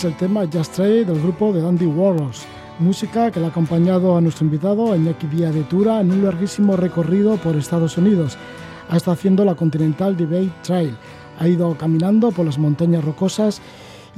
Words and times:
Es 0.00 0.04
el 0.06 0.16
tema 0.16 0.48
Just 0.50 0.76
Try 0.76 1.04
del 1.04 1.20
grupo 1.20 1.52
de 1.52 1.60
Dandy 1.60 1.84
Warriors, 1.84 2.46
música 2.78 3.30
que 3.30 3.38
le 3.38 3.44
ha 3.44 3.48
acompañado 3.50 4.16
a 4.16 4.20
nuestro 4.22 4.46
invitado 4.46 4.96
Iñaki 4.96 5.26
Díaz 5.26 5.54
de 5.54 5.62
Tura 5.64 6.00
en 6.00 6.10
un 6.10 6.24
larguísimo 6.24 6.74
recorrido 6.74 7.36
por 7.36 7.54
Estados 7.54 7.98
Unidos. 7.98 8.38
Ha 8.88 8.96
estado 8.96 9.12
haciendo 9.12 9.44
la 9.44 9.56
Continental 9.56 10.16
Debate 10.16 10.52
Trail, 10.62 10.96
ha 11.38 11.46
ido 11.46 11.76
caminando 11.76 12.30
por 12.30 12.46
las 12.46 12.56
montañas 12.56 13.04
rocosas 13.04 13.60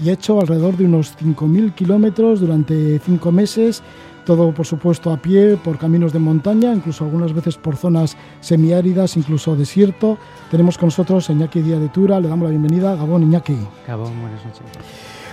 y 0.00 0.08
ha 0.08 0.12
hecho 0.12 0.40
alrededor 0.40 0.76
de 0.76 0.84
unos 0.84 1.18
5.000 1.18 1.74
kilómetros 1.74 2.38
durante 2.38 3.00
cinco 3.00 3.32
meses, 3.32 3.82
todo 4.24 4.54
por 4.54 4.66
supuesto 4.66 5.12
a 5.12 5.16
pie, 5.16 5.56
por 5.56 5.78
caminos 5.78 6.12
de 6.12 6.20
montaña, 6.20 6.72
incluso 6.72 7.04
algunas 7.04 7.32
veces 7.32 7.56
por 7.56 7.74
zonas 7.74 8.16
semiáridas, 8.40 9.16
incluso 9.16 9.56
desierto. 9.56 10.16
Tenemos 10.48 10.78
con 10.78 10.86
nosotros 10.86 11.28
a 11.28 11.32
Iñaki 11.32 11.60
Díaz 11.60 11.80
de 11.80 11.88
Tura, 11.88 12.20
le 12.20 12.28
damos 12.28 12.44
la 12.44 12.50
bienvenida. 12.50 12.94
Gabón, 12.94 13.24
Iñaki. 13.24 13.56
Gabón, 13.84 14.12
buenas 14.20 14.44
noches. 14.44 14.62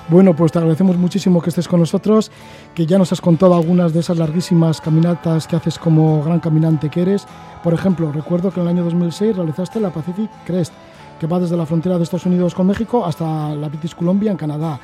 Bueno, 0.10 0.36
pues 0.36 0.52
te 0.52 0.58
agradecemos 0.58 0.98
muchísimo 0.98 1.40
que 1.40 1.50
estés 1.50 1.68
con 1.68 1.80
nosotros, 1.80 2.32
que 2.74 2.88
ya 2.88 2.98
nos 2.98 3.12
has 3.12 3.22
contado 3.22 3.54
algunas 3.54 3.94
de 3.94 4.00
esas 4.00 4.18
larguísimas 4.18 4.82
caminatas 4.82 5.46
que 5.48 5.56
haces 5.56 5.78
como 5.78 6.24
gran 6.24 6.40
caminante 6.40 6.90
que 6.90 7.02
eres. 7.04 7.28
Por 7.64 7.76
ejemplo, 7.76 8.12
recuerdo 8.12 8.50
que 8.50 8.60
en 8.60 8.66
el 8.66 8.70
año 8.70 8.84
2006 8.86 9.36
realizaste 9.36 9.80
la 9.80 9.92
Pacific 9.92 10.30
Crest, 10.46 10.74
que 11.20 11.28
va 11.28 11.40
desde 11.40 11.56
la 11.56 11.66
frontera 11.68 11.98
de 11.98 12.04
Estados 12.04 12.26
Unidos 12.26 12.56
con 12.56 12.66
México 12.66 13.06
hasta 13.06 13.54
la 13.54 13.68
British 13.70 13.94
Columbia 13.96 14.32
en 14.32 14.38
Canadá. 14.38 14.80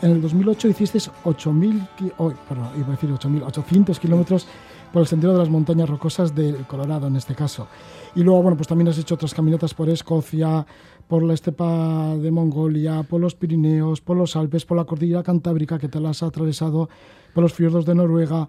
En 0.00 0.12
el 0.12 0.22
2008 0.22 0.68
hiciste 0.68 0.98
8.000, 0.98 1.88
ki- 1.98 2.12
oh, 2.16 2.32
perdón, 2.48 2.68
iba 2.78 2.86
a 2.88 2.90
decir 2.92 3.10
8.000, 3.10 3.42
800 3.48 4.00
kilómetros 4.00 4.46
por 4.90 5.02
el 5.02 5.06
sendero 5.08 5.34
de 5.34 5.40
las 5.40 5.50
montañas 5.50 5.90
rocosas 5.90 6.34
del 6.34 6.64
Colorado 6.66 7.06
en 7.06 7.16
este 7.16 7.34
caso. 7.34 7.66
Y 8.14 8.22
luego, 8.22 8.40
bueno, 8.42 8.56
pues 8.56 8.66
también 8.66 8.88
has 8.88 8.96
hecho 8.96 9.14
otras 9.16 9.34
caminatas 9.34 9.74
por 9.74 9.90
Escocia, 9.90 10.64
por 11.10 11.24
la 11.24 11.34
estepa 11.34 12.16
de 12.16 12.30
Mongolia, 12.30 13.02
por 13.02 13.20
los 13.20 13.34
Pirineos, 13.34 14.00
por 14.00 14.16
los 14.16 14.36
Alpes, 14.36 14.64
por 14.64 14.76
la 14.76 14.84
cordillera 14.84 15.24
Cantábrica 15.24 15.76
que 15.76 15.88
te 15.88 15.98
las 15.98 16.22
has 16.22 16.28
atravesado, 16.28 16.88
por 17.34 17.42
los 17.42 17.52
fiordos 17.52 17.84
de 17.84 17.96
Noruega. 17.96 18.46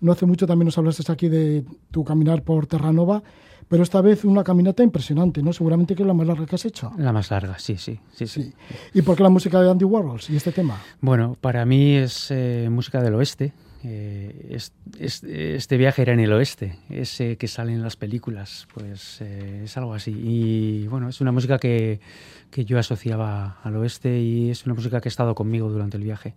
No 0.00 0.12
hace 0.12 0.24
mucho 0.24 0.46
también 0.46 0.66
nos 0.66 0.78
hablaste 0.78 1.10
aquí 1.10 1.28
de 1.28 1.64
tu 1.90 2.04
caminar 2.04 2.44
por 2.44 2.68
Terranova, 2.68 3.20
pero 3.66 3.82
esta 3.82 4.00
vez 4.00 4.24
una 4.24 4.44
caminata 4.44 4.84
impresionante, 4.84 5.42
¿no? 5.42 5.52
Seguramente 5.52 5.96
que 5.96 6.04
es 6.04 6.06
la 6.06 6.14
más 6.14 6.28
larga 6.28 6.46
que 6.46 6.54
has 6.54 6.64
hecho. 6.64 6.92
La 6.98 7.12
más 7.12 7.32
larga, 7.32 7.58
sí, 7.58 7.76
sí, 7.78 7.98
sí, 8.12 8.28
sí. 8.28 8.44
Sí. 8.44 8.54
¿Y 8.94 9.02
por 9.02 9.16
qué 9.16 9.24
la 9.24 9.30
música 9.30 9.60
de 9.60 9.68
Andy 9.68 9.84
Warhols 9.84 10.30
y 10.30 10.36
este 10.36 10.52
tema? 10.52 10.80
Bueno, 11.00 11.36
para 11.40 11.66
mí 11.66 11.96
es 11.96 12.30
eh, 12.30 12.68
música 12.70 13.02
del 13.02 13.16
oeste. 13.16 13.52
Eh, 13.84 14.46
es- 14.50 14.72
es- 14.98 15.22
este 15.24 15.76
viaje 15.76 16.02
era 16.02 16.14
en 16.14 16.20
el 16.20 16.32
oeste, 16.32 16.78
ese 16.88 17.36
que 17.36 17.48
sale 17.48 17.72
en 17.72 17.82
las 17.82 17.96
películas, 17.96 18.66
pues 18.72 19.20
eh, 19.20 19.62
es 19.64 19.76
algo 19.76 19.92
así. 19.94 20.12
Y 20.16 20.86
bueno, 20.88 21.08
es 21.08 21.20
una 21.20 21.32
música 21.32 21.58
que, 21.58 22.00
que 22.50 22.64
yo 22.64 22.78
asociaba 22.78 23.58
al 23.62 23.76
oeste 23.76 24.18
y 24.20 24.50
es 24.50 24.64
una 24.64 24.74
música 24.74 25.00
que 25.00 25.08
ha 25.08 25.10
estado 25.10 25.34
conmigo 25.34 25.68
durante 25.68 25.96
el 25.98 26.02
viaje. 26.04 26.34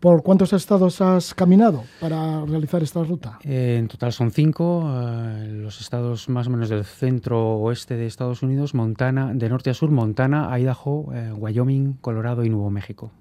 ¿Por 0.00 0.22
cuántos 0.22 0.52
estados 0.52 1.00
has 1.00 1.32
caminado 1.32 1.84
para 2.00 2.44
realizar 2.44 2.82
esta 2.82 3.02
ruta? 3.04 3.38
Eh, 3.44 3.76
en 3.78 3.88
total 3.88 4.12
son 4.12 4.32
cinco, 4.32 4.84
eh, 4.86 5.46
los 5.52 5.80
estados 5.80 6.28
más 6.28 6.48
o 6.48 6.50
menos 6.50 6.68
del 6.68 6.84
centro 6.84 7.56
oeste 7.58 7.96
de 7.96 8.04
Estados 8.06 8.42
Unidos, 8.42 8.74
Montana, 8.74 9.32
de 9.32 9.48
norte 9.48 9.70
a 9.70 9.74
sur, 9.74 9.90
Montana, 9.90 10.48
Idaho, 10.58 11.06
eh, 11.14 11.32
Wyoming, 11.32 11.94
Colorado 12.02 12.44
y 12.44 12.50
Nuevo 12.50 12.68
México. 12.70 13.12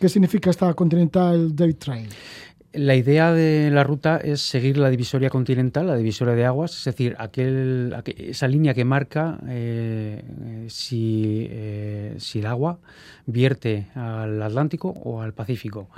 ¿Qué 0.00 0.08
significa 0.08 0.48
esta 0.48 0.72
Continental 0.72 1.54
Day 1.54 1.74
Trail? 1.74 2.08
La 2.72 2.94
idea 2.94 3.32
de 3.32 3.68
la 3.72 3.82
ruta 3.82 4.18
es 4.18 4.40
seguir 4.42 4.78
la 4.78 4.90
divisoria 4.90 5.28
continental, 5.28 5.88
la 5.88 5.96
divisoria 5.96 6.34
de 6.36 6.44
aguas, 6.44 6.76
es 6.78 6.84
decir, 6.84 7.16
aquel, 7.18 7.92
aqu- 7.96 8.14
esa 8.16 8.46
línea 8.46 8.74
que 8.74 8.84
marca 8.84 9.40
eh, 9.48 10.22
si, 10.68 11.48
eh, 11.50 12.14
si 12.18 12.38
el 12.38 12.46
agua 12.46 12.78
vierte 13.26 13.88
al 13.96 14.40
Atlántico 14.40 14.90
o 14.90 15.20
al 15.20 15.32
Pacífico. 15.34 15.88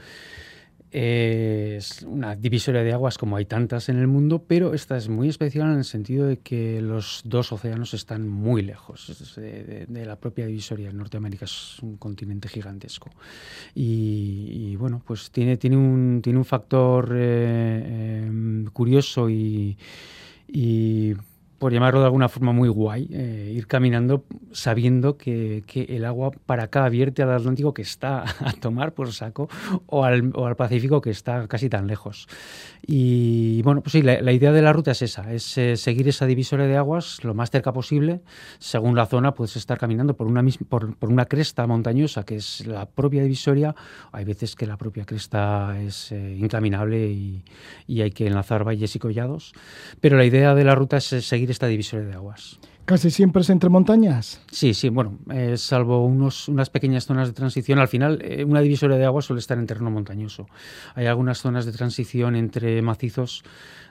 Es 0.92 2.02
una 2.02 2.36
divisoria 2.36 2.82
de 2.82 2.92
aguas 2.92 3.16
como 3.16 3.36
hay 3.36 3.46
tantas 3.46 3.88
en 3.88 3.98
el 3.98 4.08
mundo, 4.08 4.44
pero 4.46 4.74
esta 4.74 4.98
es 4.98 5.08
muy 5.08 5.30
especial 5.30 5.72
en 5.72 5.78
el 5.78 5.84
sentido 5.84 6.26
de 6.26 6.40
que 6.40 6.82
los 6.82 7.22
dos 7.24 7.50
océanos 7.50 7.94
están 7.94 8.28
muy 8.28 8.60
lejos 8.60 9.34
de, 9.36 9.86
la 9.88 10.16
propia 10.16 10.44
divisoria. 10.44 10.92
Norteamérica 10.92 11.46
es 11.46 11.78
un 11.80 11.96
continente 11.96 12.46
gigantesco. 12.46 13.08
Y, 13.74 14.76
bueno, 14.76 15.00
pues 15.06 15.30
tiene, 15.30 15.56
tiene, 15.56 15.78
un, 15.78 16.20
tiene 16.22 16.38
un 16.38 16.44
factor 16.44 17.10
eh, 17.16 17.82
eh, 17.84 18.64
curioso 18.74 19.30
y, 19.30 19.76
por 21.62 21.72
llamarlo 21.72 22.00
de 22.00 22.06
alguna 22.06 22.28
forma, 22.28 22.50
muy 22.50 22.68
guay, 22.68 23.06
eh, 23.12 23.52
ir 23.54 23.68
caminando 23.68 24.24
sabiendo 24.50 25.16
que, 25.16 25.62
que 25.64 25.82
el 25.90 26.04
agua 26.04 26.32
para 26.44 26.64
acá 26.64 26.88
vierte 26.88 27.22
al 27.22 27.30
Atlántico 27.30 27.72
que 27.72 27.82
está 27.82 28.24
a 28.44 28.52
tomar 28.54 28.94
por 28.94 29.12
saco 29.12 29.48
o 29.86 30.02
al, 30.02 30.32
o 30.34 30.46
al 30.46 30.56
Pacífico 30.56 31.00
que 31.00 31.10
está 31.10 31.46
casi 31.46 31.68
tan 31.68 31.86
lejos. 31.86 32.26
Y 32.84 33.62
bueno, 33.62 33.80
pues 33.80 33.92
sí, 33.92 34.02
la, 34.02 34.20
la 34.20 34.32
idea 34.32 34.50
de 34.50 34.60
la 34.60 34.72
ruta 34.72 34.90
es 34.90 35.02
esa, 35.02 35.32
es 35.32 35.56
eh, 35.56 35.76
seguir 35.76 36.08
esa 36.08 36.26
divisoria 36.26 36.66
de 36.66 36.76
aguas 36.76 37.22
lo 37.22 37.32
más 37.32 37.52
cerca 37.52 37.72
posible. 37.72 38.22
Según 38.58 38.96
la 38.96 39.06
zona, 39.06 39.34
puedes 39.34 39.54
estar 39.56 39.78
caminando 39.78 40.16
por 40.16 40.26
una, 40.26 40.44
por, 40.68 40.96
por 40.96 41.10
una 41.10 41.26
cresta 41.26 41.64
montañosa 41.68 42.24
que 42.24 42.34
es 42.34 42.66
la 42.66 42.86
propia 42.86 43.22
divisoria. 43.22 43.76
Hay 44.10 44.24
veces 44.24 44.56
que 44.56 44.66
la 44.66 44.76
propia 44.76 45.04
cresta 45.04 45.80
es 45.80 46.10
eh, 46.10 46.36
incaminable 46.36 47.06
y, 47.06 47.44
y 47.86 48.00
hay 48.00 48.10
que 48.10 48.26
enlazar 48.26 48.64
valles 48.64 48.96
y 48.96 48.98
collados. 48.98 49.52
Pero 50.00 50.16
la 50.16 50.24
idea 50.24 50.56
de 50.56 50.64
la 50.64 50.74
ruta 50.74 50.96
es 50.96 51.12
eh, 51.12 51.20
seguir 51.52 51.62
esta 51.62 51.66
divisoria 51.66 52.06
de 52.06 52.14
aguas. 52.14 52.58
¿Casi 52.84 53.10
siempre 53.10 53.42
es 53.42 53.50
entre 53.50 53.70
montañas? 53.70 54.40
Sí, 54.50 54.74
sí, 54.74 54.88
bueno, 54.88 55.18
eh, 55.32 55.56
salvo 55.56 56.04
unos, 56.04 56.48
unas 56.48 56.68
pequeñas 56.68 57.06
zonas 57.06 57.28
de 57.28 57.34
transición, 57.34 57.78
al 57.78 57.86
final 57.86 58.18
eh, 58.22 58.44
una 58.44 58.60
divisoria 58.60 58.96
de 58.96 59.04
agua 59.04 59.22
suele 59.22 59.38
estar 59.38 59.56
en 59.56 59.66
terreno 59.66 59.90
montañoso. 59.90 60.46
Hay 60.96 61.06
algunas 61.06 61.38
zonas 61.38 61.64
de 61.64 61.72
transición 61.72 62.34
entre 62.34 62.82
macizos 62.82 63.44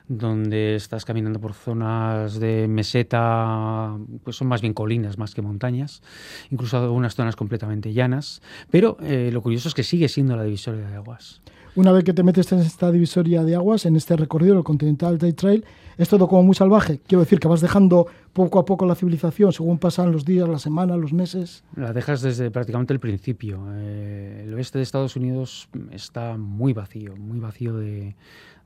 donde 0.08 0.74
estás 0.74 1.06
caminando 1.06 1.40
por 1.40 1.54
zonas 1.54 2.38
de 2.38 2.68
meseta, 2.68 3.96
pues 4.24 4.36
son 4.36 4.48
más 4.48 4.60
bien 4.60 4.74
colinas 4.74 5.16
más 5.16 5.34
que 5.34 5.40
montañas, 5.40 6.02
incluso 6.50 6.76
algunas 6.76 7.14
zonas 7.14 7.34
completamente 7.34 7.94
llanas, 7.94 8.42
pero 8.70 8.98
eh, 9.00 9.30
lo 9.32 9.40
curioso 9.40 9.68
es 9.68 9.74
que 9.74 9.84
sigue 9.84 10.08
siendo 10.08 10.36
la 10.36 10.44
divisoria 10.44 10.86
de 10.86 10.96
aguas. 10.96 11.40
Una 11.74 11.90
vez 11.90 12.04
que 12.04 12.12
te 12.12 12.22
metes 12.22 12.52
en 12.52 12.58
esta 12.58 12.92
divisoria 12.92 13.44
de 13.44 13.54
aguas, 13.54 13.86
en 13.86 13.96
este 13.96 14.14
recorrido 14.14 14.56
del 14.56 14.62
Continental 14.62 15.16
Day 15.16 15.32
Trail, 15.32 15.64
es 15.96 16.06
todo 16.06 16.28
como 16.28 16.42
muy 16.42 16.54
salvaje. 16.54 17.00
Quiero 17.06 17.20
decir 17.20 17.40
que 17.40 17.48
vas 17.48 17.62
dejando 17.62 18.08
poco 18.34 18.58
a 18.58 18.66
poco 18.66 18.84
la 18.84 18.94
civilización 18.94 19.54
según 19.54 19.78
pasan 19.78 20.12
los 20.12 20.26
días, 20.26 20.46
las 20.46 20.60
semanas, 20.60 20.98
los 20.98 21.14
meses. 21.14 21.64
La 21.74 21.94
dejas 21.94 22.20
desde 22.20 22.50
prácticamente 22.50 22.92
el 22.92 23.00
principio. 23.00 23.64
Eh, 23.72 24.44
el 24.44 24.52
oeste 24.52 24.78
de 24.78 24.82
Estados 24.82 25.16
Unidos 25.16 25.70
está 25.90 26.36
muy 26.36 26.74
vacío, 26.74 27.16
muy 27.16 27.38
vacío 27.40 27.74
de, 27.78 28.16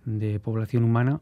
de 0.04 0.40
población 0.40 0.82
humana. 0.82 1.20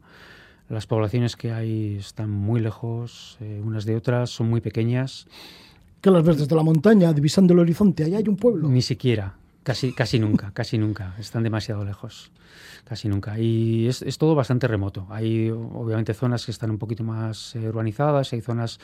Las 0.69 0.87
poblaciones 0.87 1.35
que 1.35 1.51
hay 1.51 1.97
están 1.97 2.31
muy 2.31 2.61
lejos, 2.61 3.37
eh, 3.41 3.61
unas 3.63 3.85
de 3.85 3.95
otras, 3.95 4.31
son 4.31 4.49
muy 4.49 4.59
pequeñas. 4.59 5.27
Que 6.01 6.09
las 6.09 6.23
ves 6.23 6.39
desde 6.39 6.55
la 6.55 6.63
montaña, 6.63 7.13
divisando 7.13 7.53
el 7.53 7.59
horizonte. 7.59 8.05
Ahí 8.05 8.15
hay 8.15 8.27
un 8.27 8.37
pueblo. 8.37 8.69
Ni 8.69 8.81
siquiera. 8.81 9.35
Casi, 9.65 9.93
casi 9.93 10.19
nunca, 10.19 10.51
casi 10.53 10.77
nunca. 10.77 11.15
Están 11.17 11.41
demasiado 11.41 11.83
lejos. 11.83 12.29
Casi 12.83 13.09
nunca. 13.09 13.39
Y 13.39 13.87
es, 13.87 14.03
es 14.03 14.19
todo 14.19 14.35
bastante 14.35 14.67
remoto. 14.67 15.07
Hay 15.09 15.49
obviamente 15.49 16.13
zonas 16.13 16.45
que 16.45 16.51
están 16.51 16.69
un 16.69 16.77
poquito 16.77 17.03
más 17.03 17.55
eh, 17.55 17.67
urbanizadas, 17.67 18.31
hay 18.33 18.41
zonas 18.41 18.79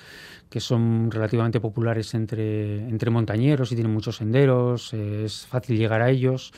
que 0.49 0.59
son 0.59 1.11
relativamente 1.11 1.59
populares 1.59 2.15
entre, 2.15 2.79
entre 2.89 3.11
montañeros 3.11 3.71
y 3.71 3.75
tienen 3.75 3.93
muchos 3.93 4.15
senderos, 4.15 4.91
eh, 4.95 5.25
es 5.25 5.45
fácil 5.45 5.77
llegar 5.77 6.01
a 6.01 6.09
ellos 6.09 6.51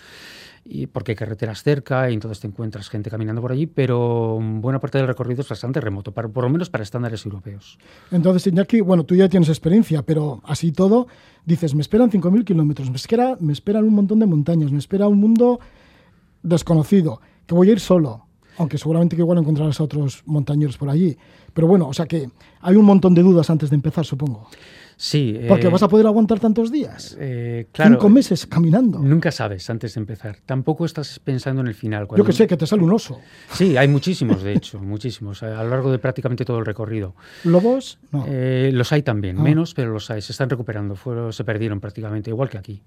y 0.65 0.88
porque 0.88 1.12
hay 1.12 1.15
carreteras 1.15 1.62
cerca 1.63 2.10
y 2.10 2.13
entonces 2.13 2.39
te 2.39 2.48
encuentras 2.48 2.89
gente 2.89 3.10
caminando 3.10 3.42
por 3.42 3.51
allí, 3.51 3.68
pero 3.68 4.39
buena 4.42 4.80
parte 4.80 4.98
del 4.98 5.07
recorrido 5.07 5.42
es 5.42 5.50
bastante 5.50 5.81
remoto, 5.81 6.12
para, 6.12 6.30
por 6.30 6.45
lo 6.45 6.50
menos 6.50 6.69
para 6.69 6.83
estándares 6.83 7.25
europeos. 7.25 7.77
Entonces, 8.12 8.48
Iñaki, 8.48 8.81
bueno, 8.81 9.04
tú 9.04 9.15
ya 9.15 9.27
tienes 9.27 9.50
experiencia, 9.50 10.04
pero 10.04 10.42
así 10.45 10.71
todo, 10.71 11.07
dices, 11.45 11.75
me 11.75 11.81
esperan 11.81 12.10
5.000 12.10 12.45
kilómetros, 12.45 12.89
me, 12.89 12.95
espera, 12.95 13.38
me 13.39 13.54
esperan 13.54 13.83
un 13.83 13.94
montón 13.94 14.19
de 14.19 14.25
montañas, 14.25 14.71
me 14.71 14.80
espera 14.80 15.07
un 15.07 15.19
mundo 15.19 15.60
desconocido, 16.42 17.19
que 17.45 17.56
voy 17.56 17.69
a 17.69 17.71
ir 17.74 17.80
solo, 17.80 18.25
aunque 18.57 18.77
seguramente 18.77 19.16
que 19.16 19.21
igual 19.21 19.39
encontrarás 19.39 19.80
a 19.80 19.83
otros 19.83 20.24
montañeros 20.25 20.77
por 20.77 20.89
allí. 20.89 21.18
Pero 21.54 21.68
bueno, 21.68 21.88
o 21.88 21.94
sea 21.94 22.06
que 22.06 22.30
hay 22.62 22.75
un 22.75 22.86
montón 22.86 23.13
de 23.13 23.21
dudas 23.21 23.50
antes 23.50 23.69
de 23.69 23.75
empezar, 23.75 24.06
supongo. 24.06 24.48
Sí. 24.98 25.40
Porque 25.48 25.68
eh, 25.68 25.69
vas 25.69 25.84
a 25.84 25.88
poder 25.88 26.06
aguantar 26.07 26.40
tantos 26.40 26.72
días. 26.72 27.18
eh, 27.19 27.68
claro, 27.72 27.92
Cinco 27.95 28.10
meses 28.10 28.45
caminando. 28.45 29.00
Nunca 29.00 29.31
sabes 29.31 29.69
antes 29.69 29.94
de 29.95 30.00
empezar. 30.01 30.38
Tampoco 30.45 30.86
estás 30.86 31.19
pensando 31.19 31.62
en 31.62 31.68
el 31.68 31.75
final. 31.75 32.07
Yo 32.16 32.24
que 32.24 32.31
sé, 32.34 32.48
que 32.48 32.57
te 32.57 32.66
sale 32.68 32.84
un 32.84 32.94
oso. 32.94 33.19
Sí, 33.51 33.78
hay 33.78 33.88
muchísimos, 33.88 34.44
de 34.44 34.54
hecho, 34.54 34.80
muchísimos, 34.81 35.44
a 35.44 35.63
lo 35.63 35.69
largo 35.69 35.92
de 35.92 36.00
prácticamente 36.00 36.45
todo 36.45 36.60
el 36.60 36.66
recorrido. 36.66 37.16
Lobos, 37.44 38.00
no. 38.12 38.25
Eh, 38.28 38.72
los 38.74 38.92
hay 38.92 39.01
también, 39.04 39.38
Ah. 39.40 39.44
menos, 39.44 39.74
pero 39.74 39.92
los 39.92 40.10
hay. 40.12 40.22
Se 40.22 40.31
están 40.31 40.50
recuperando. 40.50 40.95
Fueron, 40.95 41.34
se 41.34 41.44
perdieron 41.44 41.80
prácticamente, 41.80 42.30
igual 42.30 42.50
que 42.50 42.57
aquí. 42.57 42.81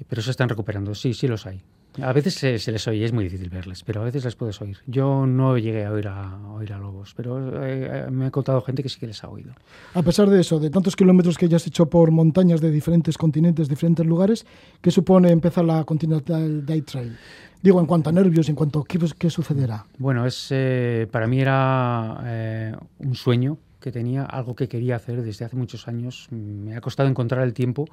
Eh, 0.00 0.04
Pero 0.08 0.22
se 0.22 0.30
están 0.30 0.48
recuperando. 0.48 0.94
Sí, 0.94 1.12
sí 1.14 1.26
los 1.28 1.46
hay. 1.46 1.60
A 2.02 2.12
veces 2.12 2.34
se, 2.34 2.58
se 2.58 2.72
les 2.72 2.86
oye, 2.86 3.04
es 3.04 3.12
muy 3.12 3.24
difícil 3.24 3.50
verles, 3.50 3.82
pero 3.84 4.00
a 4.00 4.04
veces 4.04 4.24
les 4.24 4.36
puedes 4.36 4.60
oír. 4.60 4.78
Yo 4.86 5.26
no 5.26 5.58
llegué 5.58 5.84
a 5.84 5.92
oír 5.92 6.08
a, 6.08 6.30
a 6.30 6.52
oír 6.52 6.72
a 6.72 6.78
lobos, 6.78 7.14
pero 7.16 7.64
eh, 7.64 8.06
eh, 8.06 8.10
me 8.10 8.26
ha 8.26 8.30
contado 8.30 8.62
gente 8.62 8.82
que 8.82 8.88
sí 8.88 9.00
que 9.00 9.06
les 9.06 9.22
ha 9.24 9.28
oído. 9.28 9.52
A 9.94 10.02
pesar 10.02 10.30
de 10.30 10.40
eso, 10.40 10.60
de 10.60 10.70
tantos 10.70 10.94
kilómetros 10.94 11.36
que 11.36 11.48
ya 11.48 11.56
has 11.56 11.66
hecho 11.66 11.86
por 11.86 12.10
montañas 12.10 12.60
de 12.60 12.70
diferentes 12.70 13.18
continentes, 13.18 13.68
diferentes 13.68 14.06
lugares, 14.06 14.46
¿qué 14.80 14.90
supone 14.90 15.30
empezar 15.30 15.64
la 15.64 15.84
Continental 15.84 16.64
Day 16.64 16.82
Trail? 16.82 17.16
Digo, 17.60 17.80
en 17.80 17.86
cuanto 17.86 18.10
a 18.10 18.12
nervios, 18.12 18.48
en 18.48 18.54
cuanto 18.54 18.80
a 18.80 18.84
qué, 18.84 19.00
qué 19.18 19.30
sucederá. 19.30 19.84
Bueno, 19.98 20.24
es, 20.24 20.48
eh, 20.50 21.08
para 21.10 21.26
mí 21.26 21.40
era 21.40 22.20
eh, 22.24 22.76
un 23.00 23.14
sueño 23.16 23.58
que 23.80 23.90
tenía, 23.90 24.24
algo 24.24 24.54
que 24.54 24.68
quería 24.68 24.96
hacer 24.96 25.22
desde 25.22 25.44
hace 25.44 25.56
muchos 25.56 25.88
años. 25.88 26.28
Me 26.30 26.76
ha 26.76 26.80
costado 26.80 27.08
encontrar 27.08 27.42
el 27.42 27.54
tiempo 27.54 27.86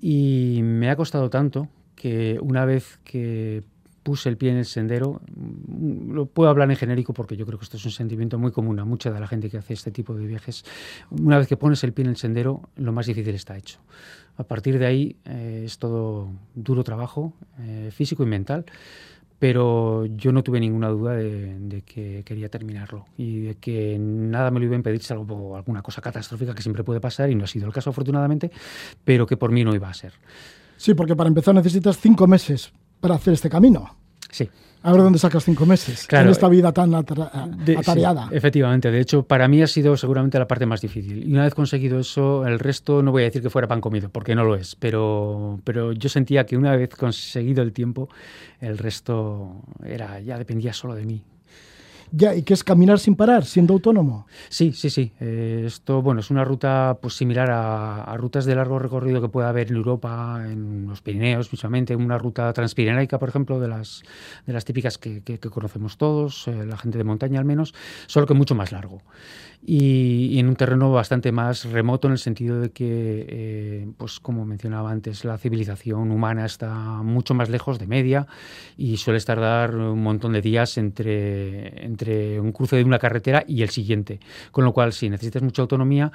y 0.00 0.60
me 0.62 0.90
ha 0.90 0.96
costado 0.96 1.30
tanto 1.30 1.68
que 1.94 2.38
una 2.40 2.64
vez 2.64 2.98
que 3.04 3.62
puse 4.02 4.28
el 4.28 4.36
pie 4.36 4.50
en 4.50 4.58
el 4.58 4.66
sendero, 4.66 5.22
lo 6.08 6.26
puedo 6.26 6.50
hablar 6.50 6.70
en 6.70 6.76
genérico 6.76 7.14
porque 7.14 7.36
yo 7.36 7.46
creo 7.46 7.58
que 7.58 7.64
esto 7.64 7.78
es 7.78 7.84
un 7.86 7.90
sentimiento 7.90 8.38
muy 8.38 8.52
común 8.52 8.78
a 8.78 8.84
mucha 8.84 9.10
de 9.10 9.18
la 9.18 9.26
gente 9.26 9.48
que 9.48 9.56
hace 9.56 9.72
este 9.72 9.90
tipo 9.90 10.14
de 10.14 10.26
viajes. 10.26 10.64
Una 11.10 11.38
vez 11.38 11.48
que 11.48 11.56
pones 11.56 11.82
el 11.84 11.92
pie 11.92 12.04
en 12.04 12.10
el 12.10 12.16
sendero, 12.16 12.68
lo 12.76 12.92
más 12.92 13.06
difícil 13.06 13.34
está 13.34 13.56
hecho. 13.56 13.80
A 14.36 14.44
partir 14.44 14.78
de 14.78 14.86
ahí 14.86 15.16
eh, 15.24 15.62
es 15.64 15.78
todo 15.78 16.30
duro 16.54 16.84
trabajo 16.84 17.32
eh, 17.60 17.90
físico 17.92 18.22
y 18.22 18.26
mental 18.26 18.66
pero 19.38 20.06
yo 20.06 20.32
no 20.32 20.42
tuve 20.42 20.58
ninguna 20.58 20.88
duda 20.88 21.12
de, 21.12 21.58
de 21.58 21.82
que 21.82 22.22
quería 22.24 22.48
terminarlo 22.48 23.04
y 23.18 23.40
de 23.40 23.54
que 23.56 23.98
nada 23.98 24.50
me 24.50 24.58
lo 24.58 24.64
iba 24.64 24.74
a 24.74 24.76
impedir, 24.76 25.02
salvo 25.02 25.56
alguna 25.56 25.82
cosa 25.82 26.00
catastrófica 26.00 26.54
que 26.54 26.62
siempre 26.62 26.82
puede 26.82 26.98
pasar 26.98 27.28
y 27.28 27.34
no 27.34 27.44
ha 27.44 27.46
sido 27.46 27.66
el 27.66 27.72
caso 27.72 27.90
afortunadamente, 27.90 28.50
pero 29.04 29.26
que 29.26 29.36
por 29.36 29.50
mí 29.50 29.62
no 29.62 29.74
iba 29.74 29.90
a 29.90 29.92
ser. 29.92 30.14
Sí, 30.84 30.92
porque 30.92 31.16
para 31.16 31.28
empezar 31.28 31.54
necesitas 31.54 31.96
cinco 31.98 32.26
meses 32.26 32.70
para 33.00 33.14
hacer 33.14 33.32
este 33.32 33.48
camino. 33.48 33.96
Sí. 34.30 34.46
A 34.82 34.92
ver 34.92 35.00
dónde 35.00 35.18
sacas 35.18 35.42
cinco 35.46 35.64
meses 35.64 36.06
Claro, 36.06 36.26
en 36.26 36.32
esta 36.32 36.46
vida 36.46 36.70
tan 36.70 36.90
atra- 36.92 37.46
De- 37.64 37.74
atareada. 37.78 38.28
sí, 38.28 38.34
efectivamente, 38.36 38.90
de 38.90 39.00
hecho, 39.00 39.22
para 39.22 39.48
mí 39.48 39.62
ha 39.62 39.66
sido 39.66 39.96
seguramente 39.96 40.38
la 40.38 40.46
parte 40.46 40.66
más 40.66 40.82
difícil. 40.82 41.26
Y 41.26 41.32
una 41.32 41.44
vez 41.44 41.54
conseguido 41.54 41.98
eso, 42.00 42.46
el 42.46 42.58
resto 42.58 43.02
no 43.02 43.10
voy 43.10 43.22
a 43.22 43.24
decir 43.24 43.40
que 43.40 43.48
fuera 43.48 43.66
pan 43.66 43.80
comido, 43.80 44.10
porque 44.10 44.34
no 44.34 44.44
lo 44.44 44.56
es, 44.56 44.76
pero, 44.76 45.58
pero 45.64 45.92
yo 45.92 46.10
sentía 46.10 46.44
que 46.44 46.58
una 46.58 46.76
vez 46.76 46.90
conseguido 46.90 47.62
el 47.62 47.72
tiempo, 47.72 48.10
el 48.60 48.76
resto 48.76 49.62
era 49.86 50.20
ya 50.20 50.36
dependía 50.36 50.74
solo 50.74 50.94
de 50.94 51.06
mí. 51.06 51.24
Ya, 52.10 52.34
¿y 52.34 52.42
qué 52.42 52.54
es 52.54 52.62
caminar 52.62 52.98
sin 52.98 53.16
parar, 53.16 53.44
siendo 53.44 53.74
autónomo? 53.74 54.26
Sí, 54.48 54.72
sí, 54.72 54.90
sí. 54.90 55.12
Eh, 55.20 55.64
esto, 55.66 56.00
bueno, 56.02 56.20
es 56.20 56.30
una 56.30 56.44
ruta 56.44 56.98
pues, 57.00 57.14
similar 57.14 57.50
a, 57.50 58.04
a 58.04 58.16
rutas 58.16 58.44
de 58.44 58.54
largo 58.54 58.78
recorrido 58.78 59.20
que 59.20 59.28
puede 59.28 59.48
haber 59.48 59.68
en 59.70 59.76
Europa, 59.76 60.42
en 60.46 60.86
los 60.86 61.02
Pirineos, 61.02 61.48
precisamente, 61.48 61.96
una 61.96 62.18
ruta 62.18 62.52
transpirenaica, 62.52 63.18
por 63.18 63.28
ejemplo, 63.28 63.58
de 63.58 63.68
las, 63.68 64.02
de 64.46 64.52
las 64.52 64.64
típicas 64.64 64.98
que, 64.98 65.22
que- 65.22 65.38
que 65.38 65.50
conocemos 65.50 65.96
todos, 65.98 66.46
eh, 66.48 66.64
la 66.66 66.76
gente 66.76 66.98
de 66.98 67.04
montaña 67.04 67.38
al 67.40 67.44
menos, 67.44 67.74
solo 68.06 68.26
que 68.26 68.34
mucho 68.34 68.54
más 68.54 68.70
largo. 68.72 69.02
Y, 69.66 70.38
en 70.38 70.48
un 70.48 70.56
terreno 70.56 70.92
bastante 70.92 71.32
más 71.32 71.64
remoto 71.64 72.08
en 72.08 72.12
el 72.12 72.18
sentido 72.18 72.60
de 72.60 72.70
que, 72.70 73.26
eh, 73.28 73.88
pues 73.96 74.20
como 74.20 74.44
mencionaba 74.44 74.90
antes, 74.90 75.24
la 75.24 75.38
civilización 75.38 76.10
humana 76.10 76.44
está 76.44 76.74
mucho 77.02 77.34
más 77.34 77.48
lejos 77.48 77.78
de 77.78 77.86
media 77.86 78.26
y 78.76 78.96
suele 78.98 79.20
tardar 79.20 79.74
un 79.74 80.02
montón 80.02 80.32
de 80.32 80.42
días 80.42 80.76
entre, 80.76 81.84
entre 81.84 82.40
un 82.40 82.52
cruce 82.52 82.76
de 82.76 82.84
una 82.84 82.98
carretera 82.98 83.44
y 83.46 83.62
el 83.62 83.70
siguiente. 83.70 84.20
Con 84.50 84.64
lo 84.64 84.72
cual, 84.72 84.92
sí, 84.92 85.08
necesitas 85.08 85.42
mucha 85.42 85.62
autonomía 85.62 86.12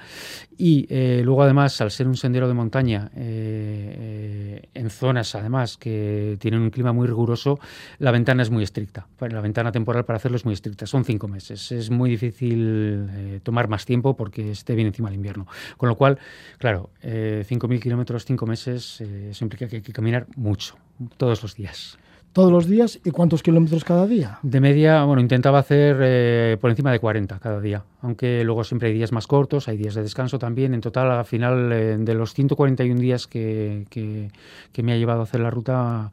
y 0.58 0.86
eh, 0.90 1.22
luego 1.24 1.44
además, 1.44 1.80
al 1.82 1.92
ser 1.92 2.08
un 2.08 2.18
sendero 2.18 2.48
de 2.48 2.54
montaña, 2.54 3.10
eh, 3.16 4.60
eh, 4.62 4.70
en 4.74 4.90
zonas 4.90 5.36
además 5.36 5.78
que 5.78 6.38
tienen 6.40 6.62
un 6.62 6.70
clima 6.70 6.92
muy 6.92 7.08
riguroso, 7.08 7.60
la 7.98 8.12
ventana 8.12 8.44
es 8.44 8.50
muy 8.50 8.64
estricta. 8.64 9.08
La 9.20 9.42
ventana 9.42 9.72
temporal 9.72 10.06
para 10.06 10.18
hacerlo 10.18 10.38
es 10.38 10.46
muy 10.46 10.54
estricta, 10.54 10.86
son 10.86 11.06
cinco 11.06 11.28
meses. 11.28 11.72
Es 11.72 11.90
muy 11.90 12.10
difícil 12.10 13.39
eh, 13.40 13.42
tomar 13.42 13.68
más 13.68 13.86
tiempo 13.86 14.16
porque 14.16 14.52
esté 14.52 14.76
bien 14.76 14.88
encima 14.88 15.10
el 15.10 15.16
invierno. 15.16 15.48
Con 15.78 15.90
lo 15.90 15.96
cual, 15.96 16.18
claro, 16.58 16.90
eh, 17.02 17.44
5.000 17.48 17.80
kilómetros, 17.82 18.26
cinco 18.26 18.46
meses, 18.46 19.02
eh, 19.02 19.30
eso 19.32 19.46
implica 19.46 19.68
que 19.68 19.78
hay 19.78 19.82
que 19.82 19.94
caminar 19.94 20.28
mucho, 20.36 20.76
todos 21.18 21.42
los 21.42 21.56
días. 21.56 21.98
Todos 22.32 22.52
los 22.52 22.68
días 22.68 23.00
y 23.04 23.10
cuántos 23.10 23.42
kilómetros 23.42 23.84
cada 23.84 24.06
día. 24.06 24.38
De 24.44 24.60
media, 24.62 25.04
bueno, 25.04 25.20
intentaba 25.20 25.58
hacer 25.58 25.98
eh, 26.00 26.58
por 26.62 26.70
encima 26.70 26.92
de 26.92 27.00
40 27.00 27.40
cada 27.40 27.60
día, 27.60 27.84
aunque 28.04 28.44
luego 28.44 28.64
siempre 28.64 28.90
hay 28.90 28.94
días 28.94 29.12
más 29.12 29.26
cortos, 29.26 29.68
hay 29.68 29.78
días 29.78 29.96
de 29.96 30.04
descanso 30.04 30.38
también. 30.38 30.76
En 30.76 30.82
total, 30.82 31.10
al 31.10 31.26
final, 31.26 31.72
eh, 31.72 31.98
de 32.00 32.14
los 32.14 32.36
141 32.36 33.00
días 33.02 33.26
que, 33.26 33.88
que- 33.90 34.30
que 34.72 34.84
me 34.84 34.94
ha 34.94 34.98
llevado 34.98 35.22
a 35.22 35.24
hacer 35.24 35.40
la 35.42 35.50
ruta, 35.50 36.12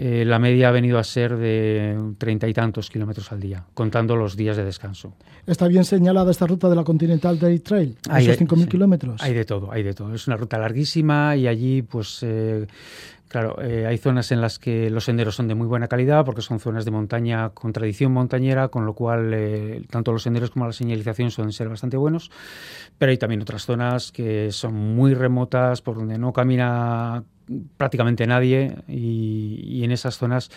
eh, 0.00 0.24
la 0.24 0.38
media 0.38 0.68
ha 0.68 0.70
venido 0.70 0.96
a 0.98 1.02
ser 1.04 1.36
de 1.36 1.98
treinta 2.18 2.46
y 2.46 2.52
tantos 2.54 2.88
kilómetros 2.88 3.32
al 3.32 3.40
día, 3.40 3.64
contando 3.74 4.14
los 4.14 4.36
días 4.36 4.56
de 4.56 4.64
descanso. 4.64 5.14
Está 5.44 5.66
bien 5.66 5.84
señalada 5.84 6.30
esta 6.30 6.46
ruta 6.46 6.68
de 6.68 6.76
la 6.76 6.84
Continental 6.84 7.36
Day 7.38 7.58
Trail, 7.58 7.96
Hay 8.08 8.24
esos 8.26 8.38
de- 8.38 8.46
5.000 8.46 8.62
sí. 8.62 8.68
kilómetros. 8.68 9.20
Hay 9.22 9.34
de 9.34 9.44
todo, 9.44 9.72
hay 9.72 9.82
de 9.82 9.94
todo. 9.94 10.14
Es 10.14 10.28
una 10.28 10.36
ruta 10.36 10.56
larguísima 10.58 11.34
y 11.34 11.48
allí, 11.48 11.82
pues, 11.82 12.20
eh, 12.22 12.66
claro, 13.26 13.60
eh, 13.60 13.86
hay 13.86 13.98
zonas 13.98 14.30
en 14.30 14.40
las 14.40 14.60
que 14.60 14.88
los 14.88 15.02
senderos 15.04 15.34
son 15.34 15.48
de 15.48 15.56
muy 15.56 15.66
buena 15.66 15.88
calidad 15.88 16.24
porque 16.24 16.42
son 16.42 16.60
zonas 16.60 16.84
de 16.84 16.92
montaña 16.92 17.50
con 17.50 17.72
tradición 17.72 18.12
montañera, 18.12 18.68
con 18.68 18.86
lo 18.86 18.92
cual 18.94 19.84
tanto 19.90 20.12
los 20.12 20.22
senderos 20.22 20.50
como 20.50 20.66
la 20.66 20.72
señalización 20.72 21.32
suelen 21.32 21.52
ser 21.52 21.68
bastante 21.68 21.96
buenos. 21.96 22.30
Pero 22.98 23.10
hay 23.10 23.18
también 23.18 23.42
otras 23.42 23.64
zonas 23.66 24.12
que 24.12 24.52
son 24.52 24.74
muy 24.74 25.14
remotas, 25.14 25.82
por 25.82 25.96
donde 25.96 26.18
no 26.18 26.32
camina 26.32 27.24
prácticamente 27.76 28.26
nadie 28.26 28.76
y, 28.88 29.60
y 29.64 29.84
en 29.84 29.92
esas 29.92 30.18
zonas 30.18 30.50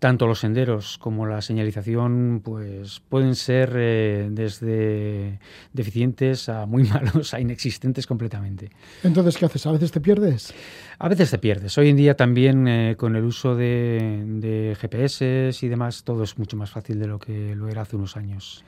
tanto 0.00 0.26
los 0.26 0.40
senderos 0.40 0.98
como 0.98 1.26
la 1.26 1.42
señalización 1.42 2.40
pues 2.42 3.00
pueden 3.08 3.36
ser 3.36 3.74
eh, 3.76 4.28
desde 4.32 5.38
deficientes 5.72 6.48
a 6.48 6.66
muy 6.66 6.84
malos 6.88 7.34
a 7.34 7.40
inexistentes 7.40 8.06
completamente. 8.06 8.70
Entonces, 9.04 9.36
¿qué 9.36 9.44
haces? 9.44 9.66
¿A 9.66 9.72
veces 9.72 9.92
te 9.92 10.00
pierdes? 10.00 10.52
A 10.98 11.08
veces 11.08 11.30
te 11.30 11.38
pierdes. 11.38 11.76
Hoy 11.78 11.90
en 11.90 11.96
día 11.96 12.16
también 12.16 12.66
eh, 12.66 12.96
con 12.96 13.14
el 13.14 13.24
uso 13.24 13.54
de, 13.54 14.24
de 14.26 14.76
GPS 14.80 15.50
y 15.60 15.68
demás 15.68 16.02
todo 16.02 16.24
es 16.24 16.36
mucho 16.38 16.56
más 16.56 16.70
fácil 16.70 16.98
de 16.98 17.06
lo 17.06 17.18
que 17.18 17.54
lo 17.54 17.68
era 17.68 17.82
hace 17.82 17.96
unos 17.96 18.16
años. 18.16 18.64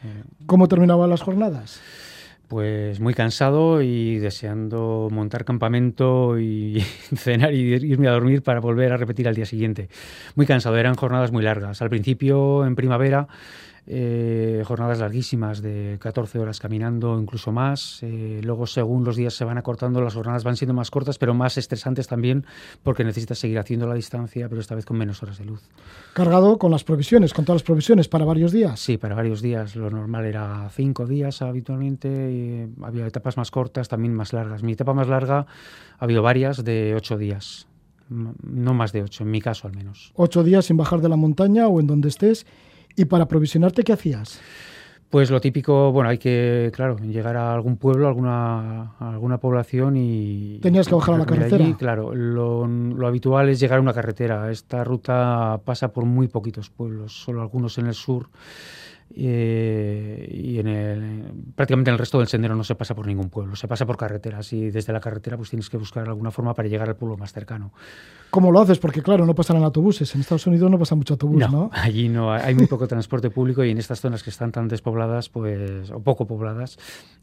¿Cómo 0.46 0.68
terminaban 0.68 1.08
las 1.08 1.22
jornadas? 1.22 1.80
Pues 2.52 3.00
muy 3.00 3.14
cansado 3.14 3.80
y 3.80 4.18
deseando 4.18 5.08
montar 5.10 5.46
campamento 5.46 6.38
y 6.38 6.80
cenar 7.16 7.54
y 7.54 7.72
irme 7.72 8.08
a 8.08 8.10
dormir 8.10 8.42
para 8.42 8.60
volver 8.60 8.92
a 8.92 8.98
repetir 8.98 9.26
al 9.26 9.34
día 9.34 9.46
siguiente. 9.46 9.88
Muy 10.34 10.44
cansado, 10.44 10.76
eran 10.76 10.94
jornadas 10.94 11.32
muy 11.32 11.42
largas. 11.42 11.80
Al 11.80 11.88
principio, 11.88 12.66
en 12.66 12.74
primavera, 12.74 13.26
eh, 13.84 14.62
jornadas 14.64 15.00
larguísimas 15.00 15.60
de 15.60 15.98
14 16.00 16.38
horas 16.38 16.60
caminando, 16.60 17.18
incluso 17.18 17.50
más. 17.50 18.02
Eh, 18.02 18.40
luego, 18.44 18.66
según 18.66 19.02
los 19.04 19.16
días 19.16 19.34
se 19.34 19.44
van 19.44 19.58
acortando, 19.58 20.00
las 20.00 20.14
jornadas 20.14 20.44
van 20.44 20.56
siendo 20.56 20.72
más 20.72 20.90
cortas, 20.90 21.18
pero 21.18 21.34
más 21.34 21.58
estresantes 21.58 22.06
también, 22.06 22.46
porque 22.84 23.02
necesitas 23.02 23.38
seguir 23.38 23.58
haciendo 23.58 23.88
la 23.88 23.94
distancia, 23.94 24.48
pero 24.48 24.60
esta 24.60 24.76
vez 24.76 24.84
con 24.84 24.96
menos 24.98 25.22
horas 25.22 25.38
de 25.38 25.46
luz. 25.46 25.62
Cargado 26.14 26.58
con 26.58 26.70
las 26.70 26.84
provisiones, 26.84 27.34
con 27.34 27.44
todas 27.44 27.62
las 27.62 27.66
provisiones 27.66 28.08
para 28.08 28.24
varios 28.24 28.52
días. 28.52 28.78
Sí, 28.78 28.98
para 28.98 29.16
varios 29.16 29.42
días. 29.42 29.74
Lo 29.74 29.90
normal 29.90 30.26
era 30.26 30.68
cinco 30.70 31.06
días 31.06 31.42
habitualmente. 31.42 32.08
y 32.08 32.84
había 32.84 33.06
etapas 33.06 33.36
más 33.36 33.50
cortas, 33.50 33.88
también 33.88 34.14
más 34.14 34.32
largas. 34.32 34.62
Mi 34.62 34.72
etapa 34.72 34.94
más 34.94 35.08
larga 35.08 35.46
ha 35.98 36.04
habido 36.04 36.22
varias 36.22 36.62
de 36.64 36.94
ocho 36.94 37.18
días. 37.18 37.66
no 38.08 38.74
más 38.74 38.92
de 38.92 39.02
ocho, 39.02 39.24
en 39.24 39.30
mi 39.30 39.40
caso 39.40 39.66
al 39.66 39.74
menos. 39.74 40.12
Ocho 40.14 40.44
días 40.44 40.66
sin 40.66 40.76
bajar 40.76 41.00
de 41.00 41.08
la 41.08 41.16
montaña 41.16 41.66
o 41.66 41.80
en 41.80 41.86
donde 41.86 42.08
estés. 42.08 42.46
¿Y 42.96 43.04
para 43.06 43.24
aprovisionarte 43.24 43.82
qué 43.82 43.92
hacías? 43.92 44.40
Pues 45.10 45.30
lo 45.30 45.42
típico, 45.42 45.92
bueno, 45.92 46.08
hay 46.08 46.16
que, 46.16 46.72
claro, 46.74 46.96
llegar 46.96 47.36
a 47.36 47.52
algún 47.52 47.76
pueblo, 47.76 48.06
a 48.06 48.08
alguna, 48.08 48.96
alguna 48.98 49.38
población 49.38 49.94
y... 49.94 50.58
Tenías 50.62 50.88
que 50.88 50.94
bajar 50.94 51.16
a 51.16 51.18
la 51.18 51.26
carretera. 51.26 51.76
claro, 51.76 52.14
lo, 52.14 52.66
lo, 52.66 53.06
habitual 53.06 53.50
es 53.50 53.60
llegar 53.60 53.78
a 53.78 53.82
una 53.82 53.92
carretera. 53.92 54.50
Esta 54.50 54.84
ruta 54.84 55.60
pasa 55.66 55.92
por 55.92 56.06
muy 56.06 56.28
poquitos 56.28 56.70
pueblos, 56.70 57.12
solo 57.12 57.42
algunos 57.42 57.76
en 57.76 57.88
el 57.88 57.94
sur 57.94 58.30
eh, 59.14 60.28
y 60.32 60.58
en 60.58 60.66
el, 60.68 61.24
prácticamente 61.54 61.90
en 61.90 61.94
el 61.94 61.98
resto 61.98 62.18
del 62.18 62.28
sendero 62.28 62.54
no 62.54 62.64
se 62.64 62.74
pasa 62.74 62.94
por 62.94 63.06
ningún 63.06 63.28
pueblo, 63.28 63.56
se 63.56 63.68
pasa 63.68 63.84
por 63.84 63.96
carreteras 63.96 64.52
y 64.52 64.70
desde 64.70 64.92
la 64.92 65.00
carretera 65.00 65.36
pues 65.36 65.50
tienes 65.50 65.68
que 65.68 65.76
buscar 65.76 66.08
alguna 66.08 66.30
forma 66.30 66.54
para 66.54 66.68
llegar 66.68 66.88
al 66.88 66.96
pueblo 66.96 67.16
más 67.16 67.32
cercano. 67.32 67.72
¿Cómo 68.30 68.50
lo 68.50 68.60
haces? 68.60 68.78
Porque 68.78 69.02
claro, 69.02 69.26
no 69.26 69.34
pasan 69.34 69.58
en 69.58 69.64
autobuses, 69.64 70.14
en 70.14 70.22
Estados 70.22 70.46
Unidos 70.46 70.70
no 70.70 70.78
pasa 70.78 70.94
mucho 70.94 71.14
autobús, 71.14 71.38
¿no? 71.50 71.70
Allí 71.74 72.08
no, 72.08 72.32
hay 72.32 72.54
muy 72.54 72.66
poco 72.66 72.88
transporte 72.88 73.30
público 73.30 73.64
y 73.64 73.70
en 73.70 73.78
estas 73.78 74.00
zonas 74.00 74.22
que 74.22 74.30
están 74.30 74.52
tan 74.52 74.68
despobladas 74.68 75.28
pues 75.28 75.90
o 75.90 76.00
poco 76.00 76.26
pobladas 76.26 76.78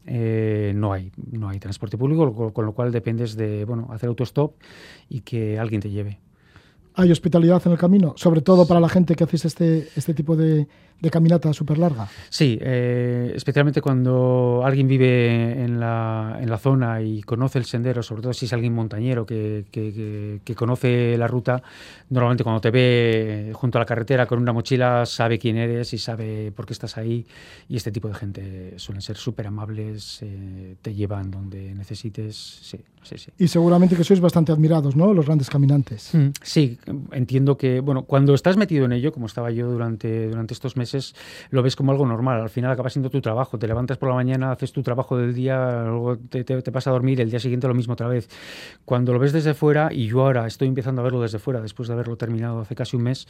eh, 0.06 0.72
no 0.74 0.92
hay 0.92 1.10
no 1.32 1.48
hay 1.48 1.58
transporte 1.58 1.98
público, 1.98 2.52
con, 2.52 2.66
lo 2.66 2.72
cual 2.72 2.92
dependes 2.92 3.36
de 3.36 3.64
bueno 3.64 3.88
hacer 3.90 4.08
autostop 4.08 4.54
y 5.08 5.22
que 5.22 5.58
alguien 5.58 5.80
te 5.80 5.90
lleve. 5.90 6.20
¿Hay 6.94 7.12
hospitalidad 7.12 7.62
en 7.66 7.72
el 7.72 7.78
camino? 7.78 8.14
Sobre 8.16 8.40
todo 8.40 8.66
para 8.66 8.80
la 8.80 8.88
gente 8.88 9.14
que 9.14 9.24
hacéis 9.24 9.44
este, 9.44 9.88
este 9.94 10.12
tipo 10.12 10.36
de, 10.36 10.66
de 11.00 11.10
caminata 11.10 11.52
súper 11.52 11.78
larga. 11.78 12.08
Sí, 12.28 12.58
eh, 12.60 13.32
especialmente 13.34 13.80
cuando 13.80 14.62
alguien 14.64 14.86
vive 14.86 15.62
en 15.62 15.80
la, 15.80 16.38
en 16.40 16.50
la, 16.50 16.58
zona 16.58 17.00
y 17.00 17.22
conoce 17.22 17.58
el 17.58 17.64
sendero, 17.64 18.02
sobre 18.02 18.22
todo 18.22 18.32
si 18.32 18.46
es 18.46 18.52
alguien 18.52 18.74
montañero 18.74 19.24
que, 19.24 19.64
que, 19.70 20.40
que, 20.44 20.54
conoce 20.54 21.16
la 21.16 21.26
ruta, 21.26 21.62
normalmente 22.10 22.44
cuando 22.44 22.60
te 22.60 22.70
ve 22.70 23.52
junto 23.54 23.78
a 23.78 23.80
la 23.80 23.86
carretera 23.86 24.26
con 24.26 24.38
una 24.38 24.52
mochila 24.52 25.06
sabe 25.06 25.38
quién 25.38 25.56
eres 25.56 25.94
y 25.94 25.98
sabe 25.98 26.52
por 26.52 26.66
qué 26.66 26.74
estás 26.74 26.98
ahí 26.98 27.26
y 27.68 27.76
este 27.76 27.90
tipo 27.90 28.08
de 28.08 28.14
gente 28.14 28.74
suelen 28.76 29.00
ser 29.00 29.16
súper 29.16 29.46
amables, 29.46 30.18
eh, 30.22 30.76
te 30.82 30.94
llevan 30.94 31.30
donde 31.30 31.74
necesites, 31.74 32.36
sí, 32.36 32.78
sí, 33.02 33.16
sí. 33.16 33.30
Y 33.38 33.48
seguramente 33.48 33.96
que 33.96 34.04
sois 34.04 34.20
bastante 34.20 34.52
admirados, 34.52 34.96
¿no? 34.96 35.14
Los 35.14 35.26
grandes 35.26 35.48
caminantes. 35.48 36.14
Mm, 36.14 36.28
sí, 36.42 36.78
entiendo 37.12 37.56
que, 37.56 37.80
bueno, 37.80 38.02
cuando 38.02 38.34
estás 38.34 38.56
metido 38.56 38.84
en 38.84 38.92
ello, 38.92 39.12
como 39.12 39.26
estaba 39.26 39.50
yo 39.50 39.70
durante, 39.70 40.28
durante 40.28 40.52
estos 40.52 40.76
meses, 40.76 40.89
lo 41.50 41.62
ves 41.62 41.76
como 41.76 41.92
algo 41.92 42.06
normal. 42.06 42.40
Al 42.40 42.50
final 42.50 42.70
acaba 42.70 42.90
siendo 42.90 43.10
tu 43.10 43.20
trabajo. 43.20 43.58
Te 43.58 43.66
levantas 43.66 43.98
por 43.98 44.08
la 44.08 44.14
mañana, 44.14 44.52
haces 44.52 44.72
tu 44.72 44.82
trabajo 44.82 45.16
del 45.16 45.34
día, 45.34 45.84
luego 45.84 46.16
te, 46.16 46.44
te, 46.44 46.60
te 46.62 46.70
vas 46.70 46.86
a 46.86 46.90
dormir, 46.90 47.20
el 47.20 47.30
día 47.30 47.40
siguiente 47.40 47.68
lo 47.68 47.74
mismo 47.74 47.94
otra 47.94 48.08
vez. 48.08 48.28
Cuando 48.84 49.12
lo 49.12 49.18
ves 49.18 49.32
desde 49.32 49.54
fuera, 49.54 49.90
y 49.92 50.06
yo 50.06 50.22
ahora 50.22 50.46
estoy 50.46 50.68
empezando 50.68 51.00
a 51.00 51.04
verlo 51.04 51.20
desde 51.20 51.38
fuera, 51.38 51.60
después 51.60 51.88
de 51.88 51.94
haberlo 51.94 52.16
terminado 52.16 52.60
hace 52.60 52.74
casi 52.74 52.96
un 52.96 53.02
mes, 53.04 53.26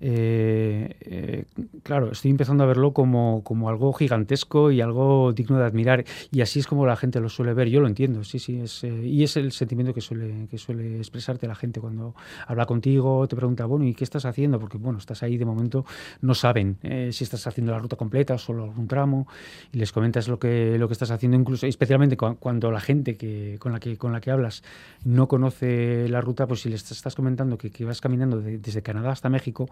eh, 0.00 0.96
eh, 1.00 1.44
claro, 1.82 2.12
estoy 2.12 2.30
empezando 2.30 2.64
a 2.64 2.66
verlo 2.66 2.92
como, 2.92 3.42
como 3.44 3.68
algo 3.68 3.92
gigantesco 3.92 4.70
y 4.70 4.80
algo 4.80 5.32
digno 5.32 5.58
de 5.58 5.64
admirar. 5.64 6.04
Y 6.30 6.40
así 6.40 6.60
es 6.60 6.66
como 6.66 6.86
la 6.86 6.96
gente 6.96 7.20
lo 7.20 7.28
suele 7.28 7.54
ver. 7.54 7.68
Yo 7.68 7.80
lo 7.80 7.86
entiendo, 7.86 8.24
sí, 8.24 8.38
sí. 8.38 8.60
Es, 8.60 8.84
eh, 8.84 9.06
y 9.06 9.22
es 9.22 9.36
el 9.36 9.52
sentimiento 9.52 9.94
que 9.94 10.00
suele, 10.00 10.46
que 10.50 10.58
suele 10.58 10.98
expresarte 10.98 11.46
la 11.46 11.54
gente 11.54 11.80
cuando 11.80 12.14
habla 12.46 12.66
contigo, 12.66 13.26
te 13.28 13.36
pregunta, 13.36 13.66
bueno, 13.66 13.84
¿y 13.84 13.94
qué 13.94 14.04
estás 14.04 14.24
haciendo? 14.24 14.58
Porque, 14.58 14.78
bueno, 14.78 14.98
estás 14.98 15.22
ahí 15.22 15.36
de 15.36 15.44
momento, 15.44 15.84
no 16.20 16.34
saben. 16.34 16.78
Eh, 16.82 16.99
si 17.12 17.24
estás 17.24 17.46
haciendo 17.46 17.72
la 17.72 17.78
ruta 17.78 17.96
completa 17.96 18.34
o 18.34 18.38
solo 18.38 18.64
algún 18.64 18.86
tramo 18.86 19.26
y 19.72 19.78
les 19.78 19.92
comentas 19.92 20.28
lo 20.28 20.38
que, 20.38 20.76
lo 20.78 20.88
que 20.88 20.92
estás 20.92 21.10
haciendo, 21.10 21.36
incluso 21.36 21.66
especialmente 21.66 22.16
cuando 22.16 22.70
la 22.70 22.80
gente 22.80 23.16
que, 23.16 23.56
con, 23.58 23.72
la 23.72 23.80
que, 23.80 23.96
con 23.96 24.12
la 24.12 24.20
que 24.20 24.30
hablas 24.30 24.62
no 25.04 25.28
conoce 25.28 26.08
la 26.08 26.20
ruta, 26.20 26.46
pues 26.46 26.60
si 26.60 26.68
les 26.68 26.90
estás 26.90 27.14
comentando 27.14 27.56
que, 27.58 27.70
que 27.70 27.84
vas 27.84 28.00
caminando 28.00 28.40
desde 28.40 28.82
Canadá 28.82 29.12
hasta 29.12 29.28
México, 29.28 29.68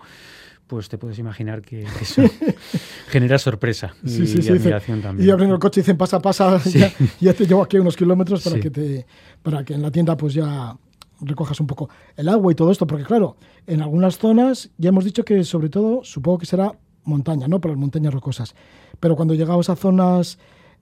pues 0.66 0.88
te 0.88 0.98
puedes 0.98 1.18
imaginar 1.18 1.62
que, 1.62 1.82
eso 2.00 2.22
genera 3.08 3.38
sorpresa 3.38 3.94
y, 4.04 4.10
sí, 4.10 4.26
sí, 4.26 4.40
y 4.42 4.48
admiración 4.48 5.02
también. 5.02 5.28
Y 5.28 5.30
abren 5.30 5.50
el 5.50 5.58
coche 5.58 5.80
y 5.80 5.82
dicen 5.82 5.96
pasa, 5.96 6.20
pasa, 6.20 6.60
ya, 6.64 6.92
ya, 7.20 7.32
te 7.32 7.46
llevo 7.46 7.62
aquí 7.62 7.78
unos 7.78 7.96
kilómetros 7.96 8.44
para 8.44 8.60
que 8.60 8.70
te 8.70 9.06
para 9.42 9.64
que 9.64 9.74
en 9.74 9.82
la 9.82 9.90
tienda 9.90 10.16
pues 10.16 10.34
ya 10.34 10.76
recojas 11.20 11.58
un 11.60 11.66
poco 11.66 11.88
el 12.16 12.28
agua 12.28 12.52
y 12.52 12.54
todo 12.54 12.70
esto, 12.70 12.86
porque 12.86 13.04
claro, 13.04 13.36
en 13.66 13.82
algunas 13.82 14.18
zonas 14.18 14.70
ya 14.78 14.90
hemos 14.90 15.04
dicho 15.04 15.24
que 15.24 15.42
sobre 15.44 15.68
todo, 15.68 16.04
supongo 16.04 16.38
que 16.38 16.46
será 16.46 16.72
montaña, 17.08 17.48
¿no? 17.48 17.60
Por 17.60 17.70
las 17.70 17.78
montañas 17.80 18.14
rocosas. 18.14 18.54
Pero 19.00 19.16
cuando 19.16 19.34
llegabas 19.34 19.70
a 19.70 19.76
zonas 19.76 20.38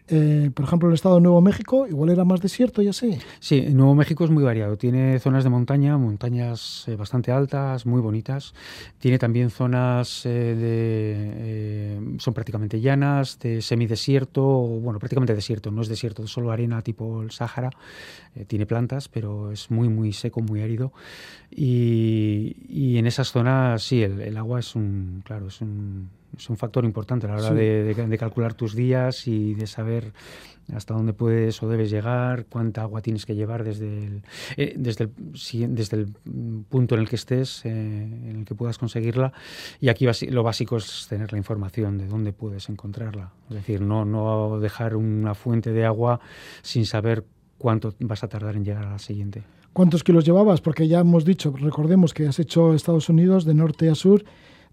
eh, 0.09 0.51
por 0.55 0.65
ejemplo, 0.65 0.89
el 0.89 0.95
estado 0.95 1.17
de 1.17 1.21
Nuevo 1.23 1.41
México 1.41 1.87
igual 1.89 2.11
era 2.11 2.25
más 2.25 2.41
desierto 2.41 2.81
y 2.81 2.89
así. 2.89 3.19
Sí, 3.41 3.63
Nuevo 3.73 3.95
México 3.95 4.25
es 4.25 4.31
muy 4.31 4.45
variado. 4.45 4.77
Tiene 4.77 5.19
zonas 5.19 5.43
de 5.43 5.51
montaña, 5.51 5.99
montañas 5.99 6.85
eh, 6.87 6.95
bastante 6.95 7.33
altas, 7.33 7.87
muy 7.87 8.01
bonitas. 8.01 8.55
Tiene 8.99 9.19
también 9.19 9.51
zonas 9.51 10.25
eh, 10.25 10.29
de. 10.29 11.33
Eh, 11.37 12.01
son 12.19 12.35
prácticamente 12.35 12.81
llanas, 12.81 13.39
de 13.41 13.61
semidesierto, 13.63 14.43
bueno, 14.43 14.99
prácticamente 14.99 15.35
desierto. 15.35 15.71
No 15.71 15.83
es 15.83 15.89
desierto, 15.89 16.23
es 16.23 16.31
solo 16.31 16.53
arena 16.53 16.83
tipo 16.83 17.23
el 17.23 17.33
Sáhara. 17.33 17.71
Eh, 18.37 18.45
tiene 18.45 18.67
plantas, 18.67 19.09
pero 19.09 19.51
es 19.51 19.71
muy, 19.71 19.89
muy 19.89 20.13
seco, 20.13 20.41
muy 20.41 20.63
árido. 20.63 20.93
Y, 21.51 22.57
y 22.69 22.99
en 22.99 23.07
esas 23.07 23.33
zonas, 23.33 23.83
sí, 23.83 24.03
el, 24.03 24.21
el 24.21 24.37
agua 24.37 24.61
es 24.61 24.77
un. 24.77 25.23
Claro, 25.25 25.49
es 25.49 25.61
un 25.61 26.11
es 26.37 26.51
un 26.51 26.57
factor 26.57 26.85
importante 26.85 27.27
a 27.27 27.31
la 27.31 27.37
hora 27.37 27.49
sí. 27.49 27.55
de, 27.55 27.95
de, 27.95 28.07
de, 28.07 28.19
calcular 28.19 28.55
tus 28.55 28.75
días 28.75 29.27
y 29.27 29.55
de 29.55 29.67
saber 29.67 30.13
hasta 30.75 30.95
dónde 30.95 31.13
puedes 31.13 31.63
o 31.63 31.69
debes 31.69 31.91
llegar, 31.91 32.47
cuánta 32.47 32.83
agua 32.83 33.01
tienes 33.01 33.25
que 33.25 33.35
llevar 33.35 33.65
desde 33.65 34.05
el, 34.05 34.23
eh, 34.57 34.75
desde 34.77 35.05
el, 35.05 35.75
desde 35.75 35.97
el 35.97 36.13
punto 36.69 36.95
en 36.95 37.03
el 37.03 37.09
que 37.09 37.17
estés, 37.17 37.65
eh, 37.65 37.71
en 37.71 38.37
el 38.39 38.45
que 38.45 38.55
puedas 38.55 38.79
conseguirla. 38.79 39.33
Y 39.81 39.89
aquí 39.89 40.07
lo 40.29 40.43
básico 40.43 40.77
es 40.77 41.07
tener 41.09 41.33
la 41.33 41.39
información 41.39 41.99
de 41.99 42.07
dónde 42.07 42.33
puedes 42.33 42.69
encontrarla. 42.69 43.33
Es 43.49 43.57
decir, 43.57 43.81
no, 43.81 44.05
no 44.05 44.59
dejar 44.59 44.97
una 44.97 45.35
fuente 45.35 45.73
de 45.73 45.85
agua 45.85 46.21
sin 46.63 46.85
saber 46.85 47.25
cuánto 47.59 47.95
vas 48.01 48.25
a 48.25 48.29
tardar 48.29 48.57
en 48.57 48.65
llegar 48.65 48.87
a 48.87 48.91
la 48.91 48.99
siguiente. 48.99 49.45
¿Cuántos 49.73 50.03
kilos 50.03 50.25
llevabas? 50.25 50.61
Porque 50.61 50.89
ya 50.89 51.01
hemos 51.01 51.25
dicho, 51.25 51.55
recordemos 51.55 52.15
que 52.15 52.27
has 52.27 52.39
hecho 52.39 52.75
Estados 52.75 53.09
Unidos 53.09 53.45
de 53.45 53.55
norte 53.55 53.91
a 53.91 53.95
sur 53.95 54.25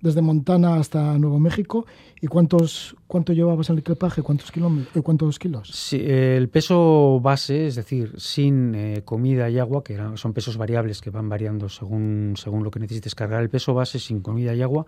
desde 0.03 0.21
Montana 0.21 0.75
hasta 0.75 1.17
Nuevo 1.17 1.39
México. 1.39 1.85
¿Y 2.23 2.27
cuántos 2.27 2.95
cuánto 3.05 3.33
llevabas 3.33 3.69
en 3.69 3.73
el 3.73 3.79
equipaje? 3.81 4.21
¿Cuántos, 4.21 4.49
kilómetros, 4.49 5.03
cuántos 5.03 5.37
kilos? 5.37 5.69
Sí, 5.73 6.01
el 6.07 6.47
peso 6.47 7.19
base, 7.21 7.67
es 7.67 7.75
decir, 7.75 8.13
sin 8.15 8.73
eh, 8.75 9.01
comida 9.03 9.49
y 9.49 9.59
agua, 9.59 9.83
que 9.83 9.93
eran, 9.93 10.15
son 10.15 10.31
pesos 10.31 10.55
variables 10.55 11.01
que 11.01 11.09
van 11.09 11.27
variando 11.27 11.67
según, 11.67 12.35
según 12.37 12.63
lo 12.63 12.71
que 12.71 12.79
necesites 12.79 13.13
cargar, 13.13 13.43
el 13.43 13.49
peso 13.49 13.73
base 13.73 13.99
sin 13.99 14.21
comida 14.21 14.55
y 14.55 14.61
agua 14.61 14.85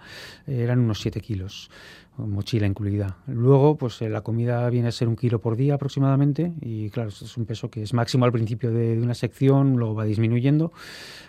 eh, 0.47 0.61
eran 0.63 0.79
unos 0.79 1.01
7 1.01 1.19
kilos 1.19 1.69
mochila 2.17 2.65
incluida. 2.65 3.17
Luego, 3.27 3.75
pues 3.75 4.01
eh, 4.01 4.09
la 4.09 4.21
comida 4.21 4.69
viene 4.69 4.87
a 4.87 4.91
ser 4.91 5.09
un 5.09 5.17
kilo 5.17 5.39
por 5.39 5.57
día 5.57 5.75
aproximadamente 5.75 6.53
y 6.61 6.89
claro, 6.89 7.09
es 7.09 7.35
un 7.35 7.45
peso 7.45 7.69
que 7.69 7.83
es 7.83 7.93
máximo 7.93 8.23
al 8.23 8.31
principio 8.31 8.71
de, 8.71 8.95
de, 8.95 9.01
una 9.01 9.13
sección, 9.13 9.75
luego 9.75 9.95
va 9.95 10.05
disminuyendo. 10.05 10.71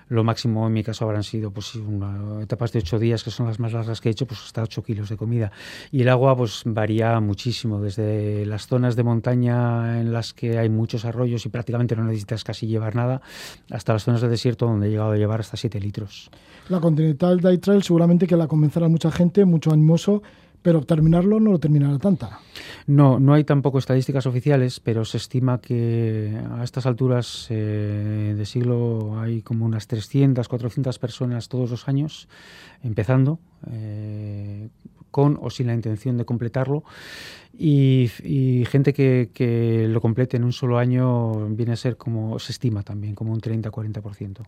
Lo 0.08 0.22
máximo 0.22 0.66
en 0.66 0.72
mi 0.72 0.84
caso 0.84 1.04
habrán 1.04 1.24
sido 1.24 1.50
pues 1.50 1.74
una, 1.74 2.40
etapas 2.40 2.72
de 2.72 2.78
ocho 2.78 2.98
días, 2.98 3.24
que 3.24 3.30
son 3.30 3.46
las 3.46 3.58
más 3.58 3.72
largas 3.72 4.00
que 4.00 4.08
he 4.08 4.12
hecho, 4.12 4.26
pues 4.26 4.40
hasta 4.40 4.62
8 4.62 4.82
kilos 4.84 5.08
de 5.08 5.16
comida. 5.16 5.50
Y 5.96 6.02
el 6.02 6.10
agua 6.10 6.36
pues 6.36 6.60
varía 6.66 7.18
muchísimo, 7.20 7.80
desde 7.80 8.44
las 8.44 8.66
zonas 8.66 8.96
de 8.96 9.02
montaña 9.02 9.98
en 9.98 10.12
las 10.12 10.34
que 10.34 10.58
hay 10.58 10.68
muchos 10.68 11.06
arroyos 11.06 11.46
y 11.46 11.48
prácticamente 11.48 11.96
no 11.96 12.04
necesitas 12.04 12.44
casi 12.44 12.66
llevar 12.66 12.94
nada, 12.94 13.22
hasta 13.70 13.94
las 13.94 14.04
zonas 14.04 14.20
de 14.20 14.28
desierto 14.28 14.66
donde 14.66 14.88
he 14.88 14.90
llegado 14.90 15.12
a 15.12 15.16
llevar 15.16 15.40
hasta 15.40 15.56
7 15.56 15.80
litros. 15.80 16.30
La 16.68 16.80
Continental 16.80 17.40
Day 17.40 17.56
Trail 17.56 17.82
seguramente 17.82 18.26
que 18.26 18.36
la 18.36 18.46
comenzará 18.46 18.88
mucha 18.88 19.10
gente, 19.10 19.46
mucho 19.46 19.72
animoso, 19.72 20.22
pero 20.60 20.82
terminarlo 20.82 21.40
no 21.40 21.52
lo 21.52 21.58
terminará 21.58 21.96
tanta. 21.96 22.40
No, 22.86 23.18
no 23.18 23.32
hay 23.32 23.44
tampoco 23.44 23.78
estadísticas 23.78 24.26
oficiales, 24.26 24.80
pero 24.80 25.02
se 25.06 25.16
estima 25.16 25.62
que 25.62 26.38
a 26.50 26.62
estas 26.62 26.84
alturas 26.84 27.46
eh, 27.48 28.34
de 28.36 28.44
siglo 28.44 29.18
hay 29.18 29.40
como 29.40 29.64
unas 29.64 29.86
300, 29.86 30.46
400 30.46 30.98
personas 30.98 31.48
todos 31.48 31.70
los 31.70 31.88
años 31.88 32.28
empezando, 32.82 33.38
eh, 33.70 34.68
con 35.10 35.38
o 35.40 35.50
sin 35.50 35.66
la 35.68 35.74
intención 35.74 36.16
de 36.16 36.24
completarlo, 36.24 36.84
y, 37.58 38.10
y 38.22 38.64
gente 38.66 38.92
que, 38.92 39.30
que, 39.32 39.86
lo 39.88 40.00
complete 40.00 40.36
en 40.36 40.44
un 40.44 40.52
solo 40.52 40.78
año 40.78 41.48
viene 41.48 41.72
a 41.72 41.76
ser 41.76 41.96
como, 41.96 42.38
se 42.38 42.52
estima 42.52 42.82
también, 42.82 43.14
como 43.14 43.32
un 43.32 43.40
30-40%. 43.40 44.46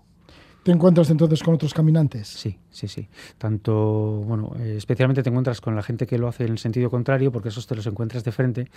¿Te 0.63 0.73
encuentras 0.73 1.09
entonces 1.09 1.43
con 1.43 1.55
otros 1.55 1.73
caminantes? 1.73 2.29
Sí, 2.29 2.59
sí, 2.71 2.89
sí. 2.89 3.09
Tanto, 3.39 4.23
bueno, 4.27 4.53
eh, 4.59 4.75
especialmente 4.77 5.23
te 5.23 5.31
encuentras 5.31 5.63
con 5.63 5.75
la 5.75 5.83
gente 5.83 6.07
que 6.07 6.19
lo 6.19 6.29
hace 6.29 6.45
en 6.45 6.53
el 6.53 6.59
sentido 6.59 6.91
contrario, 6.91 7.33
porque 7.33 7.49
esos 7.49 7.67
te 7.67 7.75
los 7.75 7.87
encuentras 7.87 8.25
de 8.25 8.33
frente 8.33 8.71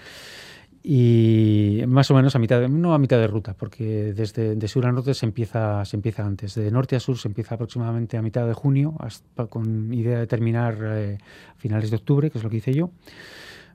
y 0.84 1.84
más 1.88 2.10
o 2.10 2.16
menos 2.16 2.36
a 2.36 2.40
mitad 2.40 2.60
de, 2.60 2.70
no 2.70 2.94
a 2.94 2.98
mitad 2.98 3.18
de 3.18 3.28
ruta 3.28 3.54
porque 3.54 4.14
desde 4.14 4.56
de 4.56 4.68
sur 4.68 4.86
a 4.86 4.92
norte 4.92 5.14
se 5.14 5.26
empieza 5.26 5.86
se 5.86 5.96
empieza 5.96 6.26
antes 6.26 6.56
de 6.56 6.72
norte 6.72 6.96
a 6.96 7.00
sur 7.00 7.18
se 7.18 7.28
empieza 7.28 7.56
aproximadamente 7.56 8.18
a 8.18 8.22
mitad 8.22 8.48
de 8.48 8.54
junio 8.54 8.96
hasta, 9.00 9.46
con 9.46 9.94
idea 9.94 10.20
de 10.20 10.28
terminar 10.28 10.78
eh, 10.82 11.18
a 11.56 11.60
finales 11.60 11.92
de 11.92 11.98
octubre 11.98 12.32
que 12.32 12.38
es 12.40 12.44
lo 12.44 12.50
que 12.50 12.58
hice 12.58 12.74
yo 12.74 12.92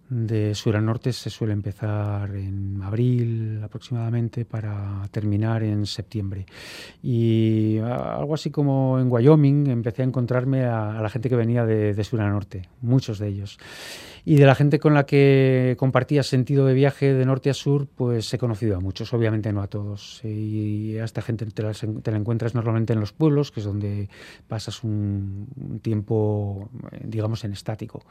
de 0.08 0.54
sur 0.54 0.76
a 0.76 0.80
norte 0.80 1.12
se 1.12 1.30
suele 1.30 1.52
empezar 1.52 2.34
en 2.36 2.80
abril 2.82 3.60
aproximadamente 3.62 4.44
para 4.44 5.02
terminar 5.10 5.62
en 5.64 5.84
septiembre. 5.86 6.46
Y 7.02 7.78
algo 7.78 8.34
así 8.34 8.50
como 8.50 8.98
en 9.00 9.10
Wyoming 9.10 9.68
empecé 9.68 10.02
a 10.02 10.04
encontrarme 10.04 10.64
a, 10.64 11.00
la 11.00 11.08
gente 11.08 11.28
que 11.28 11.36
venía 11.36 11.64
de, 11.64 11.92
de 11.92 12.04
sur 12.04 12.20
a 12.20 12.28
norte, 12.28 12.68
muchos 12.82 13.18
de 13.18 13.28
ellos. 13.28 13.58
Y 14.28 14.34
de 14.34 14.44
la 14.44 14.56
gente 14.56 14.80
con 14.80 14.92
la 14.92 15.06
que 15.06 15.76
compartía 15.78 16.24
sentido 16.24 16.66
de 16.66 16.74
viaje 16.74 17.14
de 17.14 17.24
norte 17.24 17.48
a 17.48 17.54
sur, 17.54 17.86
pues 17.86 18.34
he 18.34 18.38
conocido 18.38 18.76
a 18.76 18.80
muchos, 18.80 19.14
obviamente 19.14 19.52
no 19.52 19.62
a 19.62 19.68
todos. 19.68 20.20
Y 20.24 20.98
a 20.98 21.04
esta 21.04 21.22
gente 21.22 21.46
te 21.46 21.62
la, 21.62 22.16
encuentras 22.18 22.52
normalmente 22.52 22.92
en 22.92 22.98
los 22.98 23.12
pueblos, 23.12 23.52
que 23.52 23.60
es 23.60 23.66
donde 23.66 24.08
pasas 24.48 24.82
un, 24.82 25.46
tiempo, 25.80 26.68
digamos, 27.04 27.44
en 27.44 27.52
estático. 27.52 28.02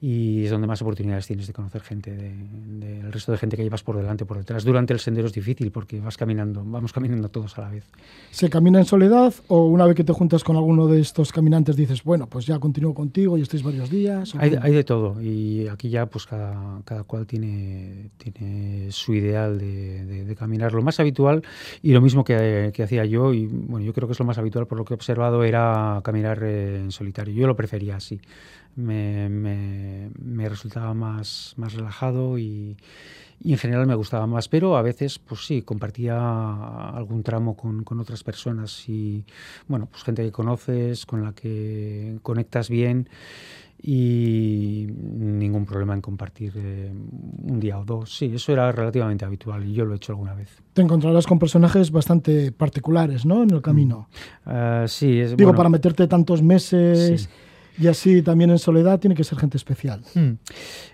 Y 0.00 0.46
es 0.46 0.50
donde 0.50 0.66
más 0.66 0.80
oportunidades 0.80 1.26
tienes 1.26 1.46
de 1.46 1.52
conocer 1.52 1.82
gente, 1.82 2.16
del 2.16 2.80
de, 2.80 3.10
resto 3.10 3.30
de 3.30 3.36
gente 3.36 3.58
que 3.58 3.62
llevas 3.62 3.82
por 3.82 3.98
delante, 3.98 4.24
por 4.24 4.38
detrás. 4.38 4.64
Durante 4.64 4.94
el 4.94 4.98
sendero 4.98 5.26
es 5.26 5.34
difícil 5.34 5.70
porque 5.70 6.00
vas 6.00 6.16
caminando, 6.16 6.64
vamos 6.64 6.94
caminando 6.94 7.28
todos 7.28 7.58
a 7.58 7.60
la 7.60 7.68
vez. 7.68 7.84
¿Se 8.30 8.48
camina 8.48 8.78
en 8.78 8.86
soledad 8.86 9.34
o 9.48 9.66
una 9.66 9.84
vez 9.84 9.94
que 9.94 10.04
te 10.04 10.14
juntas 10.14 10.42
con 10.42 10.56
alguno 10.56 10.86
de 10.86 11.00
estos 11.00 11.32
caminantes 11.32 11.76
dices, 11.76 12.02
bueno, 12.02 12.26
pues 12.28 12.46
ya 12.46 12.58
continúo 12.58 12.94
contigo 12.94 13.36
y 13.36 13.42
estáis 13.42 13.62
varios 13.62 13.90
días? 13.90 14.34
Hay, 14.36 14.56
hay 14.58 14.72
de 14.72 14.84
todo. 14.84 15.20
Y 15.20 15.49
y 15.50 15.68
aquí 15.68 15.90
ya 15.90 16.06
pues 16.06 16.26
cada, 16.26 16.80
cada 16.84 17.02
cual 17.04 17.26
tiene, 17.26 18.10
tiene 18.18 18.92
su 18.92 19.14
ideal 19.14 19.58
de, 19.58 20.34
caminar. 20.38 20.72
Lo 20.72 20.82
más 20.82 21.00
habitual 21.00 21.42
y 21.82 21.92
lo 21.92 22.00
mismo 22.00 22.24
que, 22.24 22.72
hacía 22.82 23.04
yo, 23.04 23.34
y 23.34 23.46
bueno, 23.46 23.84
yo 23.84 23.92
creo 23.92 24.06
que 24.06 24.12
es 24.12 24.18
lo 24.18 24.24
más 24.24 24.38
habitual 24.38 24.66
por 24.66 24.78
lo 24.78 24.84
que 24.84 24.94
he 24.94 24.96
observado, 24.96 25.42
era 25.44 26.00
caminar 26.04 26.42
en 26.44 26.92
solitario. 26.92 27.34
Yo 27.34 27.46
lo 27.46 27.56
prefería 27.56 27.96
así. 27.96 28.20
Me, 28.76 29.28
me, 29.28 30.48
resultaba 30.48 30.94
más, 30.94 31.54
más 31.56 31.74
relajado 31.74 32.38
y, 32.38 32.76
y, 33.42 33.52
en 33.52 33.58
general 33.58 33.86
me 33.86 33.94
gustaba 33.94 34.26
más, 34.26 34.48
pero 34.48 34.76
a 34.76 34.82
veces, 34.82 35.18
pues 35.18 35.46
sí, 35.46 35.62
compartía 35.62 36.90
algún 36.90 37.22
tramo 37.22 37.56
con, 37.56 37.84
con, 37.84 38.00
otras 38.00 38.22
personas 38.22 38.88
y, 38.88 39.24
bueno, 39.68 39.86
pues 39.86 40.02
gente 40.02 40.22
que 40.22 40.32
conoces, 40.32 41.06
con 41.06 41.22
la 41.22 41.32
que 41.32 42.18
conectas 42.22 42.68
bien 42.68 43.08
y 43.82 44.86
ningún 44.90 45.64
problema 45.64 45.94
en 45.94 46.00
compartir 46.00 46.52
eh, 46.56 46.92
un 47.42 47.60
día 47.60 47.78
o 47.78 47.84
dos. 47.84 48.14
Sí, 48.14 48.32
eso 48.34 48.52
era 48.52 48.70
relativamente 48.72 49.24
habitual 49.24 49.66
y 49.66 49.72
yo 49.72 49.84
lo 49.84 49.94
he 49.94 49.96
hecho 49.96 50.12
alguna 50.12 50.34
vez. 50.34 50.50
Te 50.74 50.82
encontrarás 50.82 51.26
con 51.26 51.38
personajes 51.38 51.90
bastante 51.90 52.52
particulares, 52.52 53.24
¿no? 53.24 53.42
En 53.42 53.50
el 53.50 53.62
camino. 53.62 54.08
Uh, 54.44 54.86
sí, 54.86 55.20
es, 55.20 55.36
Digo, 55.36 55.54
para 55.54 55.68
meterte 55.68 56.06
tantos 56.06 56.42
meses. 56.42 57.28
Y 57.78 57.86
así 57.86 58.22
también 58.22 58.50
en 58.50 58.58
soledad 58.58 58.98
tiene 59.00 59.14
que 59.14 59.24
ser 59.24 59.38
gente 59.38 59.56
especial. 59.56 60.02
Hmm. 60.14 60.32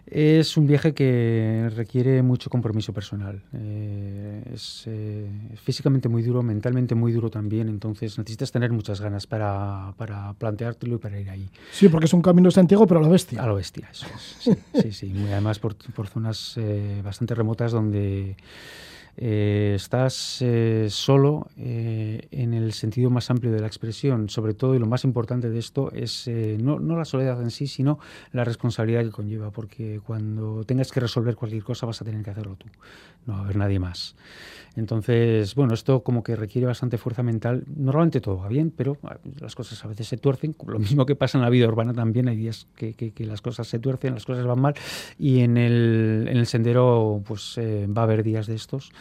Es 0.07 0.57
un 0.57 0.67
viaje 0.67 0.95
que 0.95 1.69
requiere 1.75 2.23
mucho 2.23 2.49
compromiso 2.49 2.93
personal. 2.93 3.43
Eh, 3.53 4.43
es 4.55 4.85
eh, 4.87 5.29
físicamente 5.57 6.09
muy 6.09 6.23
duro, 6.23 6.43
mentalmente 6.43 6.95
muy 6.95 7.13
duro 7.13 7.29
también, 7.29 7.69
entonces 7.69 8.17
necesitas 8.17 8.53
tener 8.53 8.71
muchas 8.71 9.01
ganas 9.01 9.27
para, 9.27 9.95
para 9.97 10.33
planteártelo 10.35 10.97
y 10.97 10.99
para 10.99 11.21
ir 11.21 11.29
ahí. 11.29 11.49
Sí, 11.73 11.89
porque 11.89 12.07
es 12.07 12.13
un 12.13 12.23
camino 12.23 12.49
de 12.49 12.53
Santiago, 12.53 12.87
pero 12.87 13.01
a 13.01 13.03
la 13.03 13.09
bestia. 13.09 13.43
A 13.43 13.47
la 13.47 13.55
bestia, 13.55 13.89
eso 13.91 14.07
es. 14.15 14.37
Sí, 14.39 14.53
sí, 14.83 14.93
sí. 14.93 15.13
además 15.33 15.59
por, 15.59 15.75
por 15.75 16.07
zonas 16.07 16.55
eh, 16.57 17.01
bastante 17.05 17.35
remotas 17.35 17.73
donde 17.73 18.37
eh, 19.19 19.73
estás 19.75 20.43
eh, 20.43 20.89
solo 20.91 21.49
eh, 21.57 22.29
en 22.31 22.53
el 22.53 22.73
sentido 22.75 23.09
más 23.09 23.31
amplio 23.31 23.51
de 23.51 23.61
la 23.61 23.67
expresión, 23.67 24.29
sobre 24.29 24.53
todo, 24.53 24.75
y 24.75 24.79
lo 24.79 24.87
más 24.87 25.05
importante 25.05 25.49
de 25.49 25.59
esto 25.59 25.91
es 25.93 26.29
no, 26.59 26.79
no, 26.79 26.97
la 26.97 27.05
soledad 27.05 27.41
en 27.41 27.51
sí, 27.51 27.67
sino 27.67 27.99
la 28.33 28.45
responsabilidad 28.45 29.03
que 29.05 29.11
conlleva, 29.11 29.51
porque 29.51 30.01
cuando 30.05 30.65
tengas 30.65 30.93
que 30.93 31.01
resolver 31.01 31.35
cualquier 31.35 31.65
cosa 31.65 31.87
vas 31.87 32.03
a 32.03 32.05
tener 32.05 32.23
que 32.23 32.31
hacerlo 32.31 32.57
tú, 32.57 32.67
no 33.27 33.35
va 33.35 33.41
a 33.41 33.43
haber 33.45 33.57
nadie 33.57 33.79
más. 33.79 34.15
Entonces, 34.77 35.55
bueno, 35.55 35.73
esto 35.73 36.03
como 36.03 36.23
que 36.23 36.37
requiere 36.37 36.67
bastante 36.67 36.99
fuerza 36.99 37.23
mental. 37.23 37.65
Normalmente 37.75 38.21
todo 38.21 38.37
va 38.37 38.49
bien, 38.49 38.71
pero 38.71 38.99
ah, 39.05 39.17
las 39.41 39.55
cosas 39.55 39.83
a 39.83 39.89
veces 39.89 40.07
se 40.07 40.19
tuercen. 40.19 40.55
Lo 40.67 40.79
mismo 40.79 41.07
que 41.07 41.17
pasa 41.17 41.39
en 41.39 41.43
la 41.43 41.49
vida 41.49 41.67
urbana 41.67 41.95
también. 41.95 42.29
Hay 42.29 42.37
días 42.37 42.69
que, 42.77 43.13
las 43.21 43.41
cosas 43.41 43.67
se 43.67 43.79
tuercen, 43.79 44.13
las 44.13 44.27
cosas 44.27 44.45
van 44.45 44.61
mal. 44.61 44.75
Y 45.19 45.41
en 45.41 45.57
el, 45.57 46.27
en 46.29 46.37
el 46.37 46.47
sendero, 46.47 47.23
pues 47.27 47.57
eh, 47.57 47.87
va 47.87 48.03
a 48.03 48.05
haber 48.05 48.23
días 48.23 48.47
de 48.47 48.55
estos. 48.55 48.93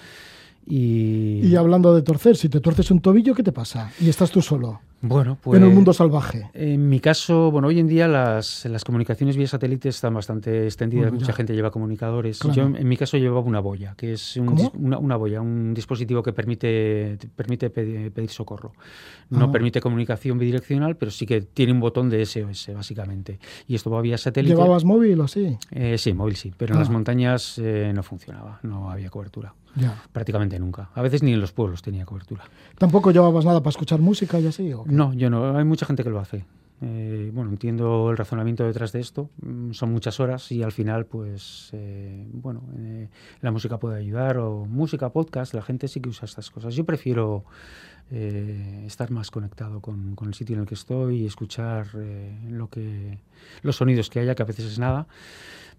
Y... 0.68 1.56
hablando 1.56 1.94
de 1.94 2.02
torcer, 2.02 2.36
si 2.36 2.50
te 2.50 2.60
tuerces 2.60 2.90
un 2.92 3.00
tobillo, 3.00 3.36
¿qué 3.36 3.44
te 3.44 3.52
pasa? 3.52 3.92
Y 4.00 4.10
estás 4.10 4.32
tú 4.32 4.42
solo. 4.42 4.82
Bueno, 5.08 5.38
pues, 5.42 5.60
en 5.60 5.68
un 5.68 5.76
mundo 5.76 5.94
salvaje. 5.94 6.50
En 6.54 6.90
mi 6.90 7.00
caso, 7.00 7.52
bueno, 7.52 7.68
hoy 7.68 7.80
en 7.80 7.88
día 7.88 8.08
las, 8.08 8.66
las 8.66 8.84
comunicaciones 8.84 9.38
vía 9.38 9.48
satélite 9.48 9.90
están 9.90 10.14
bastante 10.14 10.66
extendidas, 10.66 11.12
mucha 11.12 11.34
gente 11.34 11.54
lleva 11.54 11.72
comunicadores. 11.72 12.40
Yo 12.54 12.64
en 12.64 12.88
mi 12.88 12.98
caso 12.98 13.18
llevaba 13.18 13.42
una 13.42 13.60
boya, 13.60 13.94
que 13.96 14.14
es 14.14 14.38
una, 14.38 14.98
una, 14.98 15.16
boya, 15.16 15.42
un 15.42 15.74
dispositivo 15.74 16.24
que 16.24 16.34
permite, 16.34 17.18
permite 17.36 17.70
pedir, 17.70 18.30
socorro. 18.30 18.74
No 19.30 19.46
ah. 19.46 19.52
permite 19.52 19.80
comunicación 19.80 20.38
bidireccional, 20.38 20.98
pero 20.98 21.12
sí 21.12 21.26
que 21.26 21.42
tiene 21.42 21.72
un 21.72 21.80
botón 21.80 22.10
de 22.10 22.26
SOS, 22.26 22.72
básicamente. 22.74 23.40
Y 23.68 23.76
esto 23.76 23.90
va 23.90 24.02
vía 24.02 24.18
satélite. 24.18 24.56
¿Llevabas 24.56 24.84
móvil 24.84 25.20
o 25.22 25.26
así? 25.26 25.58
Eh, 25.72 25.98
sí, 25.98 26.14
móvil 26.14 26.36
sí, 26.36 26.54
pero 26.58 26.74
en 26.74 26.80
las 26.80 26.90
ah. 26.90 26.94
montañas 26.94 27.60
eh, 27.60 27.92
no 27.94 28.04
funcionaba, 28.04 28.60
no 28.64 28.90
había 28.90 29.10
cobertura. 29.10 29.54
Ya. 29.76 30.02
Prácticamente 30.12 30.58
nunca. 30.58 30.90
A 30.94 31.02
veces 31.02 31.22
ni 31.22 31.34
en 31.34 31.42
los 31.42 31.52
pueblos 31.52 31.82
tenía 31.82 32.06
cobertura. 32.06 32.46
¿Tampoco 32.78 33.12
llevabas 33.12 33.46
nada 33.46 33.60
para 33.60 33.72
escuchar 33.72 34.00
música 34.00 34.40
y 34.40 34.48
así? 34.48 34.72
¿o 34.74 34.86
no, 34.96 35.14
yo 35.14 35.30
no. 35.30 35.58
Hay 35.58 35.66
mucha 35.66 35.86
gente 35.86 36.04
que 36.04 36.10
lo 36.10 36.20
hace. 36.20 36.46
Eh, 36.82 37.32
bueno, 37.34 37.52
entiendo 37.52 38.12
el 38.12 38.18
razonamiento 38.18 38.66
detrás 38.66 38.92
de 38.92 39.00
esto. 39.00 39.30
Mm, 39.42 39.72
son 39.72 39.92
muchas 39.92 40.20
horas 40.20 40.52
y 40.52 40.62
al 40.62 40.72
final, 40.72 41.06
pues, 41.06 41.70
eh, 41.74 42.28
bueno, 42.34 42.64
eh, 42.78 43.10
la 43.42 43.52
música 43.52 43.80
puede 43.80 43.98
ayudar 44.00 44.38
o 44.38 44.66
música, 44.66 45.10
podcast, 45.10 45.54
la 45.54 45.62
gente 45.62 45.88
sí 45.88 46.02
que 46.02 46.10
usa 46.10 46.26
estas 46.26 46.50
cosas. 46.52 46.76
Yo 46.76 46.86
prefiero 46.86 47.46
estar 48.12 49.10
más 49.10 49.32
conectado 49.32 49.82
con, 49.82 50.14
con, 50.16 50.28
el 50.28 50.36
sitio 50.36 50.54
en 50.54 50.60
el 50.62 50.68
que 50.68 50.76
estoy 50.76 51.24
y 51.24 51.26
escuchar 51.26 51.88
lo 52.48 52.70
que, 52.70 53.18
los 53.64 53.78
sonidos 53.78 54.12
que 54.12 54.20
haya, 54.20 54.36
que 54.36 54.44
a 54.44 54.46
veces 54.46 54.66
es 54.66 54.78
nada 54.78 55.08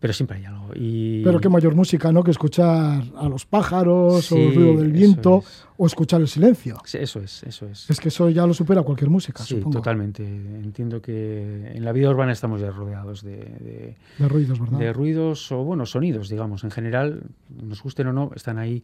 pero 0.00 0.12
siempre 0.12 0.38
hay 0.38 0.44
algo. 0.44 0.70
Y... 0.74 1.22
Pero 1.22 1.40
qué 1.40 1.48
mayor 1.48 1.74
música, 1.74 2.12
¿no? 2.12 2.22
Que 2.22 2.30
escuchar 2.30 3.02
a 3.16 3.28
los 3.28 3.46
pájaros 3.46 4.30
o 4.32 4.36
el 4.36 4.54
ruido 4.54 4.76
del 4.76 4.92
viento 4.92 5.42
o 5.78 5.86
escuchar 5.86 6.20
el 6.20 6.28
silencio. 6.28 6.80
eso 6.84 7.20
es, 7.20 7.42
eso 7.42 7.66
es. 7.66 7.90
Es 7.90 8.00
que 8.00 8.08
eso 8.08 8.30
ya 8.30 8.46
lo 8.46 8.54
supera 8.54 8.82
cualquier 8.82 9.10
música, 9.10 9.42
sí, 9.42 9.56
totalmente. 9.70 10.24
Entiendo 10.24 11.02
que 11.02 11.72
en 11.74 11.84
la 11.84 11.92
vida 11.92 12.08
urbana 12.08 12.32
estamos 12.32 12.60
ya 12.60 12.70
rodeados 12.70 13.22
de, 13.22 13.96
de, 14.18 14.28
ruidos, 14.28 14.58
¿verdad? 14.58 14.78
De 14.78 14.92
ruidos 14.92 15.52
o, 15.52 15.64
bueno, 15.64 15.84
sonidos, 15.86 16.28
digamos. 16.28 16.64
En 16.64 16.70
general, 16.70 17.22
nos 17.62 17.82
gusten 17.82 18.06
o 18.08 18.12
no, 18.12 18.30
están 18.34 18.58
ahí 18.58 18.82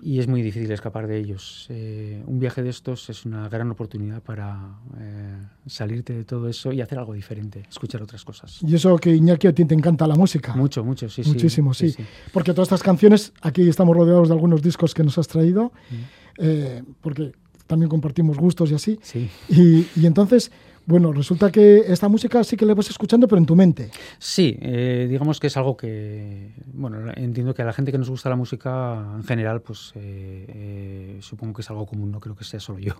y 0.00 0.18
es 0.18 0.26
muy 0.26 0.42
difícil 0.42 0.70
escapar 0.72 1.06
de 1.06 1.18
ellos. 1.18 1.66
Eh, 1.70 2.22
un 2.26 2.38
viaje 2.38 2.62
de 2.62 2.70
estos 2.70 3.08
es 3.08 3.24
una 3.24 3.48
gran 3.48 3.70
oportunidad 3.70 4.22
para 4.22 4.78
eh, 4.98 5.36
salirte 5.66 6.12
de 6.12 6.24
todo 6.24 6.48
eso 6.48 6.72
y 6.72 6.80
hacer 6.80 6.98
algo 6.98 7.14
diferente, 7.14 7.62
escuchar 7.68 8.02
otras 8.02 8.24
cosas. 8.24 8.60
Y 8.66 8.74
eso 8.74 8.96
que 8.98 9.14
Iñaki 9.14 9.46
a 9.46 9.54
ti 9.54 9.64
te 9.64 9.74
encanta 9.74 10.06
la 10.06 10.16
música. 10.16 10.51
Mucho, 10.56 10.84
mucho, 10.84 11.08
sí. 11.08 11.22
Muchísimo, 11.26 11.74
sí. 11.74 11.94
Porque 12.32 12.52
todas 12.52 12.66
estas 12.66 12.82
canciones, 12.82 13.32
aquí 13.42 13.68
estamos 13.68 13.96
rodeados 13.96 14.28
de 14.28 14.34
algunos 14.34 14.62
discos 14.62 14.94
que 14.94 15.02
nos 15.02 15.18
has 15.18 15.28
traído. 15.28 15.72
Mm. 15.90 15.94
Eh, 16.38 16.82
porque 17.00 17.32
también 17.66 17.88
compartimos 17.88 18.38
gustos 18.38 18.70
y 18.70 18.74
así. 18.74 19.00
Y, 19.48 19.86
y, 19.96 20.06
entonces, 20.06 20.50
bueno, 20.84 21.12
resulta 21.12 21.50
que 21.52 21.84
esta 21.86 22.08
música 22.08 22.42
sí 22.42 22.56
que 22.56 22.66
la 22.66 22.74
vas 22.74 22.90
escuchando, 22.90 23.28
pero 23.28 23.38
en 23.38 23.46
tu 23.46 23.54
mente. 23.54 23.90
Sí, 24.18 24.58
eh, 24.60 25.06
digamos 25.08 25.38
que 25.38 25.46
es 25.46 25.56
algo 25.56 25.76
que, 25.76 26.50
bueno, 26.72 27.12
entiendo 27.14 27.54
que 27.54 27.62
a 27.62 27.64
la 27.64 27.72
gente 27.72 27.92
que 27.92 27.98
nos 27.98 28.10
gusta 28.10 28.28
la 28.28 28.36
música 28.36 29.14
en 29.16 29.22
general, 29.22 29.62
pues 29.62 29.92
eh, 29.94 30.44
eh, 30.48 31.18
supongo 31.20 31.54
que 31.54 31.62
es 31.62 31.70
algo 31.70 31.86
común, 31.86 32.10
no 32.10 32.18
creo 32.18 32.34
que 32.34 32.44
sea 32.44 32.58
solo 32.58 32.80
yo. 32.80 32.94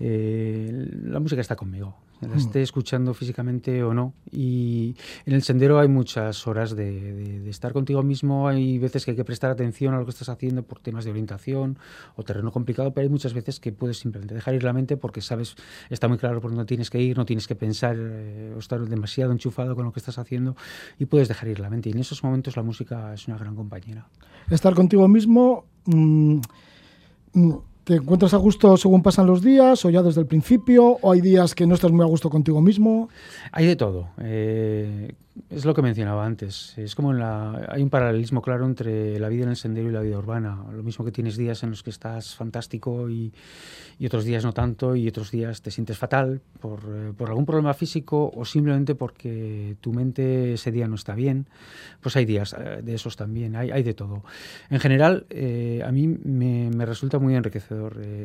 la 0.00 1.20
música 1.20 1.40
está 1.40 1.54
conmigo, 1.54 1.96
la 2.20 2.34
mm. 2.34 2.38
esté 2.38 2.62
escuchando 2.62 3.14
físicamente 3.14 3.82
o 3.82 3.94
no. 3.94 4.14
Y 4.30 4.94
en 5.26 5.34
el 5.34 5.42
sendero 5.42 5.78
hay 5.78 5.88
muchas 5.88 6.46
horas 6.46 6.76
de, 6.76 7.48
estar 7.48 7.72
contigo 7.72 8.02
mismo, 8.02 8.48
hay 8.48 8.78
veces 8.78 9.04
que 9.04 9.12
hay 9.12 9.16
que 9.16 9.24
prestar 9.24 9.50
atención 9.50 9.94
a 9.94 9.98
lo 9.98 10.04
que 10.04 10.10
estás 10.10 10.28
haciendo 10.28 10.62
por 10.62 10.80
temas 10.80 11.04
de 11.04 11.10
orientación 11.10 11.78
o 12.16 12.22
terreno 12.22 12.50
complicado, 12.50 12.92
pero 12.92 13.04
hay 13.06 13.10
muchas 13.10 13.34
veces 13.34 13.60
que 13.60 13.72
puedes 13.72 13.98
simplemente 13.98 14.34
dejar 14.34 14.54
ir 14.54 14.62
la 14.62 14.72
mente 14.72 14.96
porque 14.96 15.20
sabes, 15.20 15.56
está 15.88 16.08
muy 16.08 16.18
claro 16.18 16.40
por 16.40 16.50
dónde 16.50 16.64
tienes 16.66 16.90
que 16.90 17.00
ir 17.00 17.10
no 17.16 17.24
tienes 17.24 17.46
que 17.46 17.54
pensar 17.54 17.96
eh, 17.98 18.52
o 18.54 18.58
estar 18.58 18.80
demasiado 18.80 19.32
enchufado 19.32 19.74
con 19.74 19.84
lo 19.84 19.92
que 19.92 20.00
estás 20.00 20.18
haciendo 20.18 20.56
y 20.98 21.06
puedes 21.06 21.28
dejar 21.28 21.48
ir 21.48 21.60
la 21.60 21.70
mente. 21.70 21.88
Y 21.88 21.92
en 21.92 21.98
esos 21.98 22.22
momentos 22.22 22.56
la 22.56 22.62
música 22.62 23.12
es 23.12 23.28
una 23.28 23.36
gran 23.36 23.54
compañera. 23.54 24.08
Estar 24.50 24.74
contigo 24.74 25.08
mismo 25.08 25.64
mm, 25.86 26.40
mm, 27.34 27.52
¿Te 27.90 27.96
encuentras 27.96 28.34
a 28.34 28.36
gusto 28.36 28.76
según 28.76 29.02
pasan 29.02 29.26
los 29.26 29.42
días 29.42 29.84
o 29.84 29.90
ya 29.90 30.00
desde 30.00 30.20
el 30.20 30.28
principio? 30.28 30.98
¿O 31.02 31.10
hay 31.10 31.20
días 31.20 31.56
que 31.56 31.66
no 31.66 31.74
estás 31.74 31.90
muy 31.90 32.04
a 32.04 32.06
gusto 32.06 32.30
contigo 32.30 32.60
mismo? 32.60 33.08
Hay 33.50 33.66
de 33.66 33.74
todo. 33.74 34.10
Eh, 34.20 35.12
es 35.48 35.64
lo 35.64 35.74
que 35.74 35.82
mencionaba 35.82 36.24
antes. 36.24 36.74
Es 36.76 36.94
como 36.94 37.12
la, 37.12 37.66
hay 37.68 37.82
un 37.82 37.90
paralelismo 37.90 38.42
claro 38.42 38.66
entre 38.66 39.18
la 39.18 39.28
vida 39.28 39.44
en 39.44 39.50
el 39.50 39.56
sendero 39.56 39.88
y 39.88 39.92
la 39.92 40.00
vida 40.00 40.18
urbana. 40.18 40.64
Lo 40.72 40.82
mismo 40.82 41.04
que 41.04 41.12
tienes 41.12 41.36
días 41.36 41.62
en 41.62 41.70
los 41.70 41.82
que 41.82 41.90
estás 41.90 42.34
fantástico 42.34 43.08
y, 43.08 43.32
y 43.98 44.06
otros 44.06 44.24
días 44.24 44.44
no 44.44 44.52
tanto 44.52 44.96
y 44.96 45.08
otros 45.08 45.30
días 45.30 45.62
te 45.62 45.70
sientes 45.70 45.98
fatal 45.98 46.40
por, 46.60 46.80
eh, 46.88 47.12
por, 47.16 47.28
algún 47.28 47.46
problema 47.46 47.74
físico 47.74 48.30
o 48.34 48.44
simplemente 48.44 48.94
porque 48.94 49.76
tu 49.80 49.92
mente 49.92 50.54
ese 50.54 50.72
día 50.72 50.88
no 50.88 50.94
está 50.94 51.14
bien. 51.14 51.46
Pues 52.00 52.16
hay 52.16 52.24
días 52.24 52.54
eh, 52.58 52.80
de 52.82 52.94
esos 52.94 53.16
también. 53.16 53.56
Hay, 53.56 53.70
hay 53.70 53.82
de 53.82 53.94
todo. 53.94 54.22
En 54.68 54.80
general, 54.80 55.26
eh, 55.30 55.82
a 55.84 55.92
mí 55.92 56.06
me, 56.08 56.70
me, 56.70 56.86
resulta 56.86 57.18
muy 57.18 57.34
enriquecedor 57.34 57.79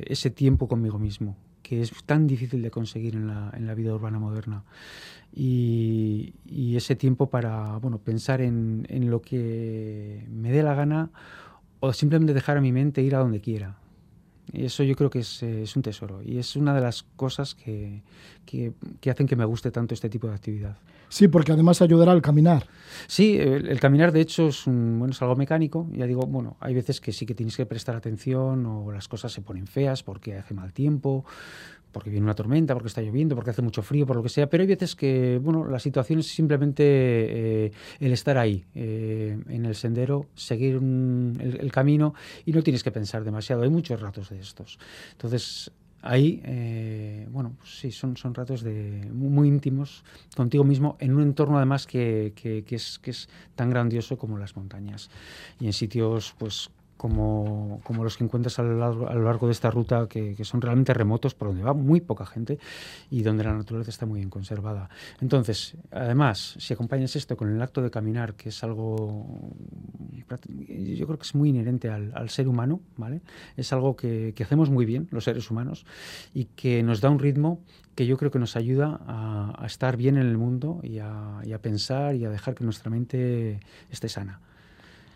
ese 0.06 0.30
tiempo 0.30 0.68
conmigo 0.68 1.00
mismo 1.00 1.36
que 1.66 1.82
es 1.82 1.92
tan 2.06 2.28
difícil 2.28 2.62
de 2.62 2.70
conseguir 2.70 3.16
en 3.16 3.26
la, 3.26 3.52
en 3.56 3.66
la 3.66 3.74
vida 3.74 3.92
urbana 3.92 4.20
moderna. 4.20 4.64
Y, 5.34 6.36
y, 6.46 6.76
ese 6.76 6.96
tiempo 6.96 7.32
para 7.32 7.78
bueno, 7.78 7.98
pensar 7.98 8.40
en, 8.40 8.86
en, 8.88 9.10
lo 9.10 9.22
que 9.22 10.28
me 10.30 10.52
dé 10.52 10.62
la 10.62 10.76
gana 10.76 11.10
o 11.80 11.92
simplemente 11.92 12.36
dejar 12.36 12.58
a 12.58 12.62
mi 12.62 12.72
mente 12.72 13.02
ir 13.02 13.16
a 13.16 13.20
donde 13.20 13.42
quiera. 13.42 13.78
Y 14.52 14.66
eso 14.66 14.84
yo 14.84 14.96
creo 14.96 15.10
que 15.10 15.20
es, 15.20 15.44
es 15.44 15.76
un 15.76 15.82
tesoro 15.82 16.22
y 16.24 16.38
es 16.38 16.56
una 16.56 16.74
de 16.74 16.82
las 16.82 17.04
cosas 17.16 17.56
que, 17.56 18.02
que, 18.46 18.74
que, 19.02 19.10
hacen 19.10 19.28
que 19.28 19.36
me 19.36 19.46
guste 19.46 19.72
tanto 19.72 19.94
este 19.94 20.10
tipo 20.10 20.28
de 20.28 20.36
actividad. 20.36 20.78
Sí, 21.10 21.28
porque 21.28 21.52
además 21.52 21.82
ayudará 21.82 22.12
al 22.12 22.22
caminar. 22.22 22.68
Sí, 23.08 23.38
el, 23.38 23.68
el, 23.68 23.80
caminar 23.80 24.12
de 24.12 24.22
hecho 24.22 24.48
es, 24.48 24.68
un, 24.68 25.00
bueno, 25.00 25.14
es 25.14 25.22
algo 25.22 25.36
mecánico. 25.36 25.88
Ya 25.92 26.06
digo, 26.06 26.22
bueno, 26.28 26.58
hay 26.60 26.74
veces 26.74 27.00
que 27.00 27.12
sí 27.12 27.26
que 27.26 27.36
tienes 27.36 27.56
que 27.58 27.66
prestar 27.66 27.96
atención 27.96 28.66
o 28.66 28.92
las 28.92 29.08
cosas 29.08 29.32
se 29.32 29.42
ponen 29.42 29.68
feas 29.68 30.04
porque 30.04 30.38
hace 30.38 30.54
mal 30.54 30.74
tiempo, 30.74 31.26
porque 31.96 32.10
viene 32.10 32.26
una 32.26 32.36
tormenta, 32.36 32.74
porque 32.74 32.90
está 32.90 33.02
lloviendo, 33.02 33.36
porque 33.36 33.52
hace 33.52 33.62
mucho 33.62 33.82
frío, 33.82 34.06
por 34.06 34.18
lo 34.18 34.22
que 34.22 34.28
sea, 34.28 34.50
pero 34.50 34.64
hay 34.64 34.68
veces 34.68 34.98
que, 34.98 35.40
bueno, 35.42 35.66
la 35.66 35.80
situación 35.80 36.20
es 36.20 36.28
simplemente 36.28 36.84
eh, 36.84 37.72
el 38.02 38.12
estar 38.12 38.38
ahí, 38.38 38.66
eh, 38.76 39.40
en 39.48 39.66
el 39.66 39.76
sendero, 39.76 40.26
seguir 40.36 40.76
el, 40.76 41.72
camino 41.72 42.14
y 42.46 42.52
no 42.52 42.64
tienes 42.64 42.84
que 42.84 42.92
pensar 42.92 43.24
demasiado. 43.24 43.64
Hay 43.64 43.70
muchos 43.70 44.02
ratos 44.02 44.28
de 44.30 44.42
estos. 44.42 44.78
Entonces, 45.14 45.72
ahí, 46.02 46.42
eh, 46.44 47.30
bueno, 47.32 47.56
pues 47.58 47.80
sí, 47.80 47.92
son, 47.92 48.18
son 48.18 48.34
ratos 48.34 48.62
de, 48.62 49.10
muy, 49.14 49.30
muy, 49.30 49.48
íntimos 49.48 50.04
contigo 50.36 50.66
mismo, 50.66 50.98
en 51.00 51.16
un 51.16 51.22
entorno 51.22 51.56
además 51.56 51.88
que, 51.88 52.34
que, 52.36 52.66
que, 52.66 52.76
es, 52.76 53.00
que 53.00 53.12
es 53.12 53.30
tan 53.56 53.70
grandioso 53.70 54.18
como 54.18 54.38
las 54.38 54.58
montañas 54.58 55.10
y 55.62 55.68
en 55.68 55.72
sitios, 55.72 56.36
pues, 56.38 56.72
como, 56.98 57.82
como, 57.84 58.04
los 58.04 58.18
que 58.18 58.24
encuentras 58.24 58.58
a 58.60 58.64
lo 58.64 58.78
largo, 58.78 59.08
a 59.08 59.14
lo 59.14 59.24
largo 59.24 59.48
de 59.48 59.54
esta 59.54 59.70
ruta, 59.70 60.08
que, 60.08 60.36
que, 60.36 60.46
son 60.46 60.62
realmente 60.62 60.94
remotos, 60.94 61.36
por 61.36 61.50
donde 61.50 61.64
va 61.64 61.74
muy 61.74 62.02
poca 62.02 62.26
gente 62.26 62.60
y 63.10 63.22
donde 63.22 63.44
la 63.44 63.54
naturaleza 63.54 63.90
está 63.90 64.06
muy 64.06 64.20
bien 64.20 64.30
conservada. 64.30 64.90
Entonces, 65.22 65.76
además, 65.92 66.56
si 66.58 66.74
acompañas 66.74 67.16
esto 67.16 67.36
con 67.36 67.54
el 67.54 67.62
acto 67.62 67.82
de 67.82 67.92
caminar, 67.92 68.36
que 68.36 68.50
es 68.50 68.64
algo, 68.64 69.54
yo 70.28 71.06
creo 71.06 71.18
que 71.18 71.26
es 71.26 71.36
muy 71.36 71.50
inherente 71.50 71.90
al, 71.90 72.12
al 72.16 72.30
ser 72.30 72.48
humano, 72.48 72.82
¿vale? 72.98 73.22
Es 73.58 73.74
algo 73.74 73.96
que, 73.96 74.34
que, 74.36 74.44
hacemos 74.44 74.70
muy 74.70 74.86
bien 74.86 75.08
los 75.12 75.26
seres 75.26 75.50
humanos 75.52 75.86
y 76.34 76.46
que 76.46 76.84
nos 76.84 77.02
da 77.02 77.10
un 77.10 77.20
ritmo 77.20 77.62
que 77.96 78.06
yo 78.06 78.18
creo 78.18 78.32
que 78.32 78.40
nos 78.40 78.56
ayuda 78.56 79.00
a, 79.08 79.54
a 79.58 79.66
estar 79.66 79.98
bien 79.98 80.18
en 80.18 80.28
el 80.28 80.38
mundo 80.38 80.80
y 80.84 81.00
a, 81.00 81.40
y 81.44 81.54
a 81.54 81.62
pensar 81.62 82.16
y 82.16 82.26
a 82.26 82.30
dejar 82.30 82.56
que 82.56 82.64
nuestra 82.64 82.90
mente 82.90 83.60
esté 83.90 84.10
sana. 84.10 84.42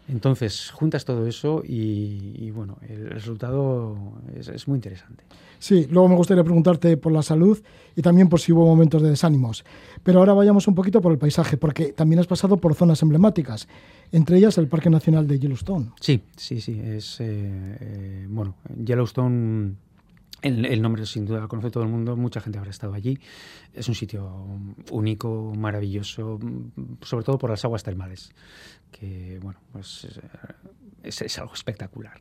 Entonces, 0.10 0.72
juntas 0.72 1.06
todo 1.06 1.28
eso 1.28 1.62
y, 1.64 2.34
y 2.36 2.50
bueno, 2.52 2.78
el 2.88 3.12
resultado 3.12 3.96
es, 4.36 4.48
es, 4.48 4.68
muy 4.68 4.78
interesante. 4.78 5.24
Sí, 5.60 5.88
luego 5.92 6.10
me 6.10 6.16
gustaría 6.16 6.44
preguntarte 6.44 6.98
por 6.98 7.12
la 7.12 7.22
salud 7.22 7.60
y 7.96 8.02
también 8.02 8.28
por 8.28 8.40
si 8.40 8.52
hubo 8.52 8.66
momentos 8.66 9.04
de 9.04 9.10
desánimos. 9.12 9.64
Pero 10.04 10.20
ahora 10.20 10.34
vayamos 10.34 10.68
un 10.68 10.74
poquito 10.74 11.00
por 11.00 11.12
el 11.12 11.20
paisaje, 11.20 11.58
porque 11.58 11.94
también 11.94 12.20
has 12.20 12.28
pasado 12.28 12.58
por 12.58 12.74
zonas 12.74 13.02
emblemáticas, 13.04 13.68
entre 14.12 14.38
ellas 14.38 14.58
el 14.58 14.68
Parque 14.68 14.90
Nacional 14.90 15.28
de 15.28 15.38
Yellowstone. 15.38 15.92
Sí, 16.00 16.22
sí, 16.36 16.60
sí. 16.60 16.82
Es, 16.84 17.20
eh, 17.20 17.28
eh, 17.80 18.28
bueno, 18.30 18.56
Yellowstone 18.84 19.76
el, 20.42 20.66
el, 20.66 20.82
nombre 20.82 21.06
sin 21.06 21.26
duda 21.26 21.42
lo 21.42 21.48
conoce 21.48 21.70
todo 21.70 21.84
el 21.84 21.90
mundo, 21.90 22.16
mucha 22.16 22.40
gente 22.40 22.58
habrá 22.58 22.72
estado 22.72 22.94
allí. 22.94 23.20
Es 23.74 23.88
un 23.90 23.96
sitio 23.96 24.46
único, 24.92 25.54
maravilloso, 25.56 26.40
sobre 27.02 27.26
todo 27.26 27.38
por 27.38 27.50
las 27.50 27.66
aguas 27.66 27.84
termales, 27.84 28.32
que 28.92 29.40
bueno, 29.42 29.60
pues 29.72 30.08
es, 31.04 31.22
es, 31.22 31.40
algo 31.40 31.54
espectacular. 31.54 32.20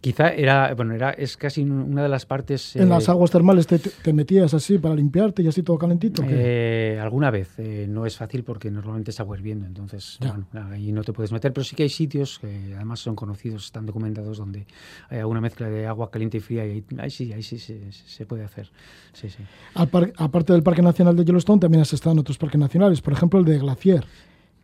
Quizá 0.00 0.32
era, 0.32 0.72
bueno, 0.74 0.94
era, 0.94 1.10
es 1.10 1.36
casi 1.36 1.62
una 1.62 2.02
de 2.02 2.08
las 2.08 2.26
partes... 2.26 2.76
¿En 2.76 2.82
eh, 2.82 2.86
las 2.86 3.08
aguas 3.08 3.30
termales 3.30 3.66
te, 3.66 3.78
te, 3.78 4.12
metías 4.12 4.54
así 4.54 4.78
para 4.78 4.94
limpiarte 4.94 5.42
y 5.42 5.48
así 5.48 5.62
todo 5.62 5.78
calentito? 5.78 6.22
Eh, 6.26 6.98
alguna 7.00 7.30
vez. 7.30 7.58
Eh, 7.58 7.86
no 7.88 8.06
es 8.06 8.16
fácil 8.16 8.44
porque 8.44 8.70
normalmente 8.70 9.10
es 9.10 9.20
agua 9.20 9.36
hirviendo, 9.36 9.66
entonces 9.66 10.18
bueno, 10.20 10.46
ahí 10.70 10.92
no 10.92 11.02
te 11.02 11.12
puedes 11.12 11.32
meter, 11.32 11.52
pero 11.52 11.64
sí 11.64 11.74
que 11.76 11.84
hay 11.84 11.88
sitios 11.88 12.38
que 12.38 12.74
además 12.74 13.00
son 13.00 13.14
conocidos, 13.14 13.66
están 13.66 13.86
documentados, 13.86 14.38
donde 14.38 14.66
hay 15.08 15.18
alguna 15.18 15.40
mezcla 15.40 15.68
de 15.68 15.86
agua 15.86 16.10
caliente 16.10 16.38
y 16.38 16.40
fría 16.40 16.66
y 16.66 16.70
ahí, 16.70 16.84
ahí 16.98 17.10
sí, 17.10 17.32
ahí 17.32 17.42
sí 17.42 17.58
se, 17.58 17.92
se 17.92 18.26
puede 18.26 18.44
hacer. 18.44 18.70
Sí, 19.12 19.28
sí. 19.28 19.42
Aparte 19.74 20.52
del 20.52 20.62
Parque 20.62 20.82
Nacional 20.82 21.16
de 21.16 21.24
Yellowstone, 21.24 21.60
también 21.60 21.82
has 21.82 21.92
estado 21.92 22.12
en 22.12 22.20
otros 22.20 22.38
parques 22.38 22.60
nacionales, 22.60 23.00
por 23.00 23.12
ejemplo 23.12 23.40
el 23.40 23.46
de 23.46 23.58
Glacier 23.58 24.04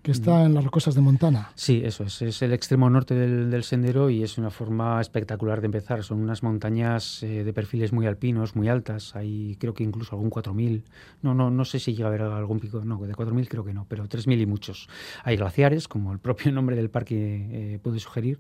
que 0.07 0.13
está 0.13 0.45
en 0.45 0.55
las 0.55 0.63
rocosas 0.63 0.95
de 0.95 1.01
Montana. 1.01 1.51
Sí, 1.57 1.83
eso 1.85 2.05
es. 2.05 2.23
Es 2.23 2.41
el 2.41 2.53
extremo 2.53 2.89
norte 2.89 3.17
del, 3.17 3.51
del, 3.51 3.65
sendero 3.65 4.09
y 4.09 4.23
es 4.23 4.39
una 4.39 4.51
forma 4.51 5.01
espectacular 5.01 5.61
de 5.61 5.67
empezar. 5.67 6.05
Son 6.05 6.21
unas 6.21 6.45
montañas 6.45 7.25
eh, 7.25 7.43
de 7.43 7.53
perfiles 7.53 7.93
muy 7.93 8.07
alpinos, 8.07 8.55
muy 8.55 8.69
altas. 8.69 9.17
Hay 9.17 9.57
creo 9.59 9.75
que 9.75 9.83
incluso 9.83 10.15
algún 10.15 10.31
4.000. 10.31 10.85
No, 11.23 11.35
no, 11.35 11.51
no 11.51 11.65
sé 11.65 11.81
si 11.81 11.93
llega 11.93 12.05
a 12.05 12.09
haber 12.11 12.23
algún 12.23 12.61
pico. 12.61 12.85
No, 12.85 12.99
de 12.99 13.15
4.000 13.15 13.49
creo 13.49 13.65
que 13.65 13.75
no, 13.75 13.85
pero 13.89 14.09
3.000 14.09 14.43
y 14.43 14.47
muchos. 14.47 14.89
Hay 15.25 15.37
glaciares, 15.37 15.89
como 15.89 16.13
el 16.13 16.21
propio 16.21 16.53
nombre 16.53 16.77
del 16.77 16.89
parque 16.89 17.75
eh, 17.75 17.79
puede 17.83 17.99
sugerir 17.99 18.39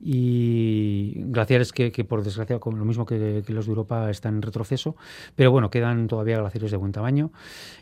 y 0.00 1.14
glaciares 1.16 1.72
que, 1.72 1.90
que, 1.92 2.04
por 2.04 2.22
desgracia, 2.22 2.58
como 2.58 2.76
lo 2.76 2.84
mismo 2.84 3.04
que, 3.06 3.42
que, 3.46 3.52
los 3.52 3.66
de 3.66 3.70
Europa, 3.70 4.10
están 4.10 4.36
en 4.36 4.42
retroceso, 4.42 4.96
pero 5.34 5.50
bueno, 5.50 5.70
quedan 5.70 6.06
todavía 6.06 6.38
glaciares 6.38 6.70
de 6.70 6.76
buen 6.76 6.92
tamaño 6.92 7.32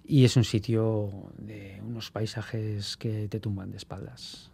y 0.04 0.24
es 0.24 0.36
un 0.36 0.44
sitio 0.44 1.10
de 1.38 1.80
unos 1.86 2.10
paisajes 2.10 2.96
que 2.96 3.28
te 3.28 3.40
tumban 3.40 3.70
de 3.70 3.76
espaldas. 3.76 4.50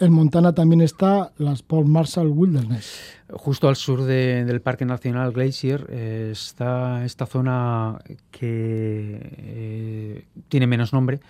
En 0.00 0.14
Montana 0.14 0.54
también 0.54 0.80
está 0.80 1.30
las 1.36 1.62
Paul 1.62 1.84
Marshall 1.84 2.28
Wilderness. 2.28 3.18
Justo 3.32 3.68
al 3.68 3.76
sur 3.76 4.02
de, 4.04 4.46
del 4.46 4.62
Parque 4.62 4.86
Nacional 4.86 5.30
Glacier 5.30 5.86
eh, 5.90 6.30
está 6.32 7.04
esta 7.04 7.26
zona 7.26 7.98
que 8.30 9.20
eh, 9.20 10.24
tiene 10.48 10.66
menos 10.66 10.94
nombre, 10.94 11.20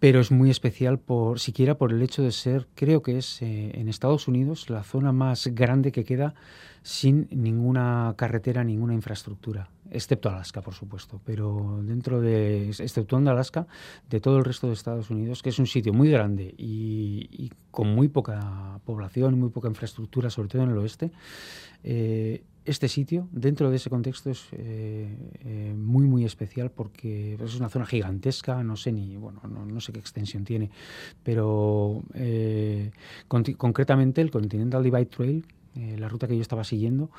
pero 0.00 0.18
es 0.18 0.30
muy 0.30 0.50
especial 0.50 0.98
por 0.98 1.38
siquiera 1.38 1.76
por 1.76 1.92
el 1.92 2.02
hecho 2.02 2.22
de 2.22 2.32
ser, 2.32 2.66
creo 2.74 3.02
que 3.02 3.18
es 3.18 3.42
eh, 3.42 3.70
en 3.74 3.88
Estados 3.88 4.26
Unidos 4.28 4.70
la 4.70 4.82
zona 4.82 5.12
más 5.12 5.46
grande 5.48 5.92
que 5.92 6.04
queda 6.04 6.34
sin 6.82 7.28
ninguna 7.30 8.14
carretera, 8.16 8.64
ninguna 8.64 8.94
infraestructura, 8.94 9.68
excepto 9.90 10.30
Alaska, 10.30 10.62
por 10.62 10.72
supuesto, 10.72 11.20
pero 11.26 11.80
dentro 11.82 12.22
de, 12.22 12.70
exceptuando 12.70 13.30
Alaska, 13.30 13.66
de 14.08 14.20
todo 14.20 14.38
el 14.38 14.46
resto 14.46 14.66
de 14.66 14.72
Estados 14.72 15.10
Unidos, 15.10 15.42
que 15.42 15.50
es 15.50 15.58
un 15.58 15.66
sitio 15.66 15.92
muy 15.92 16.10
grande 16.10 16.54
y, 16.56 17.50
con 17.70 17.94
muy 17.94 18.08
poca 18.08 18.80
población, 18.86 19.38
muy 19.38 19.50
poca 19.50 19.68
infraestructura, 19.68 20.30
sobre 20.30 20.48
todo 20.48 20.62
en 20.62 20.70
el 20.70 20.78
oeste, 20.78 21.12
eh, 21.84 22.42
este 22.64 22.88
sitio, 22.88 23.28
dentro 23.32 23.70
de 23.70 23.76
ese 23.76 23.90
contexto, 23.90 24.30
es 24.30 24.48
eh, 24.52 25.16
eh, 25.44 25.74
muy, 25.76 26.06
muy 26.06 26.24
especial 26.24 26.70
porque 26.70 27.36
es 27.42 27.56
una 27.56 27.68
zona 27.68 27.86
gigantesca, 27.86 28.62
no 28.62 28.76
sé 28.76 28.92
ni, 28.92 29.16
bueno, 29.16 29.40
no, 29.48 29.64
no 29.64 29.80
sé 29.80 29.92
qué 29.92 29.98
extensión 29.98 30.44
tiene, 30.44 30.70
pero 31.22 32.02
eh, 32.14 32.90
con, 33.28 33.44
concretamente 33.44 34.20
el 34.20 34.30
Continental 34.30 34.82
Divide 34.82 35.06
Trail, 35.06 35.44
eh, 35.76 35.96
la 35.98 36.08
ruta 36.08 36.26
que 36.26 36.34
yo 36.34 36.42
estaba 36.42 36.64
siguiendo, 36.64 37.10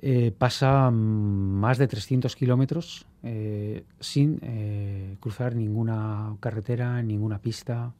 eh, 0.00 0.32
pasa 0.36 0.90
más 0.90 1.78
de 1.78 1.88
300 1.88 2.34
kilómetros 2.36 3.06
eh, 3.22 3.84
sin 4.00 5.16
cruzar 5.20 5.54
ninguna 5.54 6.36
carretera, 6.40 7.02
ninguna 7.02 7.38
pista, 7.38 7.92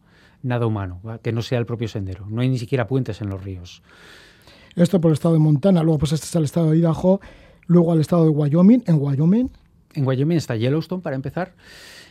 nada 0.42 0.66
humano, 0.66 1.00
¿va? 1.06 1.18
que 1.18 1.32
no 1.32 1.42
sea 1.42 1.58
el 1.58 1.66
propio 1.66 1.88
sendero. 1.88 2.26
No 2.28 2.42
hay 2.42 2.48
ni 2.48 2.58
siquiera 2.58 2.86
puentes 2.86 3.20
en 3.20 3.28
los 3.28 3.42
ríos. 3.42 3.82
Esto 4.74 5.00
por 5.00 5.10
el 5.10 5.14
estado 5.14 5.34
de 5.34 5.40
Montana, 5.40 5.82
luego 5.82 5.98
pues 5.98 6.12
este 6.12 6.26
es 6.26 6.34
el 6.34 6.44
estado 6.44 6.70
de 6.70 6.78
Idaho, 6.78 7.20
luego 7.66 7.92
al 7.92 8.00
estado 8.00 8.24
de 8.24 8.30
Wyoming, 8.30 8.84
en 8.86 8.96
Wyoming. 8.98 9.50
En 9.94 10.06
Wyoming 10.06 10.38
está 10.38 10.56
Yellowstone 10.56 11.02
para 11.02 11.16
empezar. 11.16 11.54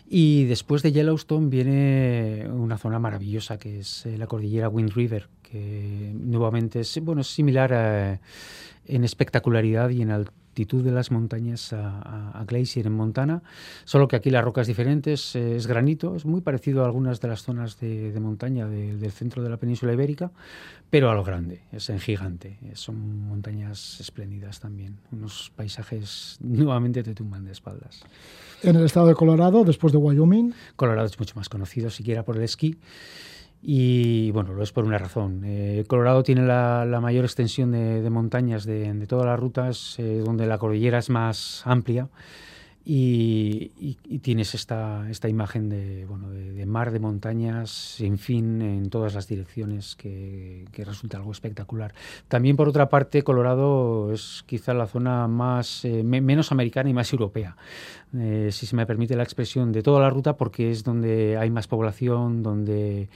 Y 0.08 0.44
después 0.46 0.84
de 0.84 0.92
Yellowstone 0.92 1.50
viene 1.50 2.46
una 2.52 2.78
zona 2.78 3.00
maravillosa 3.00 3.58
que 3.58 3.80
es 3.80 4.06
la 4.06 4.28
cordillera 4.28 4.68
Wind 4.70 4.92
River, 4.92 5.30
que 5.42 6.14
nuevamente 6.14 6.82
es, 6.82 7.00
bueno, 7.02 7.24
similar 7.24 7.74
a, 7.74 8.20
en 8.86 9.04
espectacularidad 9.04 9.90
y 9.90 10.02
en, 10.02 10.12
al, 10.12 10.30
altitud 10.52 10.84
de 10.84 10.92
las 10.92 11.12
montañas 11.12 11.72
a, 11.72 12.44
Glacier 12.46 12.88
en 12.88 12.94
Montana, 12.94 13.42
solo 13.86 14.08
que 14.08 14.18
aquí 14.18 14.30
la 14.30 14.42
roca 14.42 14.62
es 14.62 14.68
diferente, 14.68 15.14
es, 15.14 15.68
granito, 15.68 16.16
es 16.16 16.26
muy 16.26 16.42
parecido 16.42 16.84
a 16.84 16.86
algunas 16.86 17.22
de 17.22 17.28
las 17.30 17.44
zonas 17.44 17.80
de, 17.80 18.20
montaña 18.20 18.68
del 18.68 19.12
centro 19.12 19.42
de 19.44 19.50
la 19.50 19.58
península 19.58 19.94
ibérica, 19.94 20.32
pero 20.90 21.10
a 21.10 21.16
lo 21.16 21.24
grande, 21.24 21.62
es 21.72 21.90
en 21.90 22.00
gigante, 22.00 22.58
son 22.74 23.28
montañas 23.28 24.02
espléndidas 24.02 24.60
también, 24.60 24.98
unos 25.12 25.54
paisajes 25.56 26.38
nuevamente 26.42 27.02
te 27.02 27.16
tumban 27.16 27.46
de 27.46 27.54
espaldas. 27.54 28.04
En 28.62 28.76
el 28.76 28.86
estado 28.86 29.08
de 29.08 29.16
Colorado, 29.16 29.64
después 29.64 29.94
de 29.94 29.98
Wyoming. 29.98 30.54
Colorado 30.76 31.08
es 31.08 31.18
mucho 31.18 31.36
más 31.36 31.50
conocido, 31.50 31.90
siquiera 31.90 32.24
por 32.24 32.38
el 32.38 32.44
esquí. 32.44 32.78
Y 33.62 34.32
bueno, 34.32 34.54
lo 34.54 34.64
es 34.64 34.72
por 34.72 34.86
una 34.86 34.98
razón. 34.98 35.44
Eh, 35.46 35.84
Colorado 35.88 36.24
tiene 36.24 36.42
la, 36.46 37.00
mayor 37.02 37.26
extensión 37.26 37.72
de, 37.72 38.10
montañas 38.10 38.66
de, 38.66 38.92
de, 38.92 39.08
todas 39.08 39.26
las 39.26 39.40
rutas, 39.40 39.96
eh, 40.00 40.22
donde 40.26 40.48
la 40.48 40.58
cordillera 40.58 40.98
es 40.98 41.10
más 41.10 41.62
amplia 41.66 42.10
y, 42.84 43.70
tienes 44.22 44.56
esta, 44.56 45.10
esta 45.10 45.30
imagen 45.30 45.70
de, 45.70 46.06
bueno, 46.06 46.30
de, 46.30 46.66
mar, 46.66 46.92
de 46.92 47.00
montañas, 47.00 47.70
sin 47.70 48.18
fin, 48.18 48.62
en 48.62 48.90
todas 48.90 49.14
las 49.14 49.28
direcciones, 49.28 49.96
que, 49.96 50.66
resulta 50.78 51.18
algo 51.18 51.32
espectacular. 51.32 51.94
También, 52.28 52.56
por 52.56 52.68
otra 52.68 52.90
parte, 52.90 53.24
Colorado 53.24 54.12
es 54.12 54.44
quizá 54.48 54.74
la 54.74 54.88
zona 54.88 55.28
más 55.28 55.86
eh, 55.86 56.04
menos 56.04 56.52
americana 56.52 56.90
y 56.90 56.94
más 56.94 57.12
europea, 57.14 57.56
si 58.12 58.66
se 58.66 58.76
me 58.76 58.86
permite 58.86 59.16
la 59.16 59.24
expresión, 59.24 59.72
de 59.72 59.84
toda 59.84 60.02
la 60.02 60.10
ruta, 60.10 60.36
porque 60.36 60.70
es 60.72 60.84
donde 60.84 61.38
hay 61.38 61.50
más 61.50 61.68
población, 61.68 62.44
donde 62.44 63.10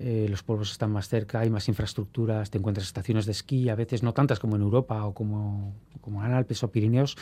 eh, 0.00 0.28
los 0.30 0.44
pueblos 0.44 0.70
están 0.70 0.92
más 0.92 1.08
cerca, 1.08 1.40
hay 1.40 1.50
más 1.50 1.66
infraestructuras, 1.66 2.50
te 2.50 2.58
encuentras 2.58 2.86
estaciones 2.86 3.26
de 3.26 3.32
esquí, 3.32 3.68
a 3.68 3.74
veces 3.74 4.04
no 4.04 4.14
tantas 4.14 4.38
como 4.38 4.54
en 4.54 4.62
Europa 4.62 5.04
o 5.04 5.12
como, 5.12 5.74
como 6.00 6.24
en 6.24 6.32
Alpes 6.32 6.62
o 6.62 6.70
Pirineos, 6.70 7.16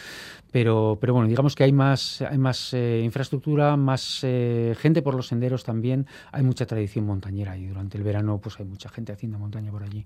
pero, 0.52 0.98
pero 1.00 1.14
bueno, 1.14 1.26
digamos 1.26 1.54
que 1.54 1.64
hay 1.64 1.72
más, 1.72 1.85
hay 1.92 2.38
más 2.38 2.72
eh, 2.74 3.00
infraestructura, 3.04 3.76
más 3.76 4.20
eh, 4.22 4.74
gente 4.78 5.02
por 5.02 5.14
los 5.14 5.28
senderos 5.28 5.64
también, 5.64 6.06
hay 6.32 6.42
mucha 6.42 6.66
tradición 6.66 7.06
montañera 7.06 7.56
y 7.56 7.66
durante 7.66 7.98
el 7.98 8.04
verano 8.04 8.38
pues 8.38 8.58
hay 8.58 8.66
mucha 8.66 8.88
gente 8.88 9.12
haciendo 9.12 9.38
montaña 9.38 9.70
por 9.70 9.82
allí. 9.82 10.04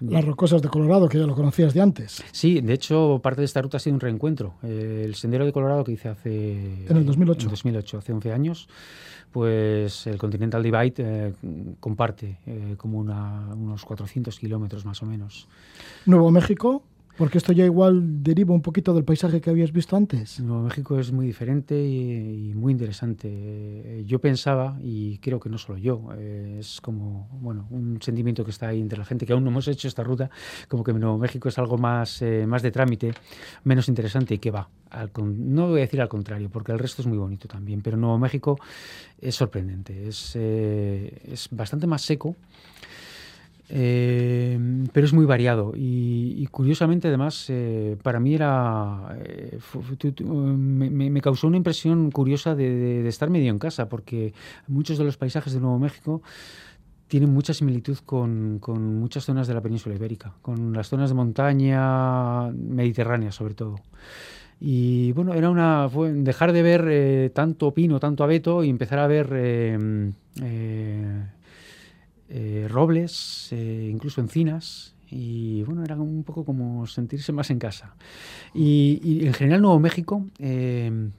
Las 0.00 0.24
rocosas 0.24 0.62
de 0.62 0.68
Colorado, 0.68 1.08
que 1.08 1.18
ya 1.18 1.26
lo 1.26 1.34
conocías 1.34 1.74
de 1.74 1.80
antes. 1.80 2.22
Sí, 2.32 2.60
de 2.60 2.72
hecho 2.72 3.20
parte 3.22 3.40
de 3.40 3.46
esta 3.46 3.62
ruta 3.62 3.76
ha 3.76 3.80
sido 3.80 3.94
un 3.94 4.00
reencuentro. 4.00 4.54
el 4.62 5.14
sendero 5.14 5.44
de 5.44 5.52
Colorado 5.52 5.84
que 5.84 5.92
hice 5.92 6.08
hace... 6.08 6.86
En 6.88 6.96
el 6.96 7.06
2008. 7.06 7.46
En 7.46 7.50
2008, 7.50 7.98
hace 7.98 8.12
11 8.12 8.32
años 8.32 8.68
pues 9.32 10.06
el 10.06 10.18
Continental 10.18 10.62
Divide 10.62 10.94
eh, 10.98 11.34
comparte 11.80 12.38
eh, 12.46 12.74
como 12.76 12.98
unos 12.98 13.84
400 13.84 14.38
kilómetros 14.38 14.84
más 14.84 15.02
o 15.02 15.06
menos. 15.06 15.48
Nuevo 16.06 16.30
México, 16.30 16.82
porque 17.18 17.36
esto 17.38 17.52
ya 17.52 17.64
igual 17.64 18.22
deriva 18.22 18.54
un 18.54 18.62
poquito 18.62 18.94
del 18.94 19.04
paisaje 19.04 19.40
que 19.40 19.50
habías 19.50 19.72
visto 19.72 19.96
antes. 19.96 20.38
Nuevo 20.38 20.62
México 20.62 21.00
es 21.00 21.10
muy 21.10 21.26
diferente 21.26 21.74
y, 21.74 22.54
muy 22.54 22.70
interesante. 22.70 23.28
Eh, 23.28 24.04
yo 24.06 24.20
pensaba, 24.20 24.78
y 24.80 25.18
creo 25.18 25.40
que 25.40 25.48
no 25.48 25.58
solo 25.58 25.78
yo, 25.78 26.10
eh, 26.16 26.58
es 26.60 26.80
como 26.80 27.28
bueno 27.32 27.66
un 27.70 28.00
sentimiento 28.00 28.44
que 28.44 28.52
está 28.52 28.68
ahí 28.68 28.80
entre 28.80 28.98
la 28.98 29.04
gente 29.04 29.26
que 29.26 29.32
aún 29.32 29.42
no 29.42 29.50
hemos 29.50 29.66
hecho 29.66 29.88
esta 29.88 30.04
ruta, 30.04 30.30
como 30.68 30.84
que 30.84 30.92
Nuevo 30.92 31.18
México 31.18 31.48
es 31.48 31.58
algo 31.58 31.76
más, 31.76 32.22
eh, 32.22 32.46
más 32.46 32.62
de 32.62 32.70
trámite, 32.70 33.12
menos 33.64 33.88
interesante 33.88 34.34
y 34.34 34.38
que 34.38 34.52
va. 34.52 34.68
no 35.16 35.70
voy 35.70 35.78
a 35.78 35.82
decir 35.82 36.00
al 36.00 36.08
contrario, 36.08 36.48
porque 36.50 36.70
el 36.70 36.78
resto 36.78 37.02
es 37.02 37.08
muy 37.08 37.18
bonito 37.18 37.48
también, 37.48 37.82
pero 37.82 37.96
Nuevo 37.96 38.18
México 38.18 38.60
es 39.20 39.34
sorprendente, 39.34 40.06
es, 40.06 40.36
es 40.36 41.48
bastante 41.50 41.88
más 41.88 42.02
seco. 42.02 42.36
Eh, 43.70 44.58
pero 44.94 45.06
es 45.06 45.12
muy 45.12 45.26
variado 45.26 45.72
y, 45.76 46.46
curiosamente 46.50 47.08
además 47.08 47.44
eh, 47.50 47.98
para 48.02 48.18
mí 48.18 48.34
era 48.34 49.14
eh, 49.22 49.58
me, 50.24 51.20
causó 51.20 51.48
una 51.48 51.58
impresión 51.58 52.10
curiosa 52.10 52.54
de, 52.54 53.06
estar 53.06 53.28
medio 53.28 53.50
en 53.50 53.58
casa 53.58 53.90
porque 53.90 54.32
muchos 54.68 54.96
de 54.96 55.04
los 55.04 55.18
paisajes 55.18 55.52
de 55.52 55.60
Nuevo 55.60 55.78
México 55.78 56.22
tienen 57.08 57.30
mucha 57.30 57.52
similitud 57.52 57.98
con, 58.06 58.58
muchas 58.98 59.24
zonas 59.24 59.46
de 59.46 59.52
la 59.52 59.60
península 59.60 59.94
ibérica, 59.94 60.32
con 60.40 60.72
las 60.72 60.88
zonas 60.88 61.10
de 61.10 61.14
montaña 61.14 62.50
mediterránea 62.52 63.32
sobre 63.32 63.52
todo. 63.52 63.76
Y 64.60 65.12
bueno, 65.12 65.34
era 65.34 65.50
una 65.50 65.88
dejar 65.88 66.52
de 66.52 66.62
ver 66.62 67.30
tanto 67.30 67.72
pino, 67.74 68.00
tanto 68.00 68.24
abeto 68.24 68.64
y 68.64 68.70
empezar 68.70 68.98
a 68.98 69.06
ver 69.06 69.26
eh, 72.28 72.66
robles, 72.68 73.48
eh, 73.52 73.88
incluso 73.90 74.20
encinas, 74.20 74.94
y 75.10 75.62
bueno, 75.62 75.82
era 75.82 75.96
un 75.96 76.22
poco 76.24 76.44
como 76.44 76.86
sentirse 76.86 77.32
más 77.32 77.50
en 77.50 77.58
casa. 77.58 77.96
Y, 78.54 79.24
en 79.26 79.32
general 79.32 79.62
Nuevo 79.62 79.80
México 79.80 80.26
eh, 80.38 81.10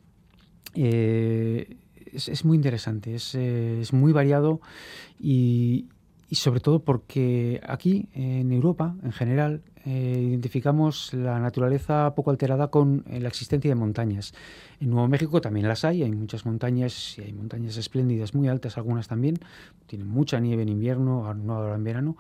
es, 0.76 2.46
muy 2.46 2.56
interesante, 2.58 3.16
es, 3.16 3.94
muy 3.94 4.14
variado 4.14 4.62
y, 5.20 5.88
y, 6.30 6.36
sobre 6.36 6.60
todo 6.60 6.84
porque 6.84 7.60
aquí 7.68 8.08
en 8.14 8.52
Europa 8.52 8.96
en 9.04 9.12
general 9.12 9.64
eh, 9.86 10.20
identificamos 10.28 11.14
la 11.14 11.40
naturaleza 11.40 12.14
poco 12.16 12.32
alterada 12.32 12.68
con 12.68 13.04
eh, 13.08 13.20
la 13.20 13.30
existencia 13.30 13.70
de 13.70 13.76
montañas. 13.76 14.34
En 14.80 14.90
Nuevo 14.90 15.08
México 15.08 15.42
también 15.42 15.68
las 15.68 15.86
hay, 15.86 16.04
hay 16.04 16.12
muchas 16.12 16.46
montañas 16.46 17.18
y 17.18 17.22
hay 17.22 17.34
montañas 17.34 17.78
espléndidas, 17.78 18.34
muy 18.34 18.48
altas 18.48 18.78
algunas 18.78 19.08
también, 19.08 19.38
tienen 19.88 20.08
mucha 20.08 20.40
nieve 20.40 20.64
en 20.64 20.70
invierno, 20.70 21.34
no 21.34 21.54
ahora 21.56 21.76
en 21.76 21.84
verano. 21.84 22.18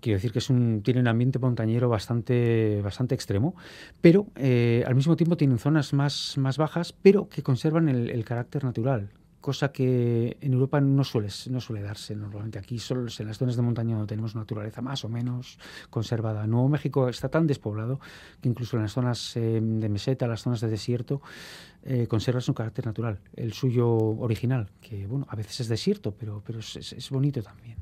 Quiero 0.00 0.16
decir 0.16 0.32
que 0.32 0.40
es 0.40 0.50
un, 0.50 0.82
tiene 0.82 0.98
un 0.98 1.06
ambiente 1.06 1.38
montañero 1.38 1.88
bastante, 1.88 2.80
bastante 2.82 3.14
extremo, 3.14 3.54
pero 4.00 4.26
eh, 4.34 4.82
al 4.86 4.96
mismo 4.96 5.16
tiempo 5.16 5.36
tienen 5.36 5.58
zonas 5.58 5.92
más, 5.92 6.36
más 6.38 6.58
bajas, 6.58 6.92
pero 6.92 7.28
que 7.28 7.42
conservan 7.42 7.88
el 7.88 8.24
carácter 8.24 8.64
natural, 8.64 9.10
cosa 9.42 9.72
que 9.72 10.38
en 10.40 10.52
Europa 10.54 10.80
no 10.80 11.04
suele, 11.04 11.28
no 11.50 11.60
suele 11.60 11.82
darse 11.82 12.16
normalmente. 12.16 12.58
Aquí 12.58 12.78
solo 12.78 13.06
en 13.18 13.26
las 13.26 13.36
zonas 13.36 13.56
de 13.56 13.62
montaña 13.62 13.96
donde 13.96 14.08
tenemos 14.08 14.34
naturaleza 14.34 14.80
más 14.80 15.04
o 15.04 15.10
menos 15.10 15.58
conservada. 15.90 16.46
Nuevo 16.46 16.70
México 16.70 17.08
está 17.10 17.28
tan 17.28 17.46
despoblado 17.46 18.00
que 18.40 18.48
incluso 18.48 18.76
en 18.76 18.84
las 18.84 18.92
zonas 18.92 19.36
eh, 19.36 19.60
de 19.60 19.88
meseta, 19.90 20.26
las 20.26 20.42
zonas 20.42 20.62
de 20.62 20.68
desierto, 20.68 21.20
eh, 21.84 22.06
conserva 22.06 22.40
su 22.40 22.54
carácter 22.54 22.86
natural, 22.86 23.18
el 23.34 23.52
suyo 23.52 23.90
original, 23.90 24.70
que 24.80 25.06
bueno, 25.06 25.26
a 25.28 25.34
veces 25.34 25.60
es 25.60 25.68
desierto, 25.68 26.14
pero, 26.18 26.40
pero 26.46 26.60
es, 26.60 27.10
bonito 27.10 27.42
también. 27.42 27.76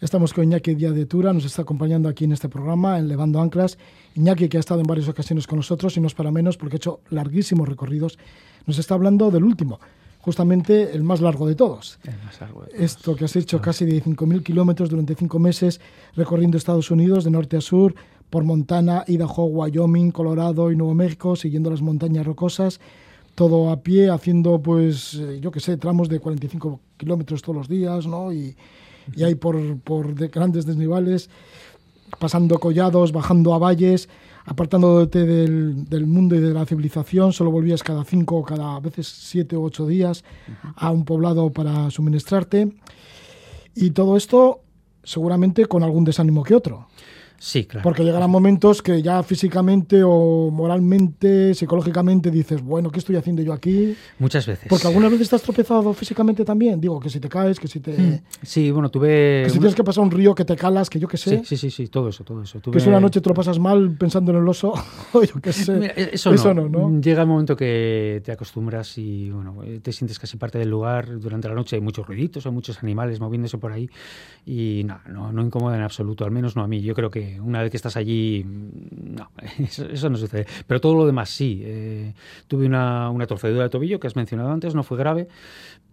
Estamos 0.00 0.32
con 0.32 0.44
Iñaki 0.44 0.74
Díaz 0.74 0.94
de 0.94 1.06
Tura, 1.06 1.32
nos 1.32 1.44
está 1.44 1.62
acompañando 1.62 2.08
aquí 2.08 2.24
en 2.24 2.32
este 2.32 2.48
programa, 2.48 2.98
en 2.98 3.06
Levando 3.06 3.40
Anclas. 3.40 3.78
Iñaki, 4.14 4.48
que 4.48 4.56
ha 4.56 4.60
estado 4.60 4.80
en 4.80 4.86
varias 4.86 5.08
ocasiones 5.08 5.46
con 5.46 5.58
nosotros 5.58 5.96
y 5.96 6.00
no 6.00 6.06
es 6.06 6.14
para 6.14 6.30
menos 6.30 6.56
porque 6.56 6.76
ha 6.76 6.78
hecho 6.78 7.00
larguísimos 7.10 7.68
recorridos, 7.68 8.18
nos 8.66 8.78
está 8.78 8.94
hablando 8.94 9.30
del 9.30 9.44
último, 9.44 9.78
justamente 10.24 10.92
el 10.92 11.02
más 11.02 11.20
largo 11.20 11.46
de 11.46 11.54
todos. 11.54 11.98
Esto 12.72 13.14
que 13.14 13.26
has 13.26 13.36
hecho 13.36 13.60
casi 13.60 13.84
15.000 13.84 14.42
kilómetros 14.42 14.88
durante 14.88 15.14
cinco 15.14 15.38
meses 15.38 15.82
recorriendo 16.16 16.56
Estados 16.56 16.90
Unidos 16.90 17.24
de 17.24 17.30
norte 17.30 17.58
a 17.58 17.60
sur, 17.60 17.94
por 18.30 18.42
Montana, 18.42 19.04
Idaho, 19.06 19.44
Wyoming, 19.44 20.10
Colorado 20.10 20.72
y 20.72 20.76
Nuevo 20.76 20.94
México, 20.94 21.36
siguiendo 21.36 21.68
las 21.68 21.82
montañas 21.82 22.24
rocosas, 22.24 22.80
todo 23.34 23.70
a 23.70 23.82
pie, 23.82 24.08
haciendo, 24.08 24.62
pues, 24.62 25.14
eh, 25.14 25.40
yo 25.42 25.50
qué 25.50 25.60
sé, 25.60 25.76
tramos 25.76 26.08
de 26.08 26.18
45 26.18 26.80
kilómetros 26.96 27.42
todos 27.42 27.56
los 27.56 27.68
días, 27.68 28.06
¿no? 28.06 28.32
Y, 28.32 28.56
y 29.14 29.24
hay 29.24 29.34
por, 29.34 29.78
por 29.80 30.14
grandes 30.14 30.64
desniveles, 30.64 31.28
pasando 32.18 32.58
collados, 32.58 33.12
bajando 33.12 33.52
a 33.52 33.58
valles 33.58 34.08
apartándote 34.44 35.24
del, 35.24 35.88
del, 35.88 36.06
mundo 36.06 36.34
y 36.34 36.40
de 36.40 36.52
la 36.52 36.66
civilización, 36.66 37.32
solo 37.32 37.50
volvías 37.50 37.82
cada 37.82 38.04
cinco 38.04 38.36
o 38.36 38.44
cada 38.44 38.78
veces 38.80 39.06
siete 39.06 39.56
u 39.56 39.64
ocho 39.64 39.86
días 39.86 40.24
a 40.76 40.90
un 40.90 41.04
poblado 41.04 41.50
para 41.50 41.90
suministrarte. 41.90 42.72
Y 43.74 43.90
todo 43.90 44.16
esto 44.16 44.60
seguramente 45.04 45.66
con 45.66 45.82
algún 45.82 46.04
desánimo 46.04 46.42
que 46.42 46.54
otro. 46.54 46.88
Sí, 47.38 47.64
claro. 47.64 47.82
Porque 47.82 48.04
llegarán 48.04 48.30
momentos 48.30 48.80
que 48.80 49.02
ya 49.02 49.22
físicamente 49.22 50.02
o 50.04 50.50
moralmente, 50.50 51.54
psicológicamente 51.54 52.30
dices, 52.30 52.62
bueno, 52.62 52.90
¿qué 52.90 52.98
estoy 52.98 53.16
haciendo 53.16 53.42
yo 53.42 53.52
aquí? 53.52 53.94
Muchas 54.18 54.46
veces. 54.46 54.66
Porque 54.68 54.86
algunas 54.86 55.10
veces 55.10 55.26
estás 55.26 55.42
tropezado 55.42 55.92
físicamente 55.92 56.44
también. 56.44 56.80
Digo, 56.80 56.98
que 57.00 57.10
si 57.10 57.20
te 57.20 57.28
caes, 57.28 57.60
que 57.60 57.68
si 57.68 57.80
te... 57.80 57.92
Hmm. 57.92 58.20
Sí, 58.42 58.70
bueno, 58.70 58.90
tuve... 58.90 59.42
Que 59.44 59.50
si 59.50 59.58
tienes 59.58 59.74
que 59.74 59.84
pasar 59.84 60.04
un 60.04 60.10
río, 60.10 60.34
que 60.34 60.44
te 60.44 60.56
calas, 60.56 60.88
que 60.88 60.98
yo 60.98 61.08
qué 61.08 61.16
sé. 61.16 61.42
Sí, 61.44 61.56
sí, 61.56 61.70
sí, 61.70 61.88
todo 61.88 62.08
eso, 62.08 62.24
todo 62.24 62.42
eso. 62.42 62.60
Que 62.60 62.80
si 62.80 62.88
una 62.88 63.00
noche 63.00 63.20
te 63.20 63.28
lo 63.28 63.34
pasas 63.34 63.58
mal 63.58 63.96
pensando 63.98 64.32
en 64.32 64.38
el 64.38 64.48
oso, 64.48 64.72
yo 65.14 65.40
qué 65.40 65.52
sé. 65.52 65.92
eso, 66.12 66.32
eso 66.32 66.54
no. 66.54 66.68
no, 66.68 67.00
Llega 67.00 67.22
el 67.22 67.28
momento 67.28 67.56
que 67.56 68.22
te 68.24 68.32
acostumbras 68.32 68.96
y, 68.98 69.30
bueno, 69.30 69.56
te 69.82 69.92
sientes 69.92 70.18
casi 70.18 70.36
parte 70.36 70.58
del 70.58 70.70
lugar. 70.70 71.20
Durante 71.20 71.48
la 71.48 71.54
noche 71.54 71.76
hay 71.76 71.82
muchos 71.82 72.06
ruiditos, 72.06 72.46
hay 72.46 72.52
muchos 72.52 72.82
animales 72.82 73.20
moviéndose 73.20 73.58
por 73.58 73.72
ahí 73.72 73.88
y 74.46 74.82
no, 74.84 75.00
no, 75.08 75.32
no 75.32 75.42
incomoda 75.42 75.76
en 75.76 75.82
absoluto, 75.82 76.24
al 76.24 76.30
menos 76.30 76.56
no 76.56 76.62
a 76.62 76.68
mí. 76.68 76.80
Yo 76.80 76.94
creo 76.94 77.10
que 77.10 77.23
una 77.40 77.62
vez 77.62 77.70
que 77.70 77.76
estás 77.76 77.96
allí, 77.96 78.44
no, 78.44 79.30
eso, 79.58 80.10
no 80.10 80.16
sucede. 80.16 80.46
Pero 80.66 80.80
todo 80.80 80.94
lo 80.94 81.06
demás 81.06 81.30
sí. 81.30 81.62
Eh, 81.64 82.14
tuve 82.48 82.66
una, 82.66 83.10
una 83.10 83.26
torcedura 83.26 83.64
de 83.64 83.70
tobillo 83.70 84.00
que 84.00 84.06
has 84.06 84.16
mencionado 84.16 84.50
antes, 84.50 84.74
no 84.74 84.82
fue 84.82 84.98
grave, 84.98 85.28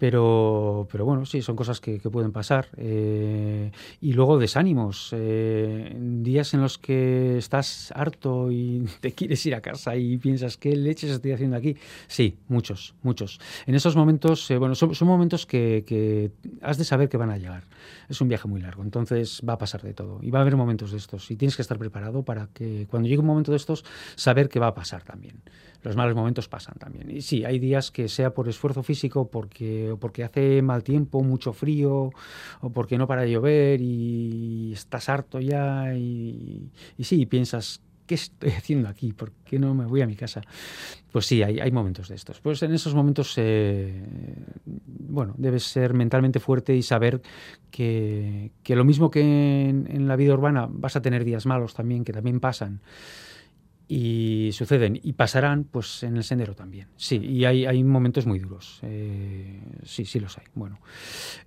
pero, 0.02 0.88
pero 0.91 1.06
bueno, 1.06 1.28
sí, 1.28 1.44
son 1.44 1.56
cosas 1.56 1.80
que, 1.80 2.00
pueden 2.00 2.32
pasar. 2.32 2.70
Eh, 2.76 3.70
y 4.02 4.13
luego 4.13 4.39
desánimos, 4.39 5.10
eh, 5.12 5.96
días 5.96 6.56
en 6.56 6.62
los 6.62 6.80
que 6.80 7.38
estás 7.38 7.94
harto 7.96 8.52
y 8.52 8.84
te 9.00 9.12
quieres 9.12 9.46
ir 9.46 9.54
a 9.54 9.62
casa 9.62 9.96
y 9.96 10.17
piensas, 10.17 10.58
¿qué 10.58 10.76
leches 10.76 11.12
estoy 11.12 11.34
haciendo 11.34 11.56
aquí? 11.56 11.78
Sí, 12.08 12.39
muchos, 12.48 12.96
muchos. 13.04 13.39
En 13.67 13.76
esos 13.76 13.96
momentos, 13.96 14.50
eh, 14.50 14.58
bueno, 14.58 14.74
son, 14.74 14.91
momentos 15.02 15.46
que, 15.46 15.84
que, 15.86 16.32
has 16.63 16.80
de 16.80 16.84
saber 16.84 17.08
que 17.08 17.17
van 17.17 17.30
a 17.30 17.38
llegar. 17.38 17.65
Es 18.10 18.22
un 18.22 18.28
viaje 18.28 18.48
muy 18.48 18.60
largo, 18.60 18.82
entonces 18.82 19.39
va 19.48 19.54
a 19.54 19.58
pasar 19.60 19.84
de 19.84 19.94
todo. 19.94 20.17
Y 20.24 20.32
va 20.32 20.39
a 20.39 20.41
haber 20.41 20.56
momentos 20.56 20.94
de 20.94 20.98
estos. 20.98 21.20
Y 21.29 21.36
tienes 21.36 21.55
que 21.55 21.62
estar 21.62 21.77
preparado 21.77 22.23
para 22.23 22.47
que 22.47 22.88
cuando 22.89 23.07
llegue 23.07 23.19
un 23.19 23.27
momento 23.27 23.51
de 23.51 23.57
estos, 23.57 23.84
saber 24.15 24.49
que 24.49 24.60
va 24.60 24.67
a 24.67 24.73
pasar 24.73 25.03
también 25.03 25.41
los 25.84 25.95
malos 25.95 26.15
momentos 26.15 26.47
pasan 26.47 26.75
también. 26.77 27.10
Y 27.10 27.21
sí, 27.21 27.43
hay 27.43 27.60
días 27.60 27.91
que 27.91 28.07
sea 28.07 28.34
por 28.34 28.47
esfuerzo 28.47 28.84
físico, 28.84 29.29
porque, 29.29 29.95
porque 29.99 30.23
hace 30.23 30.62
mal 30.62 30.84
tiempo, 30.84 31.23
mucho 31.23 31.53
frío, 31.53 32.12
o 32.62 32.69
porque 32.71 32.97
no 32.97 33.07
para 33.07 33.23
de 33.23 33.31
llover 33.31 33.81
y 33.81 34.73
estás 34.73 35.10
harto 35.10 35.39
ya 35.39 35.93
y, 35.95 36.71
y 36.97 37.03
sí, 37.03 37.25
piensas, 37.25 37.81
¿qué 38.12 38.15
estoy 38.15 38.50
haciendo 38.58 38.89
aquí? 38.89 39.13
¿Por 39.13 39.32
qué 39.45 39.58
no 39.58 39.74
me 39.74 39.86
voy 39.86 40.02
a 40.02 40.06
mi 40.06 40.17
casa? 40.17 40.41
Pues 41.13 41.26
sí, 41.26 41.43
hay, 41.43 41.62
hay 41.62 41.71
momentos 41.71 42.10
de 42.10 42.15
estos. 42.15 42.41
Pues 42.41 42.62
en 42.62 42.74
esos 42.74 42.93
momentos, 42.93 43.34
eh, 43.38 44.04
bueno, 44.65 45.34
debes 45.38 45.63
ser 45.63 45.93
mentalmente 45.93 46.41
fuerte 46.41 46.76
y 46.76 46.84
saber 46.84 47.21
que, 47.69 48.52
que 48.63 48.76
lo 48.76 48.84
mismo 48.84 49.10
que 49.10 49.21
en, 49.21 50.08
la 50.10 50.17
vida 50.17 50.34
urbana 50.34 50.67
vas 50.69 50.97
a 50.97 51.02
tener 51.02 51.24
días 51.24 51.45
malos 51.45 51.74
también, 51.74 52.04
que 52.04 52.12
también 52.12 52.41
pasan 52.41 52.82
y 53.93 54.51
suceden 54.54 54.97
y 55.04 55.12
pasarán 55.12 55.65
pues 55.65 56.04
en 56.04 56.15
el 56.15 56.23
sendero 56.23 56.56
también. 56.56 56.88
Sí 56.95 57.17
y 57.17 57.43
hay, 57.43 57.65
hay 57.65 57.84
momentos 57.84 58.25
muy 58.25 58.39
duros. 58.39 58.80
Eh, 58.84 59.60
sí 59.84 60.06
sí 60.06 60.21
los 60.21 60.38
hay. 60.38 60.45
Bueno 60.56 60.80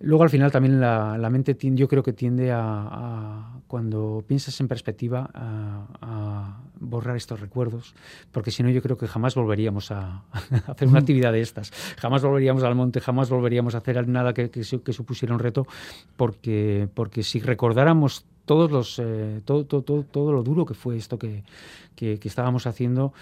luego 0.01 0.25
al 0.25 0.29
final 0.29 0.53
también 0.53 0.79
la, 0.79 1.17
la 1.17 1.31
mente 1.31 1.55
tiende, 1.55 1.81
yo 1.81 1.89
creo 1.89 2.03
que 2.03 2.13
tiende 2.13 2.53
a, 2.53 3.61
cuando 3.67 4.23
piensas 4.27 4.61
en 4.61 4.69
perspectiva 4.69 5.31
a, 5.33 6.61
borrar 6.81 7.17
estos 7.17 7.41
recuerdos 7.41 7.95
porque 8.31 8.51
si 8.51 8.63
no 8.63 8.69
yo 8.69 8.83
creo 8.83 8.99
que 8.99 9.07
jamás 9.07 9.35
volveríamos 9.35 9.91
a, 9.91 10.25
hacer 10.67 10.87
una 10.89 10.99
actividad 10.99 11.33
de 11.33 11.41
estas. 11.41 11.73
Jamás 11.97 12.23
volveríamos 12.23 12.63
al 12.63 12.75
monte 12.75 13.01
jamás 13.01 13.31
volveríamos 13.31 13.75
a 13.75 13.79
hacer 13.79 14.07
nada 14.07 14.35
que, 14.35 14.51
que, 14.51 14.61
que 14.61 14.93
supusiera 14.93 15.33
un 15.33 15.41
reto 15.41 15.67
porque 16.19 16.89
porque 16.93 17.23
si 17.23 17.41
recordáramos 17.41 18.27
todos 18.45 18.71
los, 18.71 18.99
eh, 18.99 19.41
todo, 19.45 19.65
todo, 19.65 19.83
todo, 20.03 20.33
lo 20.33 20.43
duro 20.43 20.67
que 20.67 20.75
fue 20.75 20.97
esto 20.97 21.19
que, 21.19 21.43
que, 21.97 22.19
que 22.19 22.29
estábamos 22.29 22.67
haciendo 22.67 23.13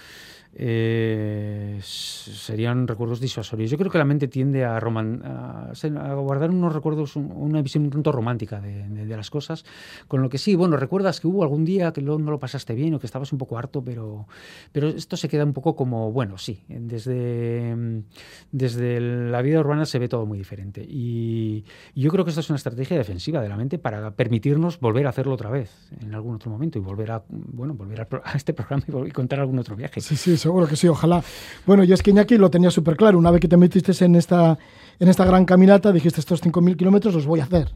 eh, 0.54 1.78
serían 1.82 2.86
recuerdos 2.86 3.20
disuasorios. 3.20 3.70
Yo 3.70 3.78
creo 3.78 3.90
que 3.90 3.98
la 3.98 4.04
mente 4.04 4.28
tiende 4.28 4.64
a, 4.64 4.76
a, 4.76 6.14
guardar 6.14 6.50
unos 6.50 6.74
recuerdos, 6.74 7.16
una 7.16 7.62
visión 7.62 7.84
un 7.84 7.90
tanto 7.90 8.12
romántica 8.12 8.60
de, 8.60 9.12
las 9.16 9.30
cosas, 9.30 9.64
con 10.08 10.22
lo 10.22 10.28
que 10.28 10.38
sí, 10.38 10.54
bueno, 10.54 10.76
recuerdas 10.76 11.20
que 11.20 11.26
hubo 11.26 11.42
algún 11.42 11.64
día 11.64 11.92
que 11.92 12.00
no, 12.00 12.18
lo 12.18 12.38
pasaste 12.38 12.74
bien 12.74 12.94
o 12.94 12.98
que 12.98 13.06
estabas 13.06 13.32
un 13.32 13.38
poco 13.38 13.58
harto, 13.58 13.82
pero, 13.84 14.26
pero 14.72 14.88
esto 14.88 15.16
se 15.16 15.28
queda 15.28 15.44
un 15.44 15.52
poco 15.52 15.76
como, 15.76 16.12
bueno, 16.12 16.38
sí, 16.38 16.62
desde, 16.68 18.02
desde 18.50 19.00
la 19.00 19.42
vida 19.42 19.60
urbana 19.60 19.84
se 19.84 19.98
ve 19.98 20.08
todo 20.08 20.26
muy 20.26 20.38
diferente. 20.38 20.82
Y, 20.82 21.64
yo 21.94 22.10
creo 22.10 22.24
que 22.24 22.30
esto 22.30 22.40
es 22.40 22.50
una 22.50 22.56
estrategia 22.56 22.96
defensiva 22.96 23.40
de 23.40 23.48
la 23.48 23.56
mente 23.56 23.78
para 23.78 24.12
permitirnos 24.12 24.80
volver 24.80 25.06
a 25.06 25.10
hacerlo 25.10 25.34
otra 25.34 25.50
vez 25.50 25.70
en 26.00 26.14
algún 26.14 26.34
otro 26.34 26.50
momento 26.50 26.78
y 26.78 26.80
volver 26.80 27.10
a, 27.10 27.24
bueno, 27.28 27.74
volver 27.74 28.00
a, 28.00 28.32
este 28.34 28.52
programa 28.54 28.84
y, 29.06 29.10
contar 29.10 29.40
algún 29.40 29.58
otro 29.58 29.76
viaje. 29.76 30.00
Sí, 30.00 30.16
sí, 30.16 30.36
seguro 30.42 30.66
que 30.66 30.76
sí, 30.76 30.88
ojalá. 30.88 31.22
Bueno, 31.66 31.84
yo 31.84 31.94
es 31.94 32.02
que 32.02 32.10
Iñaki 32.10 32.36
lo 32.36 32.50
tenía 32.50 32.70
súper 32.70 32.96
claro. 32.96 33.18
Una 33.18 33.30
vez 33.30 33.40
que 33.40 33.48
te 33.48 33.56
metiste 33.56 33.92
en 34.04 34.16
esta, 34.16 34.58
en 34.98 35.08
esta 35.08 35.24
gran 35.24 35.44
caminata, 35.44 35.92
dijiste 35.92 36.20
estos 36.20 36.42
5.000 36.42 36.76
kilómetros 36.76 37.14
los 37.14 37.26
voy 37.26 37.40
a 37.40 37.44
hacer. 37.44 37.72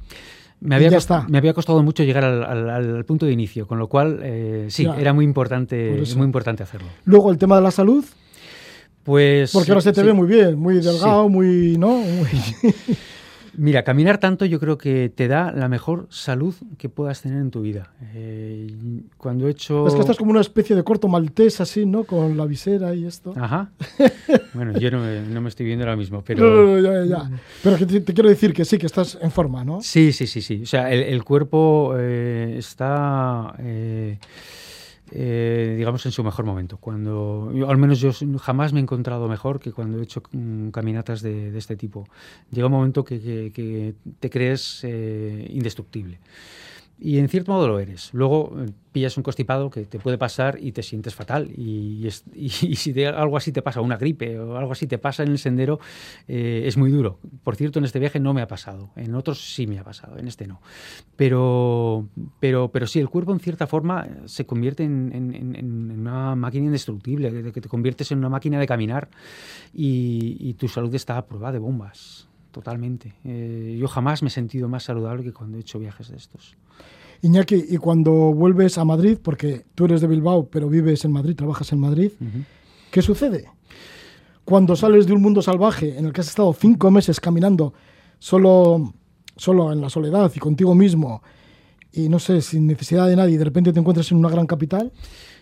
Me 0.58 0.74
había, 0.74 0.90
costado, 0.90 1.26
me 1.28 1.36
había 1.36 1.52
costado 1.52 1.82
mucho 1.82 2.02
llegar 2.02 2.24
al, 2.24 3.04
punto 3.04 3.26
de 3.26 3.32
inicio, 3.32 3.66
con 3.66 3.78
lo 3.78 3.88
cual 3.88 4.20
eh, 4.22 4.66
sí, 4.70 4.86
era 4.98 5.12
muy 5.12 5.24
importante, 5.24 6.02
muy 6.16 6.24
importante 6.24 6.62
hacerlo. 6.62 6.88
Luego 7.04 7.30
el 7.30 7.36
tema 7.36 7.56
de 7.56 7.62
la 7.62 7.70
salud. 7.70 8.04
Pues. 9.04 9.52
Porque 9.52 9.70
ahora 9.70 9.82
se 9.82 9.92
te 9.92 10.02
ve 10.02 10.12
muy 10.12 10.26
bien, 10.26 10.58
muy 10.58 10.76
delgado, 10.76 11.28
muy. 11.28 11.76
¿no? 11.78 11.98
Muy... 11.98 12.28
Mira, 13.58 13.84
caminar 13.84 14.18
tanto 14.18 14.44
yo 14.44 14.60
creo 14.60 14.76
que 14.76 15.08
te 15.08 15.28
da 15.28 15.52
la 15.52 15.68
mejor 15.68 16.06
salud 16.10 16.54
que 16.78 16.88
puedas 16.88 17.22
tener 17.22 17.40
en 17.40 17.50
tu 17.50 17.62
vida. 17.62 17.92
Eh, 18.14 18.68
cuando 19.16 19.48
he 19.48 19.50
hecho... 19.50 19.86
Es 19.86 19.94
que 19.94 20.00
estás 20.00 20.16
como 20.16 20.30
una 20.30 20.40
especie 20.40 20.76
de 20.76 20.84
corto 20.84 21.08
maltés 21.08 21.60
así, 21.60 21.86
¿no? 21.86 22.04
Con 22.04 22.36
la 22.36 22.44
visera 22.46 22.94
y 22.94 23.06
esto. 23.06 23.32
Ajá. 23.36 23.70
bueno, 24.54 24.78
yo 24.78 24.90
no 24.90 25.00
me, 25.40 25.48
estoy 25.48 25.66
viendo 25.66 25.84
ahora 25.84 25.96
mismo, 25.96 26.22
pero... 26.22 26.44
No, 26.44 26.80
no, 26.80 26.80
ya, 26.80 27.04
ya. 27.04 27.30
Pero 27.62 27.76
que 27.76 27.86
te, 27.86 28.14
quiero 28.14 28.28
decir 28.28 28.52
que 28.52 28.64
sí, 28.64 28.78
que 28.78 28.86
estás 28.86 29.18
en 29.20 29.30
forma, 29.30 29.64
¿no? 29.64 29.80
Sí, 29.80 30.12
sí, 30.12 30.26
sí, 30.26 30.42
sí. 30.42 30.62
O 30.62 30.66
sea, 30.66 30.92
el, 30.92 31.24
cuerpo 31.24 31.94
eh, 31.96 32.56
está... 32.58 33.54
Eh, 33.60 34.18
eh, 35.12 35.74
digamos, 35.78 36.04
en 36.06 36.12
su 36.12 36.24
mejor 36.24 36.44
momento. 36.44 36.78
Cuando, 36.78 37.52
al 37.68 37.76
menos 37.76 38.00
yo 38.00 38.10
jamás 38.38 38.72
me 38.72 38.80
he 38.80 38.82
encontrado 38.82 39.28
mejor 39.28 39.60
que 39.60 39.72
cuando 39.72 39.98
he 39.98 40.02
hecho 40.02 40.22
mm, 40.32 40.70
caminatas 40.70 41.22
de, 41.22 41.56
este 41.56 41.76
tipo. 41.76 42.08
Llega 42.50 42.66
un 42.66 42.72
momento 42.72 43.04
que, 43.04 43.94
te 44.20 44.30
crees 44.30 44.80
eh, 44.82 45.46
indestructible. 45.50 46.18
Y 46.98 47.18
en 47.18 47.28
cierto 47.28 47.52
modo 47.52 47.68
lo 47.68 47.78
eres. 47.78 48.10
Luego 48.14 48.56
eh, 48.58 48.70
pillas 48.90 49.18
un 49.18 49.22
constipado 49.22 49.68
que 49.68 49.84
te 49.84 49.98
puede 49.98 50.16
pasar 50.16 50.58
y 50.58 50.72
te 50.72 50.82
sientes 50.82 51.14
fatal. 51.14 51.50
Y, 51.54 52.08
si 52.48 53.04
algo 53.04 53.36
así 53.36 53.52
te 53.52 53.60
pasa, 53.60 53.82
una 53.82 53.98
gripe 53.98 54.38
o 54.38 54.56
algo 54.56 54.72
así 54.72 54.86
te 54.86 54.96
pasa 54.96 55.22
en 55.22 55.30
el 55.30 55.38
sendero, 55.38 55.78
eh, 56.26 56.62
es 56.64 56.78
muy 56.78 56.90
duro. 56.90 57.18
Por 57.44 57.56
cierto, 57.56 57.78
en 57.78 57.84
este 57.84 57.98
viaje 57.98 58.18
no 58.18 58.32
me 58.32 58.40
ha 58.40 58.48
pasado. 58.48 58.90
En 58.96 59.14
otros 59.14 59.54
sí 59.54 59.66
me 59.66 59.78
ha 59.78 59.84
pasado, 59.84 60.16
en 60.16 60.26
este 60.26 60.46
no. 60.46 60.62
Pero, 61.16 62.08
pero, 62.40 62.70
pero 62.72 62.86
sí, 62.86 62.98
el 62.98 63.10
cuerpo 63.10 63.32
en 63.32 63.40
cierta 63.40 63.66
forma 63.66 64.08
se 64.24 64.46
convierte 64.46 64.84
en, 64.84 65.92
una 65.98 66.34
máquina 66.34 66.66
indestructible, 66.66 67.52
que 67.52 67.60
te 67.60 67.68
conviertes 67.68 68.10
en 68.12 68.18
una 68.18 68.30
máquina 68.30 68.58
de 68.58 68.66
caminar 68.66 69.08
y, 69.74 70.54
tu 70.56 70.68
salud 70.68 70.94
está 70.94 71.18
a 71.18 71.26
prueba 71.26 71.52
de 71.52 71.58
bombas 71.58 72.25
totalmente. 72.56 73.12
Eh, 73.22 73.76
yo 73.78 73.86
jamás 73.86 74.22
me 74.22 74.28
he 74.28 74.30
sentido 74.30 74.66
más 74.66 74.84
saludable 74.84 75.22
que 75.22 75.34
cuando 75.34 75.58
he 75.58 75.60
hecho 75.60 75.78
viajes 75.78 76.08
de 76.08 76.16
estos. 76.16 76.56
Iñaki, 77.20 77.66
y 77.68 77.76
cuando 77.76 78.12
vuelves 78.32 78.78
a 78.78 78.84
Madrid, 78.86 79.18
porque 79.22 79.66
tú 79.74 79.84
eres 79.84 80.00
de 80.00 80.06
Bilbao, 80.06 80.48
pero 80.48 80.70
vives 80.70 81.04
en 81.04 81.12
Madrid, 81.12 81.36
trabajas 81.36 81.70
en 81.72 81.80
Madrid, 81.80 82.12
¿qué 82.90 83.02
sucede? 83.02 83.50
Cuando 84.46 84.74
sales 84.74 85.06
de 85.06 85.12
un 85.12 85.20
mundo 85.20 85.42
salvaje 85.42 85.98
en 85.98 86.06
el 86.06 86.14
que 86.14 86.22
has 86.22 86.28
estado 86.28 86.50
cinco 86.54 86.90
meses 86.90 87.20
caminando 87.20 87.74
solo, 88.18 88.94
solo 89.36 89.70
en 89.70 89.82
la 89.82 89.90
soledad 89.90 90.32
y 90.34 90.38
contigo 90.38 90.74
mismo, 90.74 91.22
y 91.92 92.08
no 92.08 92.18
sé, 92.18 92.40
sin 92.40 92.66
necesidad 92.66 93.06
de 93.06 93.16
nadie, 93.16 93.34
y 93.34 93.36
de 93.36 93.44
repente 93.44 93.70
te 93.70 93.80
encuentras 93.80 94.10
en 94.12 94.16
una 94.16 94.30
gran 94.30 94.46
capital. 94.46 94.92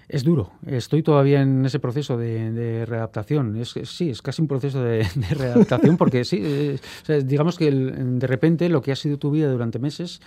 Es 0.09 0.23
duro, 0.23 0.53
estoy 0.67 1.03
todavía 1.03 1.41
en 1.41 1.65
ese 1.65 1.79
proceso 1.79 2.17
de, 2.17 2.85
readaptación. 2.87 3.57
Es, 3.57 3.75
sí, 3.85 4.11
es 4.11 4.23
casi 4.23 4.43
un 4.43 4.49
proceso 4.49 4.83
de, 4.83 5.07
readaptación 5.31 5.97
porque 5.97 6.25
sí, 6.25 6.77
digamos 7.25 7.57
que 7.57 7.71
de 7.71 8.27
repente 8.27 8.69
lo 8.69 8.81
que 8.83 8.93
ha 8.93 8.97
sido 8.97 9.19
tu 9.19 9.31
vida 9.31 9.51
durante 9.51 9.79
meses 9.79 10.21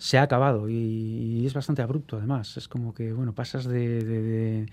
se 0.00 0.16
ha 0.16 0.22
acabado 0.22 0.66
y, 0.68 1.44
es 1.46 1.52
bastante 1.52 1.82
abrupto 1.82 2.16
además. 2.16 2.56
Es 2.56 2.68
como 2.68 2.94
que, 2.94 3.12
bueno, 3.12 3.34
pasas 3.34 3.66
de, 3.66 4.66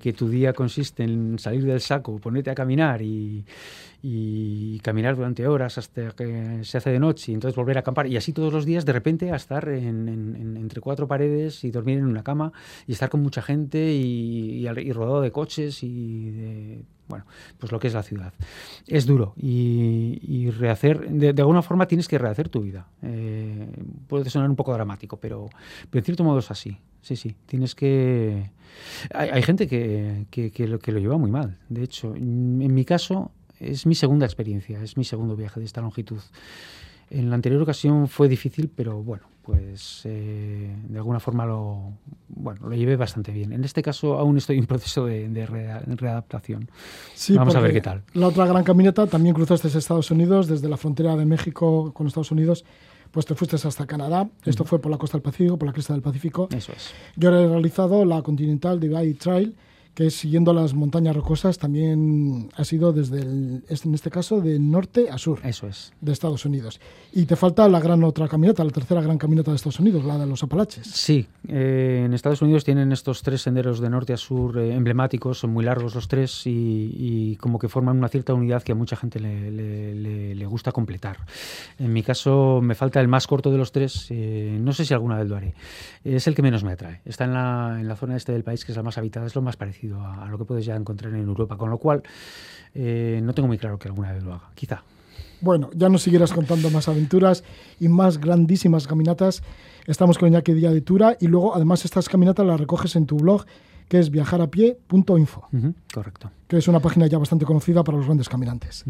que 0.00 0.12
tu 0.14 0.28
día 0.28 0.54
consiste 0.54 1.04
en 1.04 1.38
salir 1.38 1.64
del 1.64 1.80
saco, 1.80 2.18
ponerte 2.18 2.50
a 2.50 2.54
caminar 2.54 3.02
y, 3.02 3.44
caminar 4.82 5.16
durante 5.16 5.46
horas 5.46 5.78
hasta 5.78 6.10
que 6.10 6.60
se 6.62 6.78
hace 6.78 6.90
de 6.90 6.98
noche 6.98 7.32
y 7.32 7.34
entonces 7.34 7.56
volver 7.56 7.78
a 7.78 7.80
acampar 7.80 8.06
y 8.06 8.18
así 8.18 8.34
todos 8.34 8.52
los 8.52 8.66
días 8.66 8.84
de 8.84 8.92
repente 8.92 9.32
a 9.32 9.36
estar 9.36 9.66
entre 9.68 10.80
cuatro 10.82 11.08
paredes 11.08 11.64
y 11.64 11.70
dormir 11.70 11.98
en 11.98 12.04
una 12.04 12.22
cama 12.22 12.52
y 12.86 12.92
estar 12.92 13.08
con 13.08 13.22
mucha 13.22 13.40
gente 13.40 13.92
y, 13.94 14.66
y 14.66 14.92
rodado 14.92 15.22
de 15.22 15.32
coches 15.32 15.82
y 15.82 16.30
de 16.30 16.84
bueno, 17.08 17.24
pues 17.58 17.72
lo 17.72 17.78
que 17.78 17.88
es 17.88 17.94
la 17.94 18.02
ciudad. 18.02 18.32
Es 18.86 19.06
duro 19.06 19.34
y, 19.36 20.50
rehacer, 20.50 21.08
de, 21.08 21.28
alguna 21.40 21.62
forma 21.62 21.86
tienes 21.86 22.08
que 22.08 22.18
rehacer 22.18 22.48
tu 22.48 22.62
vida. 22.62 22.88
Eh, 23.02 23.68
puede 24.08 24.30
sonar 24.30 24.48
un 24.48 24.56
poco 24.56 24.72
dramático, 24.72 25.18
pero, 25.18 25.48
en 25.92 26.04
cierto 26.04 26.24
modo 26.24 26.38
es 26.38 26.50
así. 26.50 26.78
Sí, 27.02 27.16
sí, 27.16 27.36
tienes 27.46 27.74
que... 27.74 28.50
Hay, 29.12 29.42
gente 29.42 29.68
que, 29.68 30.26
que 30.30 30.92
lo 30.92 30.98
lleva 30.98 31.18
muy 31.18 31.30
mal. 31.30 31.58
De 31.68 31.82
hecho, 31.82 32.14
en 32.14 32.74
mi 32.74 32.84
caso 32.86 33.30
es 33.60 33.86
mi 33.86 33.94
segunda 33.94 34.26
experiencia, 34.26 34.82
es 34.82 34.96
mi 34.96 35.04
segundo 35.04 35.36
viaje 35.36 35.60
de 35.60 35.66
esta 35.66 35.80
longitud. 35.80 36.20
En 37.10 37.28
la 37.28 37.36
anterior 37.36 37.60
ocasión 37.62 38.08
fue 38.08 38.28
difícil, 38.28 38.70
pero 38.74 39.02
bueno, 39.02 39.24
pues 39.44 40.02
eh, 40.04 40.74
de 40.88 40.98
alguna 40.98 41.20
forma 41.20 41.44
lo, 41.44 41.92
bueno, 42.28 42.68
lo 42.68 42.74
llevé 42.74 42.96
bastante 42.96 43.30
bien. 43.30 43.52
En 43.52 43.62
este 43.64 43.82
caso 43.82 44.18
aún 44.18 44.38
estoy 44.38 44.58
en 44.58 44.66
proceso 44.66 45.04
de, 45.04 45.46
readaptación. 45.46 46.70
Vamos 47.30 47.54
a 47.54 47.60
ver 47.60 47.72
qué 47.72 47.80
tal. 47.80 48.02
La 48.14 48.28
otra 48.28 48.46
gran 48.46 48.64
caminata 48.64 49.06
también 49.06 49.34
cruzaste 49.34 49.68
Estados 49.68 50.10
Unidos, 50.10 50.46
desde 50.46 50.68
la 50.68 50.76
frontera 50.76 51.14
de 51.16 51.26
México 51.26 51.92
con 51.92 52.06
Estados 52.06 52.30
Unidos 52.30 52.64
pues 53.10 53.26
te 53.26 53.36
fuiste 53.36 53.54
hasta 53.54 53.86
Canadá. 53.86 54.28
Esto 54.44 54.64
fue 54.64 54.80
por 54.80 54.90
la 54.90 54.98
costa 54.98 55.16
del 55.16 55.22
Pacífico, 55.22 55.56
por 55.56 55.66
la 55.66 55.72
cresta 55.72 55.92
del 55.92 56.02
Pacífico. 56.02 56.48
Eso 56.50 56.72
es. 56.72 56.92
Yo 57.14 57.28
he 57.28 57.46
realizado 57.46 58.04
la 58.04 58.22
Continental 58.22 58.80
Divide 58.80 59.14
Trail, 59.14 59.54
que 59.94 60.06
es 60.08 60.14
siguiendo 60.14 60.52
las 60.52 60.74
montañas 60.74 61.14
rocosas, 61.14 61.58
también 61.58 62.48
ha 62.56 62.64
sido 62.64 62.92
desde, 62.92 63.20
el, 63.20 63.62
en 63.68 63.94
este 63.94 64.10
caso, 64.10 64.40
de 64.40 64.58
norte 64.58 65.08
a 65.10 65.18
sur 65.18 65.38
Eso 65.44 65.68
es. 65.68 65.92
de 66.00 66.10
Estados 66.12 66.44
Unidos. 66.44 66.80
Y 67.12 67.26
te 67.26 67.36
falta 67.36 67.68
la 67.68 67.78
gran 67.78 68.02
otra 68.02 68.26
caminata, 68.26 68.64
la 68.64 68.70
tercera 68.72 69.00
gran 69.00 69.18
caminata 69.18 69.52
de 69.52 69.56
Estados 69.56 69.78
Unidos, 69.78 70.04
la 70.04 70.18
de 70.18 70.26
los 70.26 70.42
Apalaches. 70.42 70.86
Sí, 70.88 71.28
eh, 71.46 72.02
en 72.06 72.12
Estados 72.12 72.42
Unidos 72.42 72.64
tienen 72.64 72.90
estos 72.90 73.22
tres 73.22 73.42
senderos 73.42 73.78
de 73.78 73.88
norte 73.88 74.12
a 74.12 74.16
sur 74.16 74.58
eh, 74.58 74.74
emblemáticos, 74.74 75.38
son 75.38 75.50
muy 75.52 75.64
largos 75.64 75.94
los 75.94 76.08
tres 76.08 76.44
y, 76.46 76.90
y 76.96 77.36
como 77.36 77.60
que 77.60 77.68
forman 77.68 77.96
una 77.96 78.08
cierta 78.08 78.34
unidad 78.34 78.64
que 78.64 78.72
a 78.72 78.74
mucha 78.74 78.96
gente 78.96 79.20
le, 79.20 79.50
le- 79.52 79.94
le- 79.94 80.34
le 80.34 80.46
gusta 80.46 80.72
completar. 80.72 81.18
En 81.78 81.92
mi 81.92 82.02
caso 82.02 82.60
me 82.62 82.74
falta 82.74 83.00
el 83.00 83.06
más 83.06 83.28
corto 83.28 83.52
de 83.52 83.58
los 83.58 83.70
tres, 83.70 84.06
eh, 84.10 84.58
no 84.60 84.72
sé 84.72 84.84
si 84.84 84.92
alguna 84.92 85.18
vez 85.18 85.28
lo 85.28 85.36
haré. 85.36 85.54
Es 86.02 86.26
el 86.26 86.34
que 86.34 86.42
menos 86.42 86.64
me 86.64 86.72
atrae. 86.72 87.00
Está 87.04 87.24
en 87.26 87.34
la, 87.34 87.76
en 87.78 87.86
la 87.86 87.94
zona 87.94 88.16
este 88.16 88.32
del 88.32 88.42
país 88.42 88.64
que 88.64 88.72
es 88.72 88.76
la 88.76 88.82
más 88.82 88.98
habitada, 88.98 89.26
es 89.26 89.34
lo 89.36 89.42
más 89.42 89.56
parecido 89.56 89.83
a, 89.92 90.24
a 90.24 90.28
lo 90.28 90.38
que 90.38 90.44
puedes 90.44 90.64
ya 90.64 90.74
encontrar 90.76 91.12
en 91.14 91.20
Europa, 91.22 91.56
con 91.56 91.70
lo 91.70 91.78
cual 91.78 92.02
eh, 92.74 93.20
no 93.22 93.34
tengo 93.34 93.46
muy 93.48 93.58
claro 93.58 93.78
que 93.78 93.88
alguna 93.88 94.12
vez 94.12 94.22
lo 94.22 94.32
haga. 94.34 94.50
Quizá. 94.54 94.82
Bueno, 95.40 95.68
ya 95.74 95.88
nos 95.88 96.02
seguirás 96.02 96.32
contando 96.32 96.70
más 96.70 96.88
aventuras 96.88 97.44
y 97.78 97.88
más 97.88 98.18
grandísimas 98.18 98.86
caminatas. 98.86 99.42
Estamos 99.86 100.16
con 100.16 100.28
Iñaki 100.28 100.54
Día 100.54 100.70
de 100.70 100.80
Tura 100.80 101.16
y 101.20 101.26
luego 101.26 101.54
además 101.54 101.84
estas 101.84 102.08
caminatas 102.08 102.46
las 102.46 102.58
recoges 102.58 102.96
en 102.96 103.04
tu 103.06 103.16
blog 103.18 103.44
que 103.88 103.98
es 103.98 104.10
viajarapie.info, 104.10 105.46
Ujú, 105.52 105.74
correcto. 105.92 106.30
que 106.48 106.56
es 106.56 106.66
una 106.68 106.80
página 106.80 107.06
ya 107.06 107.18
bastante 107.18 107.44
conocida 107.44 107.84
para 107.84 107.98
los 107.98 108.06
grandes 108.06 108.28
caminantes. 108.30 108.84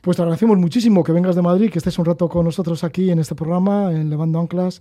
Pues 0.00 0.16
te 0.16 0.22
agradecemos 0.22 0.56
muchísimo 0.58 1.02
que 1.02 1.10
vengas 1.10 1.34
de 1.34 1.42
Madrid, 1.42 1.70
que 1.70 1.78
estés 1.78 1.98
un 1.98 2.04
rato 2.04 2.28
con 2.28 2.44
nosotros 2.44 2.84
aquí 2.84 3.10
en 3.10 3.18
este 3.18 3.34
programa, 3.34 3.90
en 3.92 4.08
Levando 4.08 4.38
Anclas. 4.38 4.80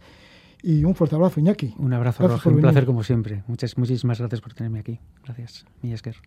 Y 0.63 0.83
un 0.83 0.95
fuerte 0.95 1.15
abrazo, 1.15 1.39
Iñaki. 1.39 1.75
Un 1.77 1.93
abrazo, 1.93 2.23
Gracias 2.23 2.39
Roge, 2.39 2.43
por 2.43 2.53
un 2.53 2.61
placer 2.61 2.85
como 2.85 3.03
siempre. 3.03 3.43
Muchas, 3.47 3.77
muchísimas 3.77 4.19
gracias 4.19 4.41
por 4.41 4.53
tenerme 4.53 4.79
aquí. 4.79 4.99
Gracias, 5.23 5.65
Millesker. 5.81 6.15